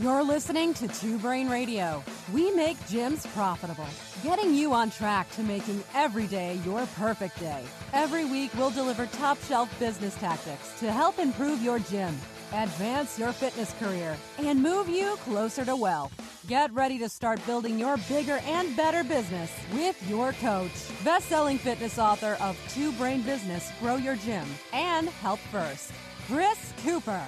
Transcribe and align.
You're 0.00 0.22
listening 0.22 0.74
to 0.74 0.86
Two 0.86 1.18
Brain 1.18 1.48
Radio. 1.48 2.04
We 2.32 2.52
make 2.52 2.78
gyms 2.82 3.26
profitable, 3.34 3.88
getting 4.22 4.54
you 4.54 4.72
on 4.72 4.90
track 4.90 5.28
to 5.32 5.42
making 5.42 5.82
every 5.92 6.28
day 6.28 6.60
your 6.64 6.86
perfect 6.94 7.40
day. 7.40 7.64
Every 7.92 8.24
week, 8.24 8.52
we'll 8.56 8.70
deliver 8.70 9.06
top 9.06 9.42
shelf 9.42 9.76
business 9.80 10.14
tactics 10.14 10.78
to 10.78 10.92
help 10.92 11.18
improve 11.18 11.60
your 11.62 11.80
gym, 11.80 12.16
advance 12.52 13.18
your 13.18 13.32
fitness 13.32 13.74
career, 13.80 14.16
and 14.38 14.62
move 14.62 14.88
you 14.88 15.16
closer 15.24 15.64
to 15.64 15.74
wealth. 15.74 16.12
Get 16.46 16.72
ready 16.72 17.00
to 17.00 17.08
start 17.08 17.44
building 17.44 17.76
your 17.76 17.96
bigger 18.08 18.38
and 18.44 18.76
better 18.76 19.02
business 19.02 19.50
with 19.72 20.00
your 20.08 20.32
coach, 20.34 20.70
best-selling 21.04 21.58
fitness 21.58 21.98
author 21.98 22.36
of 22.40 22.56
Two 22.68 22.92
Brain 22.92 23.22
Business, 23.22 23.72
Grow 23.80 23.96
Your 23.96 24.14
Gym, 24.14 24.46
and 24.72 25.08
Help 25.08 25.40
First, 25.50 25.90
Chris 26.28 26.72
Cooper. 26.84 27.24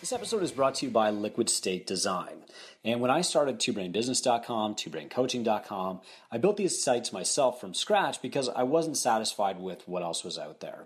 This 0.00 0.12
episode 0.12 0.44
is 0.44 0.52
brought 0.52 0.76
to 0.76 0.86
you 0.86 0.92
by 0.92 1.10
Liquid 1.10 1.50
State 1.50 1.84
Design. 1.84 2.44
And 2.84 3.00
when 3.00 3.10
I 3.10 3.20
started 3.20 3.58
twobrainbusiness.com, 3.58 4.76
twobraincoaching.com, 4.76 6.00
I 6.30 6.38
built 6.38 6.56
these 6.56 6.80
sites 6.80 7.12
myself 7.12 7.60
from 7.60 7.74
scratch 7.74 8.22
because 8.22 8.48
I 8.48 8.62
wasn't 8.62 8.96
satisfied 8.96 9.58
with 9.58 9.88
what 9.88 10.04
else 10.04 10.22
was 10.22 10.38
out 10.38 10.60
there. 10.60 10.84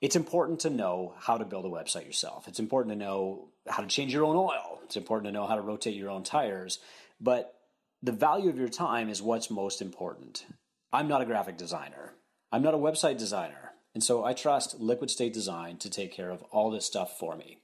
It's 0.00 0.16
important 0.16 0.60
to 0.60 0.70
know 0.70 1.12
how 1.18 1.36
to 1.36 1.44
build 1.44 1.66
a 1.66 1.68
website 1.68 2.06
yourself. 2.06 2.48
It's 2.48 2.58
important 2.58 2.94
to 2.94 3.04
know 3.04 3.48
how 3.68 3.82
to 3.82 3.88
change 3.88 4.14
your 4.14 4.24
own 4.24 4.36
oil. 4.36 4.78
It's 4.82 4.96
important 4.96 5.26
to 5.26 5.32
know 5.32 5.46
how 5.46 5.56
to 5.56 5.60
rotate 5.60 5.94
your 5.94 6.08
own 6.08 6.22
tires. 6.22 6.78
But 7.20 7.54
the 8.02 8.12
value 8.12 8.48
of 8.48 8.58
your 8.58 8.70
time 8.70 9.10
is 9.10 9.20
what's 9.20 9.50
most 9.50 9.82
important. 9.82 10.46
I'm 10.90 11.06
not 11.06 11.20
a 11.20 11.26
graphic 11.26 11.58
designer. 11.58 12.14
I'm 12.50 12.62
not 12.62 12.72
a 12.72 12.78
website 12.78 13.18
designer. 13.18 13.72
And 13.92 14.02
so 14.02 14.24
I 14.24 14.32
trust 14.32 14.80
Liquid 14.80 15.10
State 15.10 15.34
Design 15.34 15.76
to 15.78 15.90
take 15.90 16.12
care 16.12 16.30
of 16.30 16.42
all 16.44 16.70
this 16.70 16.86
stuff 16.86 17.18
for 17.18 17.36
me. 17.36 17.58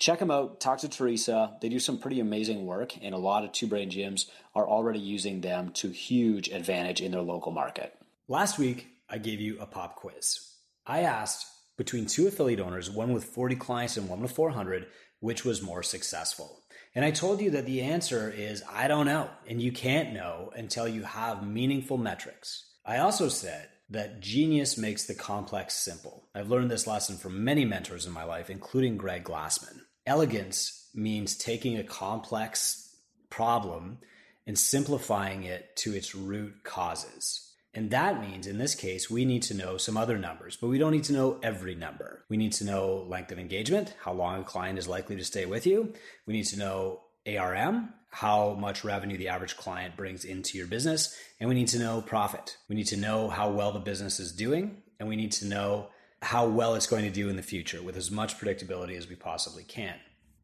Check 0.00 0.18
them 0.18 0.30
out. 0.30 0.60
Talk 0.60 0.78
to 0.78 0.88
Teresa. 0.88 1.58
They 1.60 1.68
do 1.68 1.78
some 1.78 1.98
pretty 1.98 2.20
amazing 2.20 2.64
work, 2.64 2.94
and 3.02 3.14
a 3.14 3.18
lot 3.18 3.44
of 3.44 3.52
two 3.52 3.66
brain 3.66 3.90
gyms 3.90 4.30
are 4.54 4.66
already 4.66 4.98
using 4.98 5.42
them 5.42 5.72
to 5.72 5.90
huge 5.90 6.48
advantage 6.48 7.02
in 7.02 7.12
their 7.12 7.20
local 7.20 7.52
market. 7.52 7.94
Last 8.26 8.58
week, 8.58 8.88
I 9.10 9.18
gave 9.18 9.40
you 9.40 9.60
a 9.60 9.66
pop 9.66 9.96
quiz. 9.96 10.40
I 10.86 11.00
asked 11.00 11.44
between 11.76 12.06
two 12.06 12.26
affiliate 12.26 12.60
owners, 12.60 12.90
one 12.90 13.12
with 13.12 13.24
40 13.24 13.56
clients 13.56 13.98
and 13.98 14.08
one 14.08 14.22
with 14.22 14.32
400, 14.32 14.86
which 15.18 15.44
was 15.44 15.60
more 15.60 15.82
successful. 15.82 16.62
And 16.94 17.04
I 17.04 17.10
told 17.10 17.42
you 17.42 17.50
that 17.50 17.66
the 17.66 17.82
answer 17.82 18.32
is 18.34 18.62
I 18.72 18.88
don't 18.88 19.04
know, 19.04 19.28
and 19.46 19.60
you 19.60 19.70
can't 19.70 20.14
know 20.14 20.50
until 20.56 20.88
you 20.88 21.02
have 21.02 21.46
meaningful 21.46 21.98
metrics. 21.98 22.70
I 22.86 22.98
also 22.98 23.28
said 23.28 23.68
that 23.90 24.20
genius 24.20 24.78
makes 24.78 25.04
the 25.04 25.14
complex 25.14 25.74
simple. 25.74 26.28
I've 26.34 26.48
learned 26.48 26.70
this 26.70 26.86
lesson 26.86 27.18
from 27.18 27.44
many 27.44 27.66
mentors 27.66 28.06
in 28.06 28.12
my 28.12 28.24
life, 28.24 28.48
including 28.48 28.96
Greg 28.96 29.24
Glassman. 29.24 29.80
Elegance 30.10 30.88
means 30.92 31.36
taking 31.36 31.76
a 31.76 31.84
complex 31.84 32.96
problem 33.30 33.98
and 34.44 34.58
simplifying 34.58 35.44
it 35.44 35.76
to 35.76 35.94
its 35.94 36.16
root 36.16 36.64
causes. 36.64 37.52
And 37.74 37.92
that 37.92 38.20
means 38.20 38.48
in 38.48 38.58
this 38.58 38.74
case, 38.74 39.08
we 39.08 39.24
need 39.24 39.44
to 39.44 39.54
know 39.54 39.76
some 39.76 39.96
other 39.96 40.18
numbers, 40.18 40.56
but 40.56 40.66
we 40.66 40.78
don't 40.78 40.90
need 40.90 41.04
to 41.04 41.12
know 41.12 41.38
every 41.44 41.76
number. 41.76 42.24
We 42.28 42.36
need 42.36 42.52
to 42.54 42.64
know 42.64 43.06
length 43.08 43.30
of 43.30 43.38
engagement, 43.38 43.94
how 44.02 44.12
long 44.12 44.40
a 44.40 44.42
client 44.42 44.80
is 44.80 44.88
likely 44.88 45.14
to 45.14 45.24
stay 45.24 45.46
with 45.46 45.64
you. 45.64 45.94
We 46.26 46.34
need 46.34 46.46
to 46.46 46.58
know 46.58 47.02
ARM, 47.24 47.90
how 48.10 48.54
much 48.54 48.82
revenue 48.82 49.16
the 49.16 49.28
average 49.28 49.56
client 49.56 49.96
brings 49.96 50.24
into 50.24 50.58
your 50.58 50.66
business. 50.66 51.16
And 51.38 51.48
we 51.48 51.54
need 51.54 51.68
to 51.68 51.78
know 51.78 52.02
profit. 52.02 52.56
We 52.68 52.74
need 52.74 52.88
to 52.88 52.96
know 52.96 53.28
how 53.28 53.50
well 53.50 53.70
the 53.70 53.78
business 53.78 54.18
is 54.18 54.32
doing. 54.32 54.82
And 54.98 55.08
we 55.08 55.14
need 55.14 55.30
to 55.32 55.46
know 55.46 55.90
how 56.22 56.46
well 56.46 56.74
it's 56.74 56.86
going 56.86 57.04
to 57.04 57.10
do 57.10 57.28
in 57.28 57.36
the 57.36 57.42
future 57.42 57.82
with 57.82 57.96
as 57.96 58.10
much 58.10 58.38
predictability 58.38 58.96
as 58.96 59.08
we 59.08 59.16
possibly 59.16 59.64
can. 59.64 59.94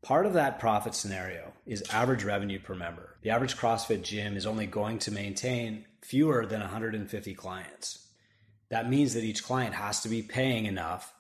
Part 0.03 0.27
of 0.27 0.35
that 0.35 0.59
profit 0.59 0.95
scenario 0.95 1.53
is 1.67 1.83
average 1.91 2.25
revenue 2.25 2.61
per 2.61 2.75
member. 2.75 3.17
The 3.23 3.31
average 3.31 3.57
CrossFit 3.57 4.03
gym 4.03 4.37
is 4.37 4.47
only 4.47 4.67
going 4.67 4.99
to 5.01 5.11
maintain 5.11 5.85
fewer 6.01 6.47
than 6.47 6.61
150 6.61 7.35
clients. 7.35 8.07
That 8.71 8.89
means 8.89 9.15
that 9.15 9.25
each 9.25 9.45
client 9.45 9.75
has 9.75 10.01
to 10.03 10.09
be 10.09 10.23
paying 10.23 10.67
enough 10.67 11.13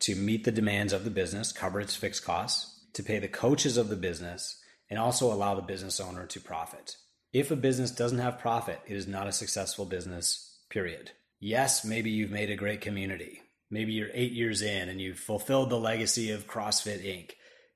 to 0.00 0.14
meet 0.14 0.44
the 0.44 0.52
demands 0.52 0.92
of 0.92 1.04
the 1.04 1.10
business, 1.10 1.52
cover 1.52 1.80
its 1.80 1.94
fixed 1.94 2.24
costs, 2.24 2.80
to 2.94 3.02
pay 3.02 3.18
the 3.18 3.28
coaches 3.28 3.76
of 3.76 3.88
the 3.88 3.96
business, 3.96 4.58
and 4.88 4.98
also 4.98 5.32
allow 5.32 5.54
the 5.54 5.62
business 5.62 6.00
owner 6.00 6.26
to 6.26 6.40
profit. 6.40 6.96
If 7.32 7.50
a 7.50 7.56
business 7.56 7.90
doesn't 7.90 8.18
have 8.18 8.38
profit, 8.38 8.80
it 8.88 8.96
is 8.96 9.06
not 9.06 9.28
a 9.28 9.32
successful 9.32 9.84
business, 9.84 10.58
period. 10.68 11.12
Yes, 11.38 11.84
maybe 11.84 12.10
you've 12.10 12.30
made 12.30 12.50
a 12.50 12.56
great 12.56 12.80
community 12.80 13.42
maybe 13.70 13.92
you're 13.92 14.10
eight 14.12 14.32
years 14.32 14.62
in 14.62 14.88
and 14.88 15.00
you've 15.00 15.18
fulfilled 15.18 15.70
the 15.70 15.78
legacy 15.78 16.30
of 16.30 16.46
CrossFit 16.46 17.04
Inc. 17.04 17.32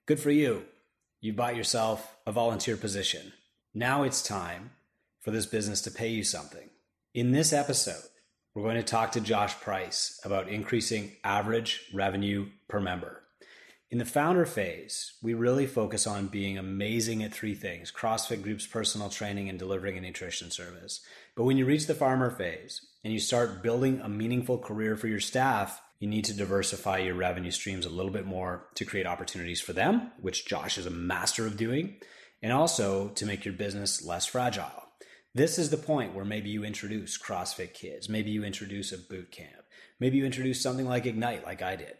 Good 0.06 0.20
for 0.20 0.30
you. 0.30 0.64
You 1.20 1.32
bought 1.32 1.56
yourself 1.56 2.16
a 2.26 2.32
volunteer 2.32 2.76
position. 2.76 3.32
Now 3.72 4.02
it's 4.02 4.22
time 4.22 4.72
for 5.20 5.30
this 5.30 5.46
business 5.46 5.80
to 5.82 5.90
pay 5.90 6.08
you 6.08 6.24
something. 6.24 6.68
In 7.14 7.32
this 7.32 7.52
episode, 7.52 8.02
we're 8.54 8.62
going 8.62 8.76
to 8.76 8.82
talk 8.82 9.12
to 9.12 9.20
Josh 9.20 9.54
Price 9.60 10.20
about 10.24 10.48
increasing 10.48 11.12
average 11.24 11.88
revenue 11.92 12.48
per 12.68 12.80
member. 12.80 13.22
In 13.90 13.98
the 13.98 14.04
founder 14.04 14.44
phase, 14.44 15.14
we 15.22 15.34
really 15.34 15.66
focus 15.66 16.06
on 16.06 16.26
being 16.26 16.58
amazing 16.58 17.22
at 17.22 17.32
three 17.32 17.54
things 17.54 17.92
CrossFit 17.92 18.42
groups, 18.42 18.66
personal 18.66 19.08
training, 19.08 19.48
and 19.48 19.58
delivering 19.58 19.96
a 19.96 20.00
nutrition 20.00 20.50
service. 20.50 21.00
But 21.36 21.44
when 21.44 21.56
you 21.56 21.64
reach 21.64 21.86
the 21.86 21.94
farmer 21.94 22.30
phase 22.30 22.84
and 23.04 23.12
you 23.12 23.20
start 23.20 23.62
building 23.62 24.00
a 24.00 24.08
meaningful 24.08 24.58
career 24.58 24.96
for 24.96 25.06
your 25.06 25.20
staff, 25.20 25.80
you 26.00 26.08
need 26.08 26.24
to 26.24 26.34
diversify 26.34 26.98
your 26.98 27.14
revenue 27.14 27.50
streams 27.50 27.86
a 27.86 27.90
little 27.90 28.10
bit 28.10 28.26
more 28.26 28.66
to 28.74 28.84
create 28.84 29.06
opportunities 29.06 29.60
for 29.60 29.74
them, 29.74 30.10
which 30.20 30.46
Josh 30.46 30.78
is 30.78 30.86
a 30.86 30.90
master 30.90 31.46
of 31.46 31.56
doing, 31.56 31.96
and 32.42 32.52
also 32.52 33.08
to 33.10 33.26
make 33.26 33.44
your 33.44 33.54
business 33.54 34.04
less 34.04 34.26
fragile. 34.26 34.88
This 35.34 35.58
is 35.58 35.70
the 35.70 35.76
point 35.76 36.14
where 36.14 36.24
maybe 36.24 36.48
you 36.48 36.64
introduce 36.64 37.18
CrossFit 37.18 37.74
Kids, 37.74 38.08
maybe 38.08 38.30
you 38.30 38.44
introduce 38.44 38.92
a 38.92 38.98
boot 38.98 39.30
camp, 39.30 39.64
maybe 40.00 40.16
you 40.16 40.24
introduce 40.24 40.60
something 40.60 40.86
like 40.86 41.06
Ignite, 41.06 41.44
like 41.44 41.60
I 41.60 41.76
did. 41.76 41.94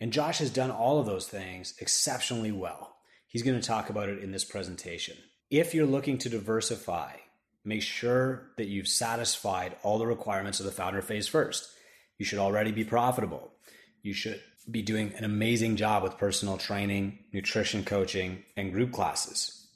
And 0.00 0.12
Josh 0.12 0.38
has 0.38 0.50
done 0.50 0.70
all 0.70 0.98
of 0.98 1.06
those 1.06 1.28
things 1.28 1.74
exceptionally 1.78 2.52
well. 2.52 2.96
He's 3.26 3.42
going 3.42 3.58
to 3.58 3.66
talk 3.66 3.88
about 3.88 4.08
it 4.08 4.22
in 4.22 4.30
this 4.30 4.44
presentation. 4.44 5.16
If 5.50 5.74
you're 5.74 5.86
looking 5.86 6.18
to 6.18 6.28
diversify, 6.28 7.12
make 7.66 7.82
sure 7.82 8.52
that 8.56 8.68
you've 8.68 8.88
satisfied 8.88 9.76
all 9.82 9.98
the 9.98 10.06
requirements 10.06 10.60
of 10.60 10.66
the 10.66 10.72
founder 10.72 11.02
phase 11.02 11.26
first. 11.26 11.68
You 12.16 12.24
should 12.24 12.38
already 12.38 12.72
be 12.72 12.84
profitable. 12.84 13.50
You 14.02 14.14
should 14.14 14.40
be 14.70 14.82
doing 14.82 15.12
an 15.16 15.24
amazing 15.24 15.76
job 15.76 16.02
with 16.02 16.18
personal 16.18 16.58
training, 16.58 17.18
nutrition 17.32 17.84
coaching, 17.84 18.44
and 18.56 18.72
group 18.72 18.92
classes. 18.92 19.66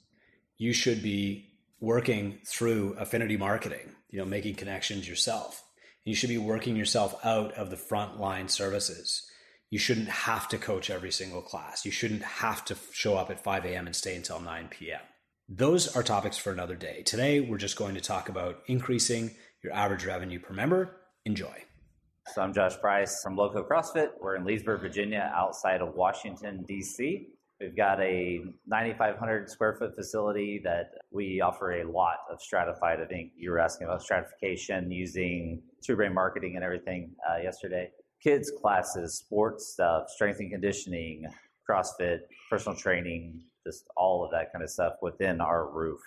You 0.56 0.72
should 0.72 1.02
be 1.02 1.50
working 1.80 2.38
through 2.46 2.96
affinity 2.98 3.36
marketing, 3.36 3.90
you 4.10 4.18
know, 4.18 4.24
making 4.24 4.54
connections 4.54 5.08
yourself. 5.08 5.62
You 6.04 6.14
should 6.14 6.28
be 6.28 6.38
working 6.38 6.76
yourself 6.76 7.14
out 7.24 7.52
of 7.54 7.70
the 7.70 7.76
frontline 7.76 8.50
services. 8.50 9.26
You 9.70 9.78
shouldn't 9.78 10.08
have 10.08 10.48
to 10.48 10.58
coach 10.58 10.90
every 10.90 11.12
single 11.12 11.42
class. 11.42 11.84
You 11.84 11.90
shouldn't 11.90 12.22
have 12.22 12.64
to 12.66 12.76
show 12.92 13.16
up 13.16 13.30
at 13.30 13.42
5 13.42 13.64
a.m. 13.64 13.86
and 13.86 13.94
stay 13.94 14.16
until 14.16 14.40
9 14.40 14.68
p.m. 14.68 15.00
Those 15.52 15.96
are 15.96 16.04
topics 16.04 16.38
for 16.38 16.52
another 16.52 16.76
day. 16.76 17.02
Today, 17.02 17.40
we're 17.40 17.58
just 17.58 17.74
going 17.74 17.96
to 17.96 18.00
talk 18.00 18.28
about 18.28 18.62
increasing 18.68 19.32
your 19.64 19.72
average 19.72 20.06
revenue 20.06 20.38
per 20.38 20.54
member. 20.54 20.94
Enjoy. 21.24 21.52
So 22.32 22.40
I'm 22.40 22.54
Josh 22.54 22.78
Price 22.80 23.20
from 23.20 23.34
Loco 23.34 23.64
CrossFit. 23.64 24.10
We're 24.20 24.36
in 24.36 24.44
Leesburg, 24.44 24.80
Virginia, 24.80 25.28
outside 25.34 25.80
of 25.80 25.96
Washington, 25.96 26.64
D.C. 26.68 27.26
We've 27.60 27.76
got 27.76 28.00
a 28.00 28.44
9,500 28.68 29.50
square 29.50 29.74
foot 29.74 29.96
facility 29.96 30.60
that 30.62 30.92
we 31.10 31.40
offer 31.40 31.80
a 31.80 31.90
lot 31.90 32.18
of 32.30 32.40
stratified. 32.40 33.00
I 33.00 33.06
think 33.06 33.32
you 33.36 33.50
were 33.50 33.58
asking 33.58 33.88
about 33.88 34.02
stratification 34.02 34.92
using 34.92 35.62
Two 35.84 35.96
Brain 35.96 36.14
marketing 36.14 36.52
and 36.54 36.64
everything 36.64 37.10
uh, 37.28 37.38
yesterday. 37.42 37.90
Kids 38.22 38.52
classes, 38.62 39.18
sports 39.18 39.72
stuff, 39.72 40.10
strength 40.10 40.38
and 40.38 40.52
conditioning, 40.52 41.26
CrossFit, 41.68 42.20
personal 42.48 42.78
training, 42.78 43.42
just 43.66 43.84
all 43.96 44.24
of 44.24 44.30
that 44.30 44.52
kind 44.52 44.62
of 44.62 44.70
stuff 44.70 44.94
within 45.02 45.40
our 45.40 45.68
roof. 45.68 46.00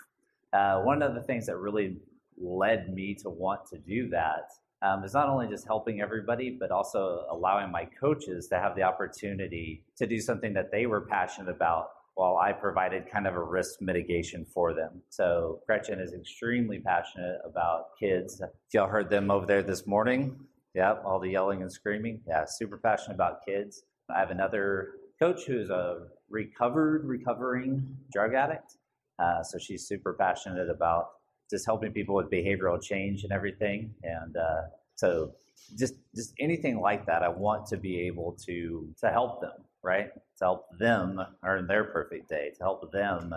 Uh, 0.52 0.80
one 0.80 1.02
of 1.02 1.14
the 1.14 1.22
things 1.22 1.46
that 1.46 1.56
really 1.56 1.96
led 2.40 2.92
me 2.92 3.14
to 3.14 3.30
want 3.30 3.60
to 3.66 3.78
do 3.78 4.08
that 4.08 4.50
um, 4.82 5.02
is 5.02 5.14
not 5.14 5.28
only 5.28 5.48
just 5.48 5.66
helping 5.66 6.00
everybody, 6.00 6.50
but 6.50 6.70
also 6.70 7.24
allowing 7.30 7.70
my 7.70 7.86
coaches 8.00 8.48
to 8.48 8.56
have 8.58 8.76
the 8.76 8.82
opportunity 8.82 9.82
to 9.96 10.06
do 10.06 10.20
something 10.20 10.52
that 10.52 10.70
they 10.70 10.86
were 10.86 11.02
passionate 11.02 11.50
about 11.50 11.88
while 12.14 12.36
I 12.36 12.52
provided 12.52 13.10
kind 13.10 13.26
of 13.26 13.34
a 13.34 13.42
risk 13.42 13.80
mitigation 13.80 14.44
for 14.44 14.72
them. 14.72 15.02
So 15.08 15.60
Gretchen 15.66 16.00
is 16.00 16.12
extremely 16.12 16.78
passionate 16.78 17.38
about 17.44 17.86
kids. 17.98 18.40
Y'all 18.72 18.88
heard 18.88 19.10
them 19.10 19.30
over 19.30 19.46
there 19.46 19.62
this 19.62 19.86
morning, 19.86 20.36
yep, 20.74 21.02
all 21.04 21.18
the 21.18 21.30
yelling 21.30 21.62
and 21.62 21.72
screaming. 21.72 22.20
Yeah, 22.28 22.44
super 22.46 22.78
passionate 22.78 23.14
about 23.14 23.44
kids. 23.44 23.82
I 24.14 24.20
have 24.20 24.30
another 24.30 24.90
coach 25.18 25.44
who's 25.46 25.70
a 25.70 26.06
recovered, 26.34 27.06
recovering 27.06 27.96
drug 28.12 28.34
addict. 28.34 28.76
Uh, 29.18 29.42
so 29.42 29.56
she's 29.58 29.86
super 29.86 30.12
passionate 30.12 30.68
about 30.68 31.12
just 31.48 31.64
helping 31.64 31.92
people 31.92 32.16
with 32.16 32.28
behavioral 32.30 32.82
change 32.82 33.22
and 33.22 33.32
everything. 33.32 33.94
And 34.02 34.36
uh, 34.36 34.62
so 34.96 35.32
just 35.78 35.94
just 36.14 36.34
anything 36.40 36.80
like 36.80 37.06
that, 37.06 37.22
I 37.22 37.28
want 37.28 37.66
to 37.68 37.76
be 37.76 38.00
able 38.00 38.36
to 38.46 38.88
to 39.00 39.10
help 39.10 39.40
them, 39.40 39.58
right? 39.82 40.12
To 40.38 40.44
help 40.44 40.66
them 40.78 41.20
earn 41.44 41.66
their 41.66 41.84
perfect 41.84 42.28
day, 42.28 42.50
to 42.58 42.62
help 42.62 42.90
them 42.92 43.32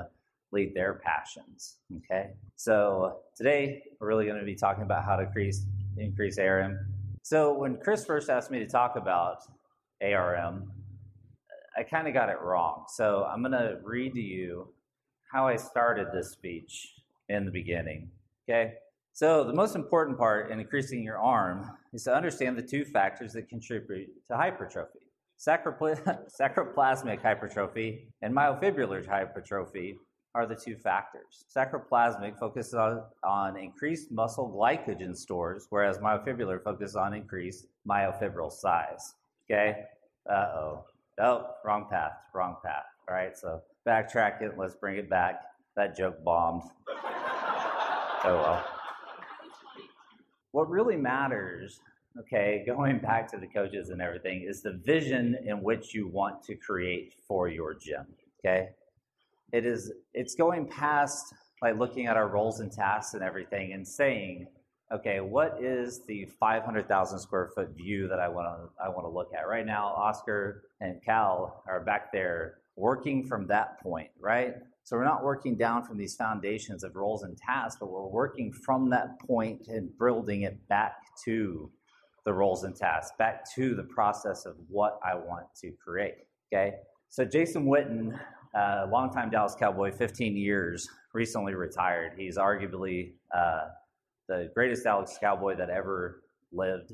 lead 0.52 0.74
their 0.74 0.96
passions. 1.06 1.78
Okay, 1.98 2.32
so 2.56 3.20
today 3.36 3.84
we're 4.00 4.08
really 4.08 4.26
going 4.26 4.40
to 4.40 4.46
be 4.46 4.56
talking 4.56 4.84
about 4.84 5.06
how 5.06 5.16
to 5.16 5.24
increase 5.24 5.66
increase 5.98 6.40
ARM. 6.40 6.80
So 7.22 7.54
when 7.54 7.78
Chris 7.78 8.06
first 8.06 8.30
asked 8.30 8.50
me 8.50 8.60
to 8.60 8.68
talk 8.68 8.96
about 8.96 9.40
ARM, 10.02 10.72
I 11.77 11.83
kind 11.83 12.07
of 12.07 12.13
got 12.13 12.29
it 12.29 12.41
wrong. 12.41 12.85
So 12.89 13.27
I'm 13.31 13.41
going 13.41 13.51
to 13.51 13.77
read 13.83 14.13
to 14.13 14.21
you 14.21 14.69
how 15.31 15.47
I 15.47 15.57
started 15.57 16.07
this 16.13 16.31
speech 16.31 16.94
in 17.29 17.45
the 17.45 17.51
beginning. 17.51 18.09
Okay, 18.50 18.74
so 19.13 19.44
the 19.44 19.53
most 19.53 19.75
important 19.75 20.18
part 20.18 20.51
in 20.51 20.59
increasing 20.59 21.03
your 21.03 21.18
arm 21.18 21.69
is 21.94 22.03
to 22.06 22.15
understand 22.15 22.57
the 22.57 22.62
two 22.62 22.85
factors 22.85 23.33
that 23.33 23.50
contribute 23.50 24.09
to 24.27 24.38
hypertrophy. 24.38 25.00
Sarcoplasmic 25.39 27.21
hypertrophy 27.21 28.07
and 28.21 28.33
myofibrillar 28.33 29.06
hypertrophy 29.06 29.97
are 30.33 30.45
the 30.45 30.56
two 30.56 30.75
factors. 30.77 31.45
Sarcoplasmic 31.56 32.39
focuses 32.39 32.74
on, 32.74 33.03
on 33.24 33.57
increased 33.57 34.12
muscle 34.12 34.50
glycogen 34.50 35.15
stores, 35.15 35.68
whereas 35.69 35.97
myofibrillar 35.97 36.63
focuses 36.63 36.95
on 36.95 37.13
increased 37.13 37.68
myofibril 37.88 38.51
size. 38.51 39.13
Okay? 39.50 39.83
Uh 40.29 40.33
oh. 40.33 40.85
Oh, 41.19 41.48
wrong 41.66 41.88
path. 41.90 42.14
Wrong 42.34 42.58
path. 42.64 42.84
All 43.10 43.16
right, 43.16 43.38
so 43.38 43.62
backtrack 43.88 44.42
it. 44.42 44.58
Let's 44.58 44.75
bring 44.75 44.98
it 44.98 45.10
back. 45.10 45.42
That 45.75 45.96
joke 45.96 46.24
bombed. 46.24 46.64
oh 46.90 48.24
well. 48.24 48.66
What 50.52 50.69
really 50.69 50.96
matters 50.96 51.81
okay, 52.19 52.64
going 52.68 53.00
back 53.00 53.30
to 53.31 53.38
the 53.38 53.48
coaches 53.48 53.90
and 53.90 54.02
everything, 54.02 54.46
is 54.48 54.62
the 54.62 54.80
vision 54.86 55.38
in 55.46 55.62
which 55.62 55.94
you 55.94 56.08
want 56.08 56.44
to 56.44 56.56
create 56.56 57.14
for 57.28 57.48
your 57.48 57.74
gym. 57.74 58.06
Okay, 58.40 58.70
it 59.52 59.66
is. 59.66 59.92
It's 60.13 60.36
going 60.36 60.68
past 60.68 61.34
like 61.62 61.78
looking 61.78 62.06
at 62.06 62.18
our 62.18 62.28
roles 62.28 62.60
and 62.60 62.72
tasks 62.72 63.13
and 63.13 63.24
everything, 63.24 63.74
and 63.74 63.88
saying, 63.88 64.48
okay, 64.92 65.19
what 65.19 65.57
is 65.62 66.01
the 66.06 66.25
500,000 66.39 67.19
square 67.19 67.50
foot 67.54 67.69
view 67.75 68.07
that 68.07 68.19
I 68.19 68.28
want 68.28 68.48
to 68.48 68.84
I 68.84 68.89
want 68.89 69.04
to 69.06 69.10
look 69.10 69.31
at 69.38 69.48
right 69.48 69.66
now? 69.66 69.88
Oscar 69.88 70.63
and 70.81 71.04
Cal 71.04 71.63
are 71.68 71.81
back 71.81 72.12
there 72.12 72.60
working 72.75 73.25
from 73.25 73.48
that 73.48 73.81
point, 73.81 74.10
right? 74.19 74.56
So 74.84 74.95
we're 74.95 75.04
not 75.04 75.24
working 75.24 75.57
down 75.57 75.84
from 75.84 75.98
these 75.98 76.16
foundations 76.16 76.84
of 76.84 76.95
roles 76.95 77.24
and 77.24 77.38
tasks, 77.38 77.78
but 77.80 77.92
we're 77.92 78.07
working 78.07 78.54
from 78.54 78.89
that 78.92 79.19
point 79.19 79.68
and 79.68 79.89
building 80.00 80.44
it 80.44 80.66
back 80.69 80.95
to 81.25 81.69
the 82.24 82.34
roles 82.34 82.63
and 82.63 82.75
tasks, 82.75 83.12
back 83.18 83.44
to 83.56 83.75
the 83.75 83.84
process 83.84 84.45
of 84.45 84.56
what 84.69 85.00
I 85.04 85.16
want 85.16 85.48
to 85.62 85.72
create. 85.84 86.16
Okay? 86.54 86.75
So 87.10 87.25
Jason 87.25 87.66
Witten, 87.66 88.18
uh, 88.57 88.88
longtime 88.89 89.30
Dallas 89.30 89.56
Cowboy, 89.60 89.92
15 89.92 90.38
years, 90.38 90.88
recently 91.13 91.54
retired. 91.54 92.13
He's 92.18 92.38
arguably 92.38 93.13
uh, 93.36 93.68
the 94.27 94.50
greatest 94.53 94.83
Dallas 94.83 95.18
Cowboy 95.19 95.56
that 95.57 95.69
ever 95.69 96.21
lived, 96.51 96.94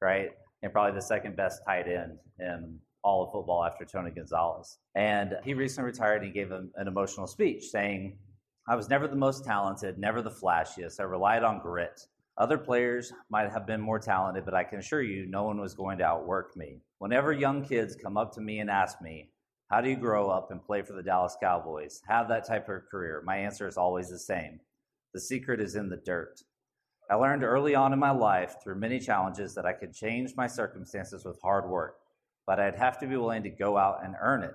right? 0.00 0.30
And 0.62 0.72
probably 0.72 0.94
the 0.94 1.02
second 1.02 1.36
best 1.36 1.62
tight 1.66 1.86
end 1.88 2.18
in 2.38 2.78
all 3.04 3.24
of 3.24 3.32
football 3.32 3.64
after 3.64 3.84
Tony 3.84 4.10
Gonzalez. 4.10 4.78
And 4.94 5.34
he 5.44 5.54
recently 5.54 5.90
retired 5.90 6.22
and 6.22 6.26
he 6.26 6.32
gave 6.32 6.50
an 6.52 6.70
emotional 6.86 7.26
speech 7.26 7.64
saying, 7.64 8.18
I 8.68 8.76
was 8.76 8.90
never 8.90 9.08
the 9.08 9.16
most 9.16 9.44
talented, 9.44 9.98
never 9.98 10.20
the 10.20 10.30
flashiest. 10.30 11.00
I 11.00 11.04
relied 11.04 11.42
on 11.42 11.60
grit. 11.60 12.00
Other 12.36 12.58
players 12.58 13.12
might 13.30 13.50
have 13.50 13.66
been 13.66 13.80
more 13.80 13.98
talented, 13.98 14.44
but 14.44 14.54
I 14.54 14.62
can 14.62 14.78
assure 14.78 15.02
you 15.02 15.26
no 15.26 15.44
one 15.44 15.60
was 15.60 15.74
going 15.74 15.98
to 15.98 16.04
outwork 16.04 16.56
me. 16.56 16.80
Whenever 16.98 17.32
young 17.32 17.64
kids 17.64 17.96
come 17.96 18.16
up 18.16 18.32
to 18.34 18.40
me 18.40 18.58
and 18.60 18.70
ask 18.70 19.00
me, 19.00 19.30
How 19.70 19.80
do 19.80 19.88
you 19.88 19.96
grow 19.96 20.28
up 20.28 20.50
and 20.50 20.62
play 20.62 20.82
for 20.82 20.92
the 20.92 21.02
Dallas 21.02 21.36
Cowboys? 21.40 22.02
Have 22.06 22.28
that 22.28 22.46
type 22.46 22.68
of 22.68 22.86
career? 22.90 23.22
My 23.24 23.38
answer 23.38 23.66
is 23.66 23.76
always 23.76 24.08
the 24.08 24.18
same 24.18 24.60
the 25.14 25.20
secret 25.20 25.60
is 25.60 25.74
in 25.74 25.88
the 25.88 25.96
dirt. 25.96 26.42
I 27.10 27.14
learned 27.14 27.42
early 27.42 27.74
on 27.74 27.94
in 27.94 27.98
my 27.98 28.10
life 28.10 28.56
through 28.62 28.74
many 28.74 29.00
challenges 29.00 29.54
that 29.54 29.64
I 29.64 29.72
could 29.72 29.94
change 29.94 30.36
my 30.36 30.46
circumstances 30.46 31.24
with 31.24 31.40
hard 31.40 31.68
work, 31.70 31.96
but 32.46 32.60
I'd 32.60 32.76
have 32.76 32.98
to 33.00 33.06
be 33.06 33.16
willing 33.16 33.44
to 33.44 33.50
go 33.50 33.78
out 33.78 34.04
and 34.04 34.14
earn 34.20 34.42
it. 34.42 34.54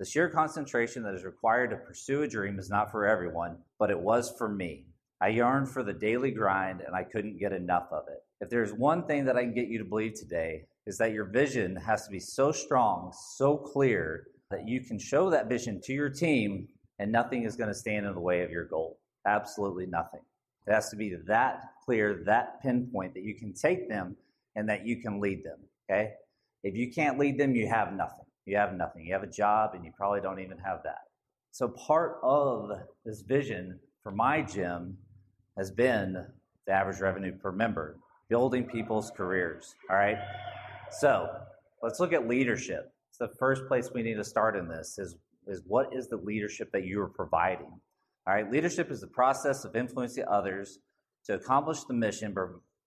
The 0.00 0.04
sheer 0.04 0.28
concentration 0.28 1.04
that 1.04 1.14
is 1.14 1.24
required 1.24 1.70
to 1.70 1.76
pursue 1.76 2.22
a 2.22 2.28
dream 2.28 2.58
is 2.58 2.68
not 2.68 2.90
for 2.90 3.06
everyone, 3.06 3.58
but 3.78 3.90
it 3.90 4.00
was 4.00 4.34
for 4.36 4.48
me. 4.48 4.86
I 5.20 5.28
yearned 5.28 5.70
for 5.70 5.84
the 5.84 5.92
daily 5.92 6.32
grind 6.32 6.80
and 6.80 6.96
I 6.96 7.04
couldn't 7.04 7.38
get 7.38 7.52
enough 7.52 7.86
of 7.92 8.08
it. 8.08 8.24
If 8.40 8.50
there's 8.50 8.72
one 8.72 9.06
thing 9.06 9.26
that 9.26 9.36
I 9.36 9.42
can 9.42 9.54
get 9.54 9.68
you 9.68 9.78
to 9.78 9.84
believe 9.84 10.14
today, 10.14 10.64
is 10.86 10.98
that 10.98 11.12
your 11.12 11.26
vision 11.26 11.76
has 11.76 12.04
to 12.04 12.10
be 12.10 12.20
so 12.20 12.50
strong, 12.50 13.12
so 13.36 13.56
clear, 13.56 14.26
that 14.50 14.66
you 14.68 14.80
can 14.80 14.98
show 14.98 15.30
that 15.30 15.48
vision 15.48 15.80
to 15.84 15.92
your 15.92 16.10
team 16.10 16.68
and 16.98 17.10
nothing 17.12 17.44
is 17.44 17.56
going 17.56 17.70
to 17.70 17.74
stand 17.74 18.04
in 18.04 18.14
the 18.14 18.20
way 18.20 18.42
of 18.42 18.50
your 18.50 18.64
goal. 18.64 18.98
Absolutely 19.26 19.86
nothing. 19.86 20.20
It 20.66 20.72
has 20.72 20.90
to 20.90 20.96
be 20.96 21.14
that 21.26 21.62
clear, 21.84 22.22
that 22.26 22.62
pinpoint 22.62 23.14
that 23.14 23.22
you 23.22 23.34
can 23.34 23.52
take 23.52 23.88
them 23.88 24.16
and 24.56 24.68
that 24.68 24.86
you 24.86 24.96
can 24.96 25.20
lead 25.20 25.44
them. 25.44 25.58
Okay? 25.90 26.12
If 26.62 26.74
you 26.74 26.90
can't 26.92 27.18
lead 27.18 27.38
them, 27.38 27.54
you 27.54 27.68
have 27.68 27.92
nothing. 27.92 28.24
You 28.46 28.56
have 28.56 28.74
nothing. 28.74 29.04
You 29.04 29.12
have 29.12 29.22
a 29.22 29.30
job 29.30 29.74
and 29.74 29.84
you 29.84 29.92
probably 29.96 30.20
don't 30.20 30.40
even 30.40 30.58
have 30.58 30.82
that. 30.84 31.02
So, 31.50 31.68
part 31.68 32.18
of 32.22 32.70
this 33.04 33.22
vision 33.22 33.78
for 34.02 34.10
my 34.10 34.42
gym 34.42 34.96
has 35.56 35.70
been 35.70 36.26
the 36.66 36.72
average 36.72 37.00
revenue 37.00 37.36
per 37.36 37.52
member, 37.52 37.98
building 38.28 38.64
people's 38.64 39.10
careers. 39.10 39.74
All 39.90 39.96
right. 39.96 40.18
So 40.90 41.28
let's 41.82 42.00
look 42.00 42.12
at 42.12 42.28
leadership. 42.28 42.92
It's 43.10 43.18
the 43.18 43.32
first 43.38 43.66
place 43.66 43.90
we 43.94 44.02
need 44.02 44.14
to 44.14 44.24
start 44.24 44.56
in 44.56 44.68
this 44.68 44.98
is, 44.98 45.16
is 45.46 45.62
what 45.66 45.88
is 45.92 46.08
the 46.08 46.16
leadership 46.16 46.70
that 46.72 46.84
you 46.84 47.00
are 47.00 47.08
providing? 47.08 47.80
All 48.26 48.34
right. 48.34 48.50
Leadership 48.50 48.90
is 48.90 49.00
the 49.00 49.06
process 49.06 49.64
of 49.64 49.76
influencing 49.76 50.24
others 50.30 50.78
to 51.26 51.34
accomplish 51.34 51.84
the 51.84 51.94
mission 51.94 52.34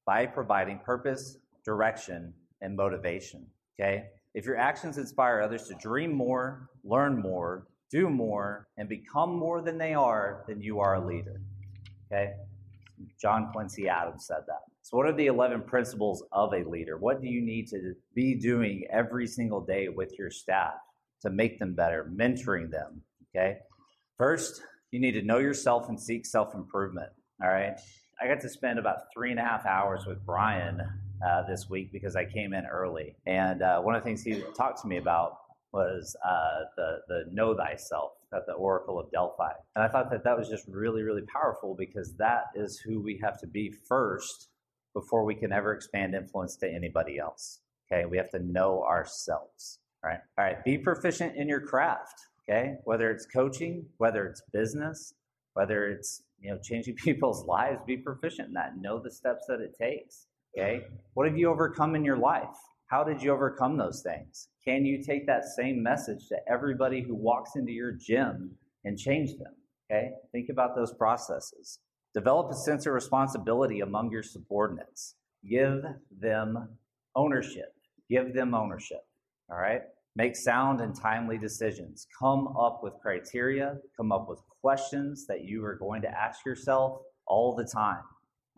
by 0.05 0.25
providing 0.25 0.79
purpose, 0.79 1.37
direction, 1.63 2.33
and 2.61 2.75
motivation. 2.75 3.45
Okay. 3.79 4.05
If 4.33 4.45
your 4.45 4.57
actions 4.57 4.97
inspire 4.97 5.41
others 5.41 5.67
to 5.67 5.75
dream 5.75 6.13
more, 6.13 6.69
learn 6.83 7.19
more, 7.21 7.67
do 7.89 8.09
more, 8.09 8.67
and 8.77 8.89
become 8.89 9.35
more 9.35 9.61
than 9.61 9.77
they 9.77 9.93
are, 9.93 10.43
then 10.47 10.61
you 10.61 10.79
are 10.79 10.95
a 10.95 11.05
leader. 11.05 11.41
Okay? 12.11 12.33
John 13.21 13.51
Quincy 13.53 13.87
Adams 13.87 14.25
said 14.25 14.41
that. 14.47 14.61
So, 14.81 14.97
what 14.97 15.05
are 15.05 15.13
the 15.13 15.27
11 15.27 15.63
principles 15.63 16.23
of 16.31 16.53
a 16.53 16.63
leader? 16.63 16.97
What 16.97 17.21
do 17.21 17.27
you 17.27 17.41
need 17.41 17.67
to 17.69 17.93
be 18.15 18.35
doing 18.35 18.85
every 18.91 19.27
single 19.27 19.61
day 19.61 19.89
with 19.89 20.17
your 20.17 20.31
staff 20.31 20.73
to 21.21 21.29
make 21.29 21.59
them 21.59 21.73
better, 21.73 22.09
mentoring 22.13 22.71
them? 22.71 23.01
Okay. 23.35 23.57
First, 24.17 24.61
you 24.91 24.99
need 24.99 25.13
to 25.13 25.21
know 25.21 25.37
yourself 25.37 25.89
and 25.89 25.99
seek 25.99 26.25
self 26.25 26.53
improvement. 26.53 27.09
All 27.41 27.49
right. 27.49 27.73
I 28.21 28.27
got 28.27 28.41
to 28.41 28.49
spend 28.49 28.79
about 28.79 28.97
three 29.13 29.31
and 29.31 29.39
a 29.39 29.43
half 29.43 29.65
hours 29.65 30.05
with 30.07 30.25
Brian 30.25 30.81
uh, 31.25 31.43
this 31.47 31.69
week 31.69 31.91
because 31.91 32.15
I 32.15 32.25
came 32.25 32.53
in 32.53 32.65
early. 32.65 33.15
And 33.25 33.61
uh, 33.61 33.79
one 33.81 33.95
of 33.95 34.01
the 34.01 34.05
things 34.05 34.23
he 34.23 34.43
talked 34.55 34.81
to 34.81 34.87
me 34.87 34.97
about 34.97 35.37
was 35.73 36.15
uh, 36.25 36.65
the 36.75 36.97
the 37.07 37.23
know 37.31 37.55
thyself 37.55 38.13
at 38.33 38.45
the 38.45 38.53
Oracle 38.53 38.99
of 38.99 39.11
Delphi, 39.11 39.51
and 39.75 39.83
I 39.83 39.87
thought 39.87 40.09
that 40.11 40.23
that 40.23 40.37
was 40.37 40.49
just 40.49 40.67
really 40.67 41.03
really 41.03 41.23
powerful 41.31 41.75
because 41.77 42.15
that 42.17 42.45
is 42.55 42.79
who 42.79 43.01
we 43.01 43.19
have 43.23 43.39
to 43.41 43.47
be 43.47 43.73
first 43.87 44.49
before 44.93 45.23
we 45.23 45.35
can 45.35 45.51
ever 45.51 45.73
expand 45.73 46.15
influence 46.15 46.55
to 46.57 46.67
anybody 46.67 47.19
else. 47.19 47.59
Okay, 47.91 48.05
we 48.05 48.17
have 48.17 48.31
to 48.31 48.39
know 48.39 48.83
ourselves. 48.83 49.79
All 50.03 50.09
right, 50.09 50.19
all 50.37 50.45
right. 50.45 50.63
Be 50.63 50.77
proficient 50.77 51.35
in 51.35 51.47
your 51.47 51.61
craft. 51.61 52.15
Okay, 52.49 52.75
whether 52.85 53.11
it's 53.11 53.25
coaching, 53.25 53.85
whether 53.97 54.25
it's 54.25 54.41
business, 54.53 55.13
whether 55.53 55.87
it's 55.87 56.23
you 56.39 56.51
know 56.51 56.59
changing 56.61 56.95
people's 57.03 57.45
lives, 57.45 57.79
be 57.85 57.97
proficient 57.97 58.49
in 58.49 58.53
that. 58.53 58.77
Know 58.77 58.99
the 58.99 59.11
steps 59.11 59.45
that 59.47 59.59
it 59.59 59.75
takes. 59.79 60.27
Okay, 60.57 60.81
what 61.13 61.27
have 61.27 61.37
you 61.37 61.49
overcome 61.49 61.95
in 61.95 62.05
your 62.05 62.17
life? 62.17 62.55
How 62.87 63.03
did 63.03 63.21
you 63.21 63.31
overcome 63.31 63.77
those 63.77 64.01
things? 64.01 64.47
Can 64.65 64.85
you 64.85 65.03
take 65.03 65.27
that 65.27 65.43
same 65.43 65.83
message 65.83 66.27
to 66.29 66.37
everybody 66.49 67.01
who 67.01 67.15
walks 67.15 67.51
into 67.55 67.71
your 67.71 67.91
gym 67.91 68.51
and 68.85 68.97
change 68.97 69.37
them? 69.37 69.53
Okay? 69.91 70.11
Think 70.31 70.47
about 70.49 70.75
those 70.75 70.93
processes. 70.93 71.79
Develop 72.13 72.49
a 72.49 72.55
sense 72.55 72.85
of 72.85 72.93
responsibility 72.93 73.81
among 73.81 74.11
your 74.11 74.23
subordinates. 74.23 75.15
Give 75.47 75.83
them 76.17 76.69
ownership. 77.15 77.73
Give 78.09 78.33
them 78.33 78.53
ownership. 78.53 79.05
All 79.51 79.57
right? 79.57 79.81
Make 80.17 80.35
sound 80.35 80.81
and 80.81 80.95
timely 80.95 81.37
decisions. 81.37 82.07
Come 82.17 82.47
up 82.59 82.81
with 82.81 82.93
criteria, 82.99 83.77
come 83.95 84.11
up 84.11 84.27
with 84.27 84.39
questions 84.61 85.27
that 85.27 85.43
you 85.43 85.63
are 85.63 85.75
going 85.75 86.01
to 86.01 86.09
ask 86.09 86.43
yourself 86.43 87.03
all 87.27 87.55
the 87.55 87.63
time. 87.63 88.01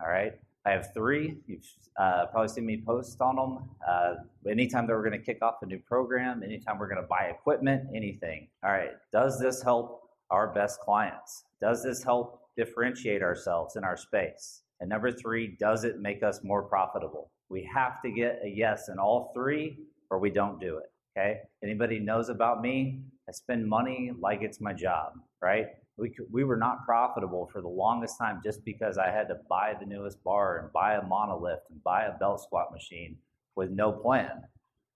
All 0.01 0.09
right? 0.09 0.31
I 0.65 0.71
have 0.71 0.93
three. 0.93 1.35
You've 1.47 1.65
uh, 1.99 2.27
probably 2.27 2.47
seen 2.47 2.65
me 2.65 2.81
post 2.87 3.19
on 3.19 3.35
them. 3.35 3.69
Uh, 3.85 4.13
anytime 4.49 4.87
that 4.87 4.93
we're 4.93 5.03
going 5.03 5.19
to 5.19 5.25
kick 5.25 5.39
off 5.41 5.55
a 5.61 5.65
new 5.65 5.79
program, 5.79 6.43
anytime 6.43 6.79
we're 6.79 6.87
going 6.87 7.01
to 7.01 7.07
buy 7.09 7.25
equipment, 7.25 7.89
anything. 7.93 8.47
All 8.63 8.71
right, 8.71 8.91
does 9.11 9.37
this 9.37 9.61
help 9.61 10.03
our 10.31 10.53
best 10.53 10.79
clients? 10.79 11.43
Does 11.59 11.83
this 11.83 12.01
help 12.01 12.39
differentiate 12.55 13.21
ourselves 13.21 13.75
in 13.75 13.83
our 13.83 13.97
space? 13.97 14.61
And 14.79 14.89
number 14.89 15.11
three, 15.11 15.57
does 15.59 15.83
it 15.83 15.99
make 15.99 16.23
us 16.23 16.39
more 16.41 16.63
profitable? 16.63 17.31
We 17.49 17.69
have 17.75 18.01
to 18.03 18.11
get 18.11 18.39
a 18.45 18.47
yes 18.47 18.87
in 18.87 18.97
all 18.97 19.33
three, 19.35 19.79
or 20.09 20.19
we 20.19 20.29
don't 20.29 20.57
do 20.61 20.77
it. 20.77 20.89
Okay. 21.17 21.39
Anybody 21.63 21.99
knows 21.99 22.29
about 22.29 22.61
me? 22.61 23.01
I 23.27 23.31
spend 23.31 23.67
money 23.67 24.11
like 24.17 24.41
it's 24.41 24.61
my 24.61 24.73
job, 24.73 25.13
right? 25.41 25.67
We, 25.97 26.13
we 26.31 26.43
were 26.43 26.57
not 26.57 26.85
profitable 26.85 27.49
for 27.51 27.61
the 27.61 27.67
longest 27.67 28.17
time 28.17 28.41
just 28.43 28.63
because 28.63 28.97
I 28.97 29.11
had 29.11 29.27
to 29.27 29.35
buy 29.49 29.73
the 29.79 29.85
newest 29.85 30.23
bar 30.23 30.59
and 30.59 30.71
buy 30.71 30.95
a 30.95 31.01
monolift 31.01 31.69
and 31.69 31.83
buy 31.83 32.05
a 32.05 32.17
belt 32.17 32.41
squat 32.41 32.71
machine 32.71 33.17
with 33.55 33.69
no 33.69 33.91
plan. 33.91 34.43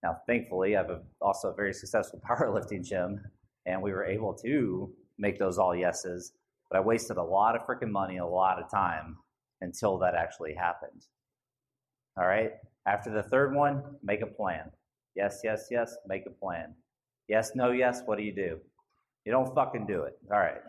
Now, 0.01 0.17
thankfully, 0.27 0.75
I 0.75 0.81
have 0.81 0.89
a, 0.89 1.01
also 1.21 1.49
a 1.49 1.55
very 1.55 1.73
successful 1.73 2.21
powerlifting 2.29 2.85
gym, 2.85 3.19
and 3.65 3.81
we 3.81 3.91
were 3.91 4.05
able 4.05 4.33
to 4.35 4.91
make 5.17 5.37
those 5.39 5.57
all 5.57 5.75
yeses. 5.75 6.33
But 6.69 6.77
I 6.77 6.81
wasted 6.81 7.17
a 7.17 7.23
lot 7.23 7.55
of 7.55 7.67
freaking 7.67 7.91
money, 7.91 8.17
a 8.17 8.25
lot 8.25 8.61
of 8.61 8.69
time 8.71 9.17
until 9.61 9.97
that 9.99 10.15
actually 10.15 10.53
happened. 10.53 11.05
All 12.17 12.25
right. 12.25 12.51
After 12.85 13.09
the 13.09 13.23
third 13.23 13.55
one, 13.55 13.83
make 14.03 14.21
a 14.21 14.27
plan. 14.27 14.71
Yes, 15.15 15.41
yes, 15.43 15.67
yes, 15.69 15.95
make 16.07 16.25
a 16.25 16.31
plan. 16.31 16.73
Yes, 17.27 17.51
no, 17.55 17.71
yes, 17.71 18.01
what 18.05 18.17
do 18.17 18.23
you 18.23 18.33
do? 18.33 18.59
You 19.25 19.31
don't 19.31 19.53
fucking 19.53 19.85
do 19.85 20.03
it. 20.03 20.17
All 20.31 20.39
right. 20.39 20.61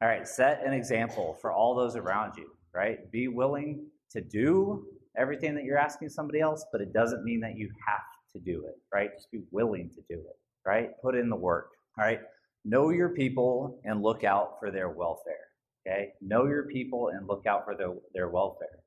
All 0.00 0.08
right, 0.08 0.26
set 0.26 0.64
an 0.64 0.72
example 0.72 1.36
for 1.40 1.52
all 1.52 1.74
those 1.74 1.96
around 1.96 2.36
you, 2.36 2.50
right? 2.72 3.10
Be 3.10 3.26
willing 3.26 3.84
to 4.12 4.20
do 4.20 4.86
everything 5.16 5.54
that 5.56 5.64
you're 5.64 5.78
asking 5.78 6.08
somebody 6.08 6.40
else, 6.40 6.64
but 6.70 6.80
it 6.80 6.92
doesn't 6.92 7.24
mean 7.24 7.40
that 7.40 7.56
you 7.56 7.68
have 7.86 8.00
to 8.32 8.38
do 8.38 8.64
it, 8.66 8.76
right? 8.94 9.10
Just 9.16 9.30
be 9.32 9.40
willing 9.50 9.90
to 9.90 10.00
do 10.08 10.20
it, 10.20 10.36
right? 10.64 10.90
Put 11.02 11.16
in 11.16 11.28
the 11.28 11.36
work, 11.36 11.70
all 11.98 12.04
right? 12.04 12.20
Know 12.64 12.90
your 12.90 13.08
people 13.08 13.80
and 13.84 14.02
look 14.02 14.22
out 14.22 14.60
for 14.60 14.70
their 14.70 14.88
welfare, 14.88 15.48
okay? 15.86 16.10
Know 16.20 16.46
your 16.46 16.64
people 16.64 17.08
and 17.08 17.26
look 17.26 17.46
out 17.46 17.64
for 17.64 17.74
their, 17.74 17.92
their 18.14 18.28
welfare. 18.28 18.78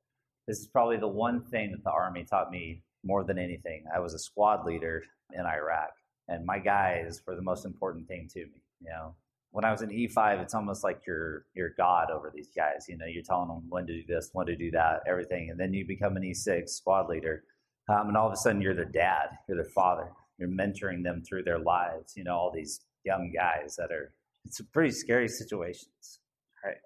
This 0.48 0.60
is 0.60 0.66
probably 0.66 0.96
the 0.96 1.08
one 1.08 1.44
thing 1.44 1.72
that 1.72 1.84
the 1.84 1.90
Army 1.90 2.24
taught 2.24 2.50
me 2.50 2.82
more 3.04 3.24
than 3.24 3.38
anything. 3.38 3.84
I 3.94 4.00
was 4.00 4.14
a 4.14 4.18
squad 4.18 4.64
leader 4.64 5.02
in 5.32 5.46
Iraq, 5.46 5.90
and 6.28 6.44
my 6.44 6.58
guys 6.58 7.22
were 7.26 7.36
the 7.36 7.42
most 7.42 7.64
important 7.64 8.08
thing 8.08 8.28
to 8.34 8.40
me. 8.40 8.62
You 8.80 8.90
know, 8.90 9.14
when 9.50 9.64
I 9.64 9.70
was 9.70 9.82
in 9.82 9.90
E5, 9.90 10.40
it's 10.40 10.54
almost 10.54 10.82
like 10.84 11.02
you're 11.06 11.44
God 11.76 12.10
over 12.10 12.32
these 12.34 12.50
guys. 12.54 12.86
You 12.88 12.96
know, 12.96 13.06
you're 13.06 13.22
telling 13.22 13.48
them 13.48 13.64
when 13.68 13.86
to 13.86 13.92
do 13.92 14.06
this, 14.06 14.30
when 14.32 14.46
to 14.46 14.56
do 14.56 14.70
that, 14.72 15.02
everything, 15.06 15.50
and 15.50 15.58
then 15.58 15.72
you 15.72 15.86
become 15.86 16.16
an 16.16 16.22
E6 16.22 16.68
squad 16.70 17.08
leader, 17.08 17.44
um, 17.88 18.08
and 18.08 18.16
all 18.16 18.26
of 18.26 18.32
a 18.32 18.36
sudden 18.36 18.62
you're 18.62 18.74
their 18.74 18.84
dad, 18.84 19.28
you're 19.48 19.56
their 19.56 19.72
father, 19.74 20.10
you're 20.38 20.48
mentoring 20.48 21.02
them 21.02 21.22
through 21.22 21.42
their 21.44 21.58
lives. 21.58 22.14
You 22.16 22.24
know, 22.24 22.34
all 22.34 22.52
these 22.54 22.80
young 23.04 23.32
guys 23.34 23.76
that 23.76 23.90
are. 23.90 24.14
It's 24.44 24.58
a 24.58 24.64
pretty 24.64 24.90
scary 24.90 25.28
situations. 25.28 26.18
Right. 26.64 26.76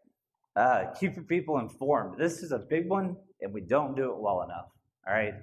Uh, 0.55 0.93
keep 0.99 1.17
your 1.17 1.25
people 1.25 1.59
informed. 1.59 2.19
This 2.19 2.43
is 2.43 2.53
a 2.53 2.59
big 2.59 2.89
one, 2.89 3.17
and 3.41 3.53
we 3.53 3.63
don't 3.63 3.97
do 3.97 4.11
it 4.11 4.19
well 4.19 4.43
enough. 4.43 4.67
All 5.07 5.15
right. 5.15 5.35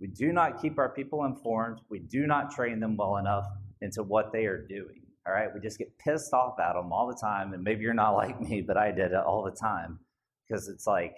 We 0.00 0.06
do 0.08 0.32
not 0.32 0.60
keep 0.60 0.78
our 0.78 0.88
people 0.88 1.24
informed. 1.24 1.80
We 1.88 1.98
do 1.98 2.26
not 2.26 2.50
train 2.50 2.80
them 2.80 2.96
well 2.96 3.16
enough 3.16 3.46
into 3.80 4.02
what 4.02 4.32
they 4.32 4.46
are 4.46 4.66
doing. 4.66 5.02
All 5.26 5.32
right. 5.32 5.48
We 5.52 5.60
just 5.60 5.78
get 5.78 5.96
pissed 5.98 6.32
off 6.32 6.58
at 6.58 6.74
them 6.74 6.92
all 6.92 7.06
the 7.06 7.18
time. 7.20 7.52
And 7.52 7.62
maybe 7.62 7.82
you're 7.82 7.94
not 7.94 8.10
like 8.14 8.40
me, 8.40 8.62
but 8.62 8.76
I 8.76 8.90
did 8.90 9.12
it 9.12 9.24
all 9.24 9.42
the 9.42 9.56
time 9.56 9.98
because 10.48 10.68
it's 10.68 10.86
like, 10.86 11.16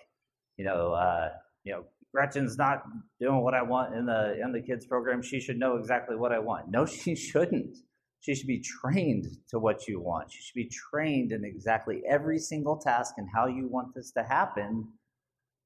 you 0.56 0.64
know, 0.64 0.92
uh, 0.92 1.30
you 1.64 1.72
know, 1.72 1.84
Gretchen's 2.12 2.58
not 2.58 2.82
doing 3.20 3.42
what 3.42 3.54
I 3.54 3.62
want 3.62 3.94
in 3.94 4.06
the 4.06 4.40
in 4.42 4.52
the 4.52 4.60
kids 4.60 4.84
program. 4.84 5.22
She 5.22 5.40
should 5.40 5.58
know 5.58 5.76
exactly 5.76 6.16
what 6.16 6.32
I 6.32 6.38
want. 6.40 6.68
No, 6.68 6.86
she 6.86 7.14
shouldn't. 7.14 7.76
She 8.20 8.34
should 8.34 8.48
be 8.48 8.60
trained 8.60 9.26
to 9.48 9.58
what 9.58 9.88
you 9.88 10.00
want. 10.00 10.30
She 10.30 10.42
should 10.42 10.54
be 10.54 10.68
trained 10.68 11.32
in 11.32 11.42
exactly 11.44 12.02
every 12.06 12.38
single 12.38 12.76
task 12.76 13.14
and 13.16 13.26
how 13.34 13.46
you 13.46 13.66
want 13.66 13.94
this 13.94 14.10
to 14.12 14.22
happen, 14.22 14.88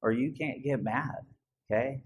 or 0.01 0.11
you 0.11 0.31
can't 0.31 0.63
get 0.63 0.81
mad. 0.81 1.25
Okay? 1.69 2.01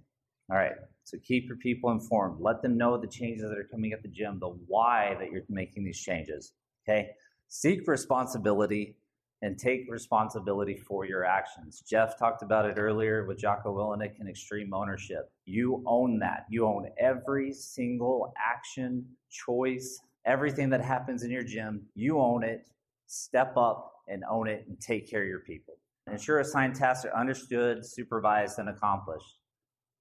All 0.49 0.57
right. 0.57 0.71
So 1.09 1.17
keep 1.23 1.47
your 1.47 1.57
people 1.57 1.89
informed. 1.89 2.39
Let 2.39 2.61
them 2.61 2.77
know 2.77 2.95
the 2.95 3.07
changes 3.07 3.49
that 3.49 3.57
are 3.57 3.63
coming 3.63 3.93
at 3.93 4.03
the 4.03 4.07
gym, 4.07 4.37
the 4.39 4.49
why 4.67 5.15
that 5.19 5.31
you're 5.31 5.41
making 5.49 5.83
these 5.83 5.99
changes. 5.99 6.53
Okay? 6.83 7.09
Seek 7.47 7.87
responsibility 7.87 8.95
and 9.41 9.57
take 9.57 9.87
responsibility 9.89 10.75
for 10.75 11.05
your 11.05 11.25
actions. 11.25 11.81
Jeff 11.89 12.19
talked 12.19 12.43
about 12.43 12.65
it 12.65 12.77
earlier 12.77 13.25
with 13.25 13.39
Jocko 13.39 13.75
Willink 13.75 14.19
and 14.19 14.29
extreme 14.29 14.71
ownership. 14.71 15.31
You 15.45 15.81
own 15.87 16.19
that. 16.19 16.45
You 16.47 16.67
own 16.67 16.89
every 16.99 17.53
single 17.53 18.31
action, 18.37 19.03
choice, 19.31 19.99
everything 20.25 20.69
that 20.69 20.81
happens 20.81 21.23
in 21.23 21.31
your 21.31 21.43
gym. 21.43 21.87
You 21.95 22.19
own 22.19 22.43
it. 22.43 22.69
Step 23.07 23.57
up 23.57 23.93
and 24.07 24.23
own 24.29 24.47
it 24.47 24.65
and 24.67 24.79
take 24.79 25.09
care 25.09 25.23
of 25.23 25.27
your 25.27 25.39
people. 25.39 25.73
Ensure 26.11 26.39
assigned 26.39 26.75
tasks 26.75 27.05
are 27.05 27.15
understood, 27.19 27.83
supervised, 27.83 28.59
and 28.59 28.69
accomplished 28.69 29.38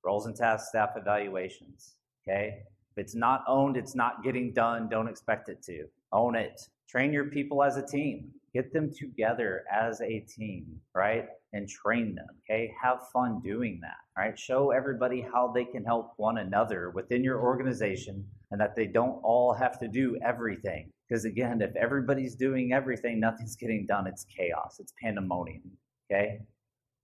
roles 0.09 0.25
and 0.25 0.35
tasks, 0.35 0.71
staff 0.71 0.93
evaluations. 0.97 1.97
Okay? 2.23 2.63
If 2.93 2.97
it's 3.05 3.15
not 3.15 3.45
owned, 3.47 3.77
it's 3.77 3.95
not 3.95 4.25
getting 4.25 4.55
done. 4.55 4.89
Don't 4.89 5.07
expect 5.07 5.51
it 5.51 5.63
to. 5.65 5.85
Own 6.13 6.35
it. 6.35 6.59
Train 6.89 7.13
your 7.13 7.27
people 7.27 7.63
as 7.63 7.77
a 7.77 7.87
team. 7.87 8.31
Get 8.55 8.73
them 8.73 8.91
together 8.91 9.65
as 9.71 10.01
a 10.01 10.21
team, 10.21 10.65
right? 10.95 11.27
And 11.53 11.69
train 11.69 12.15
them. 12.15 12.29
Okay? 12.43 12.73
Have 12.83 13.01
fun 13.13 13.43
doing 13.45 13.81
that. 13.83 14.01
Right? 14.17 14.39
Show 14.39 14.71
everybody 14.71 15.21
how 15.21 15.53
they 15.55 15.67
can 15.67 15.85
help 15.85 16.15
one 16.17 16.39
another 16.39 16.91
within 16.91 17.23
your 17.23 17.43
organization 17.43 18.25
and 18.51 18.59
that 18.63 18.75
they 18.75 18.87
don't 18.87 19.21
all 19.23 19.53
have 19.53 19.79
to 19.81 19.89
do 19.89 20.19
everything. 20.25 20.91
Because 21.07 21.27
again, 21.27 21.61
if 21.61 21.77
everybody's 21.77 22.35
doing 22.35 22.73
everything, 22.73 23.21
nothing's 23.21 23.57
getting 23.57 23.85
done. 23.85 24.07
It's 24.07 24.25
chaos. 24.25 24.77
It's 24.81 24.95
pandemonium. 25.03 25.71
Okay? 26.11 26.41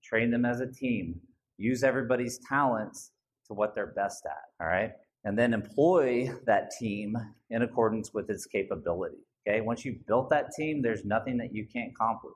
Train 0.03 0.31
them 0.31 0.45
as 0.45 0.61
a 0.61 0.71
team 0.71 1.21
use 1.57 1.83
everybody's 1.83 2.39
talents 2.47 3.11
to 3.47 3.53
what 3.53 3.75
they're 3.75 3.93
best 3.95 4.25
at, 4.25 4.63
all 4.63 4.67
right? 4.67 4.91
And 5.23 5.37
then 5.37 5.53
employ 5.53 6.31
that 6.45 6.71
team 6.71 7.17
in 7.49 7.61
accordance 7.63 8.13
with 8.13 8.29
its 8.29 8.45
capability. 8.45 9.17
Okay, 9.47 9.61
once 9.61 9.85
you've 9.85 10.05
built 10.07 10.29
that 10.29 10.51
team, 10.57 10.81
there's 10.81 11.05
nothing 11.05 11.37
that 11.37 11.53
you 11.53 11.67
can't 11.71 11.91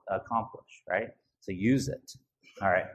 accomplish, 0.09 0.83
right? 0.87 1.09
So 1.41 1.51
use 1.51 1.87
it. 1.87 2.11
All 2.61 2.69
right. 2.69 2.85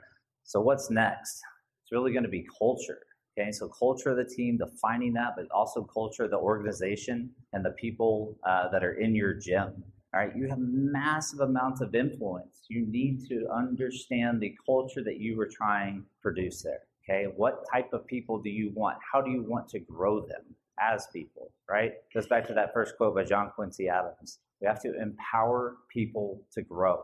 So 0.44 0.60
what's 0.60 0.90
next? 0.90 1.40
It's 1.82 1.92
really 1.92 2.12
going 2.12 2.24
to 2.24 2.28
be 2.28 2.46
culture. 2.58 3.00
Okay, 3.36 3.50
so 3.50 3.68
culture 3.68 4.10
of 4.10 4.16
the 4.16 4.24
team, 4.24 4.58
defining 4.58 5.12
that, 5.14 5.32
but 5.36 5.46
also 5.50 5.82
culture 5.82 6.24
of 6.24 6.30
the 6.30 6.38
organization 6.38 7.30
and 7.52 7.64
the 7.64 7.72
people 7.72 8.36
uh, 8.46 8.68
that 8.70 8.84
are 8.84 8.94
in 8.94 9.14
your 9.14 9.34
gym. 9.34 9.82
All 10.14 10.20
right, 10.20 10.36
you 10.36 10.48
have 10.48 10.60
massive 10.60 11.40
amounts 11.40 11.80
of 11.80 11.92
influence. 11.96 12.66
You 12.68 12.86
need 12.86 13.26
to 13.28 13.48
understand 13.52 14.40
the 14.40 14.54
culture 14.64 15.02
that 15.02 15.18
you 15.18 15.40
are 15.40 15.48
trying 15.48 16.02
to 16.02 16.08
produce 16.22 16.62
there. 16.62 16.82
Okay, 17.02 17.32
what 17.34 17.64
type 17.72 17.92
of 17.92 18.06
people 18.06 18.40
do 18.40 18.48
you 18.48 18.70
want? 18.74 18.96
How 19.12 19.20
do 19.20 19.32
you 19.32 19.42
want 19.42 19.68
to 19.70 19.80
grow 19.80 20.20
them 20.20 20.42
as 20.80 21.08
people? 21.12 21.50
Right? 21.68 21.94
Goes 22.14 22.28
back 22.28 22.46
to 22.46 22.54
that 22.54 22.72
first 22.72 22.96
quote 22.96 23.16
by 23.16 23.24
John 23.24 23.50
Quincy 23.56 23.88
Adams. 23.88 24.38
We 24.60 24.68
have 24.68 24.80
to 24.82 24.92
empower 25.02 25.78
people 25.92 26.42
to 26.52 26.62
grow. 26.62 27.02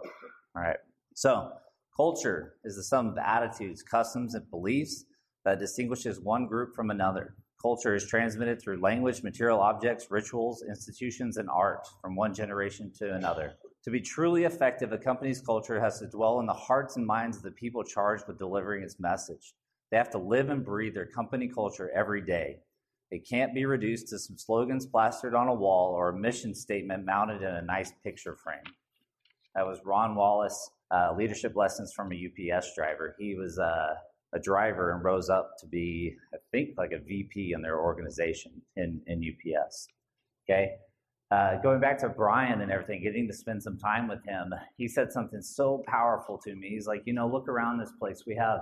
All 0.55 0.63
right. 0.63 0.79
So, 1.17 1.51
culture 1.97 2.55
is 2.65 2.77
the 2.77 2.85
sum 2.85 3.09
of 3.09 3.19
attitudes, 3.19 3.83
customs, 3.83 4.35
and 4.35 4.49
beliefs 4.51 5.05
that 5.45 5.59
distinguishes 5.59 6.21
one 6.21 6.47
group 6.47 6.77
from 6.77 6.91
another. 6.91 7.35
Culture 7.61 7.95
is 7.95 8.07
transmitted 8.07 8.61
through 8.61 8.81
language, 8.81 9.23
material 9.23 9.61
objects, 9.61 10.11
rituals, 10.11 10.65
institutions, 10.67 11.37
and 11.37 11.51
art 11.51 11.87
from 12.01 12.17
one 12.17 12.33
generation 12.33 12.91
to 12.99 13.15
another. 13.15 13.55
To 13.85 13.91
be 13.91 14.01
truly 14.01 14.45
effective, 14.45 14.93
a 14.93 14.99
company's 14.99 15.43
culture 15.43 15.79
has 15.79 15.99
to 15.99 16.07
dwell 16.07 16.41
in 16.41 16.47
the 16.47 16.55
hearts 16.55 16.97
and 16.97 17.07
minds 17.07 17.37
of 17.37 17.43
the 17.43 17.51
people 17.51 17.85
charged 17.85 18.27
with 18.27 18.39
delivering 18.39 18.83
its 18.83 18.99
message. 18.99 19.55
They 19.91 19.99
have 19.99 20.11
to 20.11 20.19
live 20.19 20.49
and 20.49 20.65
breathe 20.65 20.95
their 20.95 21.07
company 21.07 21.49
culture 21.49 21.91
every 21.95 22.23
day. 22.23 22.61
It 23.11 23.29
can't 23.29 23.53
be 23.53 23.67
reduced 23.67 24.09
to 24.09 24.19
some 24.19 24.39
slogans 24.39 24.87
plastered 24.87 25.35
on 25.35 25.49
a 25.49 25.55
wall 25.55 25.93
or 25.93 26.11
a 26.11 26.19
mission 26.19 26.55
statement 26.55 27.05
mounted 27.05 27.43
in 27.43 27.55
a 27.55 27.63
nice 27.63 27.93
picture 28.03 28.37
frame. 28.37 28.75
That 29.55 29.67
was 29.67 29.81
Ron 29.85 30.15
Wallace, 30.15 30.71
uh, 30.91 31.13
leadership 31.17 31.57
lessons 31.57 31.93
from 31.93 32.13
a 32.13 32.55
UPS 32.55 32.75
driver. 32.75 33.17
He 33.19 33.35
was 33.35 33.59
uh, 33.59 33.97
a 34.33 34.39
driver 34.39 34.93
and 34.93 35.05
rose 35.05 35.29
up 35.29 35.57
to 35.59 35.67
be, 35.67 36.15
I 36.33 36.39
think, 36.53 36.71
like 36.79 36.93
a 36.93 36.99
VP 36.99 37.53
in 37.55 37.63
their 37.63 37.81
organization 37.81 38.53
in, 38.77 39.01
in 39.07 39.23
UPS. 39.23 39.89
Okay. 40.49 40.73
Uh, 41.31 41.61
going 41.63 41.81
back 41.81 41.99
to 41.99 42.09
Brian 42.09 42.61
and 42.61 42.73
everything, 42.73 43.03
getting 43.03 43.29
to 43.29 43.35
spend 43.35 43.63
some 43.63 43.79
time 43.79 44.09
with 44.09 44.25
him, 44.25 44.53
he 44.77 44.89
said 44.89 45.13
something 45.13 45.41
so 45.41 45.85
powerful 45.87 46.39
to 46.39 46.55
me. 46.57 46.71
He's 46.71 46.87
like, 46.87 47.03
you 47.07 47.13
know, 47.13 47.29
look 47.29 47.49
around 47.49 47.79
this 47.79 47.93
place. 48.01 48.25
We 48.27 48.35
have, 48.35 48.61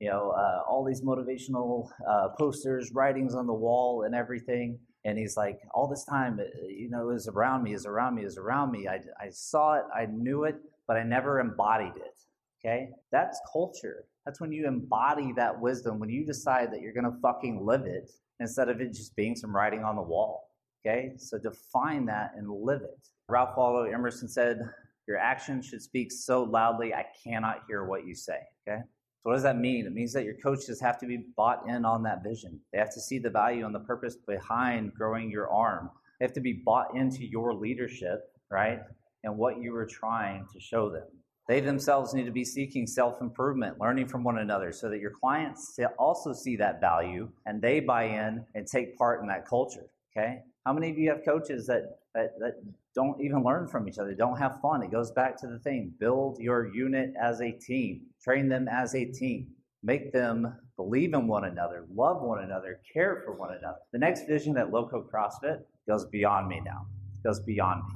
you 0.00 0.10
know, 0.10 0.30
uh, 0.30 0.62
all 0.68 0.84
these 0.84 1.02
motivational 1.02 1.88
uh, 2.08 2.28
posters, 2.36 2.90
writings 2.92 3.36
on 3.36 3.46
the 3.46 3.54
wall, 3.54 4.02
and 4.02 4.16
everything. 4.16 4.80
And 5.04 5.16
he's 5.16 5.36
like, 5.36 5.60
all 5.74 5.88
this 5.88 6.04
time, 6.04 6.40
uh, 6.40 6.44
you 6.66 6.90
know, 6.90 7.10
is 7.10 7.28
around 7.28 7.62
me, 7.62 7.72
is 7.72 7.86
around 7.86 8.16
me, 8.16 8.24
is 8.24 8.36
around 8.36 8.72
me. 8.72 8.88
I, 8.88 9.00
I 9.20 9.30
saw 9.30 9.74
it, 9.74 9.84
I 9.94 10.06
knew 10.06 10.42
it, 10.42 10.56
but 10.88 10.96
I 10.96 11.04
never 11.04 11.38
embodied 11.38 11.94
it. 11.96 12.18
Okay? 12.64 12.88
That's 13.12 13.40
culture. 13.52 14.06
That's 14.24 14.40
when 14.40 14.52
you 14.52 14.66
embody 14.66 15.32
that 15.36 15.60
wisdom, 15.60 15.98
when 15.98 16.10
you 16.10 16.24
decide 16.24 16.72
that 16.72 16.80
you're 16.80 16.92
going 16.92 17.10
to 17.10 17.18
fucking 17.20 17.64
live 17.64 17.82
it 17.82 18.10
instead 18.40 18.68
of 18.68 18.80
it 18.80 18.92
just 18.92 19.16
being 19.16 19.34
some 19.34 19.54
writing 19.54 19.84
on 19.84 19.96
the 19.96 20.02
wall. 20.02 20.50
Okay? 20.84 21.12
So 21.16 21.38
define 21.38 22.06
that 22.06 22.32
and 22.36 22.50
live 22.50 22.82
it. 22.82 23.08
Ralph 23.28 23.56
Waldo 23.56 23.90
Emerson 23.90 24.28
said, 24.28 24.60
Your 25.06 25.18
actions 25.18 25.66
should 25.66 25.82
speak 25.82 26.12
so 26.12 26.44
loudly, 26.44 26.94
I 26.94 27.06
cannot 27.24 27.62
hear 27.66 27.84
what 27.84 28.06
you 28.06 28.14
say. 28.14 28.38
Okay? 28.66 28.80
So, 28.80 29.30
what 29.30 29.34
does 29.34 29.44
that 29.44 29.58
mean? 29.58 29.86
It 29.86 29.92
means 29.92 30.12
that 30.14 30.24
your 30.24 30.34
coaches 30.34 30.80
have 30.80 30.98
to 30.98 31.06
be 31.06 31.26
bought 31.36 31.68
in 31.68 31.84
on 31.84 32.02
that 32.02 32.24
vision. 32.24 32.58
They 32.72 32.78
have 32.78 32.92
to 32.94 33.00
see 33.00 33.18
the 33.18 33.30
value 33.30 33.64
and 33.64 33.74
the 33.74 33.80
purpose 33.80 34.16
behind 34.16 34.94
growing 34.94 35.30
your 35.30 35.48
arm. 35.48 35.90
They 36.18 36.24
have 36.24 36.32
to 36.34 36.40
be 36.40 36.60
bought 36.64 36.96
into 36.96 37.24
your 37.24 37.54
leadership, 37.54 38.32
right? 38.50 38.80
and 39.24 39.36
what 39.36 39.60
you 39.60 39.72
were 39.72 39.86
trying 39.86 40.46
to 40.52 40.60
show 40.60 40.90
them. 40.90 41.04
They 41.48 41.60
themselves 41.60 42.14
need 42.14 42.24
to 42.24 42.32
be 42.32 42.44
seeking 42.44 42.86
self 42.86 43.20
improvement, 43.20 43.80
learning 43.80 44.08
from 44.08 44.22
one 44.22 44.38
another, 44.38 44.72
so 44.72 44.88
that 44.88 45.00
your 45.00 45.10
clients 45.10 45.78
also 45.98 46.32
see 46.32 46.56
that 46.56 46.80
value 46.80 47.30
and 47.46 47.60
they 47.60 47.80
buy 47.80 48.04
in 48.04 48.44
and 48.54 48.66
take 48.66 48.96
part 48.96 49.20
in 49.20 49.28
that 49.28 49.46
culture. 49.46 49.90
Okay? 50.16 50.40
How 50.64 50.72
many 50.72 50.90
of 50.90 50.98
you 50.98 51.10
have 51.10 51.24
coaches 51.24 51.66
that, 51.66 51.98
that, 52.14 52.38
that 52.38 52.62
don't 52.94 53.20
even 53.20 53.42
learn 53.42 53.66
from 53.66 53.88
each 53.88 53.98
other, 53.98 54.14
don't 54.14 54.38
have 54.38 54.60
fun? 54.60 54.82
It 54.82 54.92
goes 54.92 55.10
back 55.10 55.36
to 55.40 55.48
the 55.48 55.58
thing 55.58 55.92
build 55.98 56.38
your 56.38 56.72
unit 56.72 57.14
as 57.20 57.40
a 57.40 57.50
team, 57.50 58.02
train 58.22 58.48
them 58.48 58.68
as 58.68 58.94
a 58.94 59.04
team, 59.04 59.48
make 59.82 60.12
them 60.12 60.54
believe 60.76 61.12
in 61.14 61.26
one 61.26 61.44
another, 61.44 61.86
love 61.92 62.22
one 62.22 62.44
another, 62.44 62.80
care 62.92 63.22
for 63.24 63.34
one 63.34 63.50
another. 63.50 63.78
The 63.92 63.98
next 63.98 64.26
vision 64.26 64.56
at 64.56 64.70
Loco 64.70 65.02
CrossFit 65.02 65.62
goes 65.88 66.04
beyond 66.06 66.46
me 66.48 66.60
now, 66.64 66.86
it 67.18 67.26
goes 67.26 67.40
beyond 67.40 67.82
me. 67.88 67.94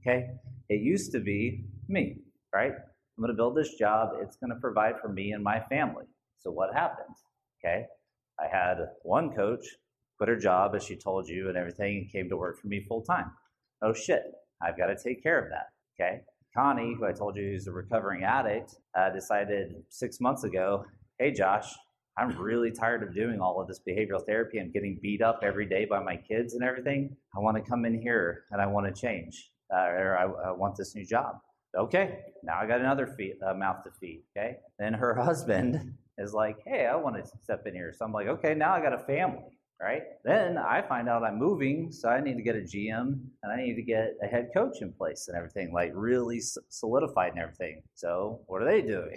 Okay? 0.00 0.30
It 0.70 0.80
used 0.80 1.12
to 1.12 1.20
be 1.20 1.64
me, 1.88 2.18
right? 2.54 2.72
I'm 2.72 3.22
going 3.22 3.30
to 3.30 3.36
build 3.36 3.56
this 3.56 3.74
job. 3.74 4.10
It's 4.20 4.36
going 4.36 4.50
to 4.50 4.60
provide 4.60 5.00
for 5.00 5.08
me 5.08 5.32
and 5.32 5.42
my 5.42 5.60
family. 5.60 6.04
So 6.40 6.50
what 6.50 6.74
happened? 6.74 7.16
Okay. 7.64 7.86
I 8.40 8.46
had 8.46 8.76
one 9.02 9.34
coach 9.34 9.66
quit 10.18 10.28
her 10.28 10.36
job, 10.36 10.74
as 10.74 10.82
she 10.82 10.96
told 10.96 11.28
you, 11.28 11.48
and 11.48 11.56
everything, 11.56 11.98
and 11.98 12.12
came 12.12 12.28
to 12.28 12.36
work 12.36 12.60
for 12.60 12.66
me 12.66 12.80
full 12.80 13.02
time. 13.02 13.30
Oh 13.82 13.92
shit, 13.92 14.22
I've 14.60 14.76
got 14.76 14.86
to 14.86 14.96
take 14.96 15.22
care 15.22 15.38
of 15.38 15.48
that. 15.50 15.68
Okay. 15.98 16.22
Connie, 16.56 16.96
who 16.98 17.06
I 17.06 17.12
told 17.12 17.36
you 17.36 17.54
is 17.54 17.66
a 17.66 17.72
recovering 17.72 18.24
addict, 18.24 18.74
uh, 18.96 19.10
decided 19.10 19.76
six 19.90 20.20
months 20.20 20.44
ago, 20.44 20.84
hey, 21.18 21.30
Josh, 21.30 21.72
I'm 22.16 22.36
really 22.36 22.72
tired 22.72 23.04
of 23.04 23.14
doing 23.14 23.40
all 23.40 23.60
of 23.60 23.68
this 23.68 23.80
behavioral 23.86 24.24
therapy 24.26 24.58
I'm 24.58 24.72
getting 24.72 24.98
beat 25.00 25.22
up 25.22 25.40
every 25.42 25.66
day 25.66 25.84
by 25.84 26.02
my 26.02 26.16
kids 26.16 26.54
and 26.54 26.64
everything. 26.64 27.16
I 27.36 27.40
want 27.40 27.56
to 27.56 27.70
come 27.70 27.84
in 27.84 28.00
here 28.00 28.44
and 28.50 28.60
I 28.60 28.66
want 28.66 28.92
to 28.92 29.00
change, 29.00 29.52
uh, 29.72 29.86
or 29.86 30.18
I, 30.18 30.48
I, 30.48 30.52
want 30.52 30.76
this 30.76 30.96
new 30.96 31.04
job. 31.04 31.36
Okay, 31.76 32.20
now 32.42 32.58
I 32.60 32.66
got 32.66 32.80
another 32.80 33.06
feed, 33.06 33.36
uh, 33.46 33.54
mouth 33.54 33.84
to 33.84 33.90
feed. 34.00 34.22
Okay. 34.36 34.56
Then 34.78 34.94
her 34.94 35.14
husband 35.22 35.94
is 36.16 36.32
like, 36.32 36.56
hey, 36.66 36.86
I 36.86 36.96
want 36.96 37.16
to 37.16 37.30
step 37.42 37.66
in 37.66 37.74
here. 37.74 37.94
So 37.96 38.04
I'm 38.04 38.12
like, 38.12 38.26
okay, 38.26 38.54
now 38.54 38.74
I 38.74 38.80
got 38.80 38.92
a 38.92 38.98
family 38.98 39.58
right? 39.80 40.02
Then 40.24 40.58
I 40.58 40.82
find 40.82 41.08
out 41.08 41.22
I'm 41.22 41.38
moving, 41.38 41.92
so 41.92 42.08
I 42.08 42.20
need 42.20 42.36
to 42.36 42.42
get 42.42 42.56
a 42.56 42.60
GM 42.60 43.20
and 43.42 43.52
I 43.52 43.56
need 43.56 43.74
to 43.74 43.82
get 43.82 44.14
a 44.22 44.26
head 44.26 44.48
coach 44.54 44.78
in 44.80 44.92
place 44.92 45.28
and 45.28 45.36
everything, 45.36 45.72
like 45.72 45.92
really 45.94 46.40
solidified 46.68 47.32
and 47.32 47.40
everything. 47.40 47.82
So 47.94 48.40
what 48.46 48.62
are 48.62 48.64
they 48.64 48.82
doing? 48.82 49.16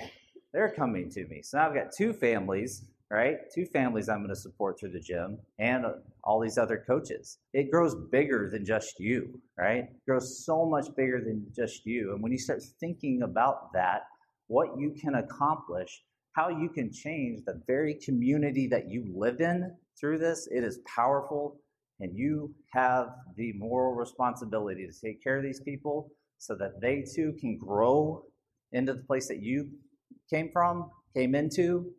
They're 0.54 0.74
coming 0.74 1.10
to 1.12 1.26
me. 1.28 1.42
So 1.44 1.58
now 1.58 1.68
I've 1.68 1.74
got 1.74 1.92
two 1.96 2.14
families, 2.14 2.86
right? 3.12 3.38
Two 3.54 3.66
families 3.66 4.08
I'm 4.08 4.20
going 4.20 4.30
to 4.30 4.36
support 4.36 4.80
through 4.80 4.92
the 4.92 5.00
gym 5.00 5.38
and 5.60 5.86
uh, 5.86 5.92
all 6.24 6.40
these 6.40 6.58
other 6.58 6.82
coaches. 6.88 7.40
It 7.54 7.70
grows 7.70 7.94
bigger 8.10 8.50
than 8.50 8.66
just 8.66 9.00
you, 9.00 9.42
right? 9.58 9.84
It 9.84 10.06
grows 10.08 10.46
so 10.46 10.66
much 10.66 10.88
bigger 10.96 11.22
than 11.22 11.46
just 11.54 11.86
you. 11.86 12.14
And 12.14 12.24
when 12.24 12.32
you 12.32 12.38
start 12.38 12.64
thinking 12.80 13.24
about 13.24 13.74
that, 13.74 14.04
what 14.48 14.80
you 14.80 14.96
can 15.00 15.16
accomplish, 15.16 16.04
how 16.34 16.48
you 16.48 16.70
can 16.70 16.92
change 16.92 17.42
the 17.46 17.62
very 17.68 17.96
community 17.96 18.68
that 18.68 18.90
you 18.90 19.12
live 19.14 19.42
in 19.42 19.76
through 20.00 20.20
this. 20.20 20.48
It 20.50 20.64
is 20.64 20.80
powerful, 20.96 21.60
and 22.00 22.18
you 22.18 22.54
have 22.72 23.10
the 23.36 23.52
moral 23.54 23.94
responsibility 23.94 24.88
to 24.88 24.94
take 25.06 25.22
care 25.22 25.38
of 25.38 25.44
these 25.44 25.60
people 25.60 26.10
so 26.38 26.56
that 26.56 26.80
they 26.82 27.04
too 27.14 27.36
can 27.40 27.58
grow 27.58 28.24
into 28.72 28.94
the 28.94 29.04
place 29.04 29.28
that 29.28 29.42
you 29.42 29.70
came 30.30 30.50
from, 30.52 30.90
came 31.14 31.36
into, 31.36 31.92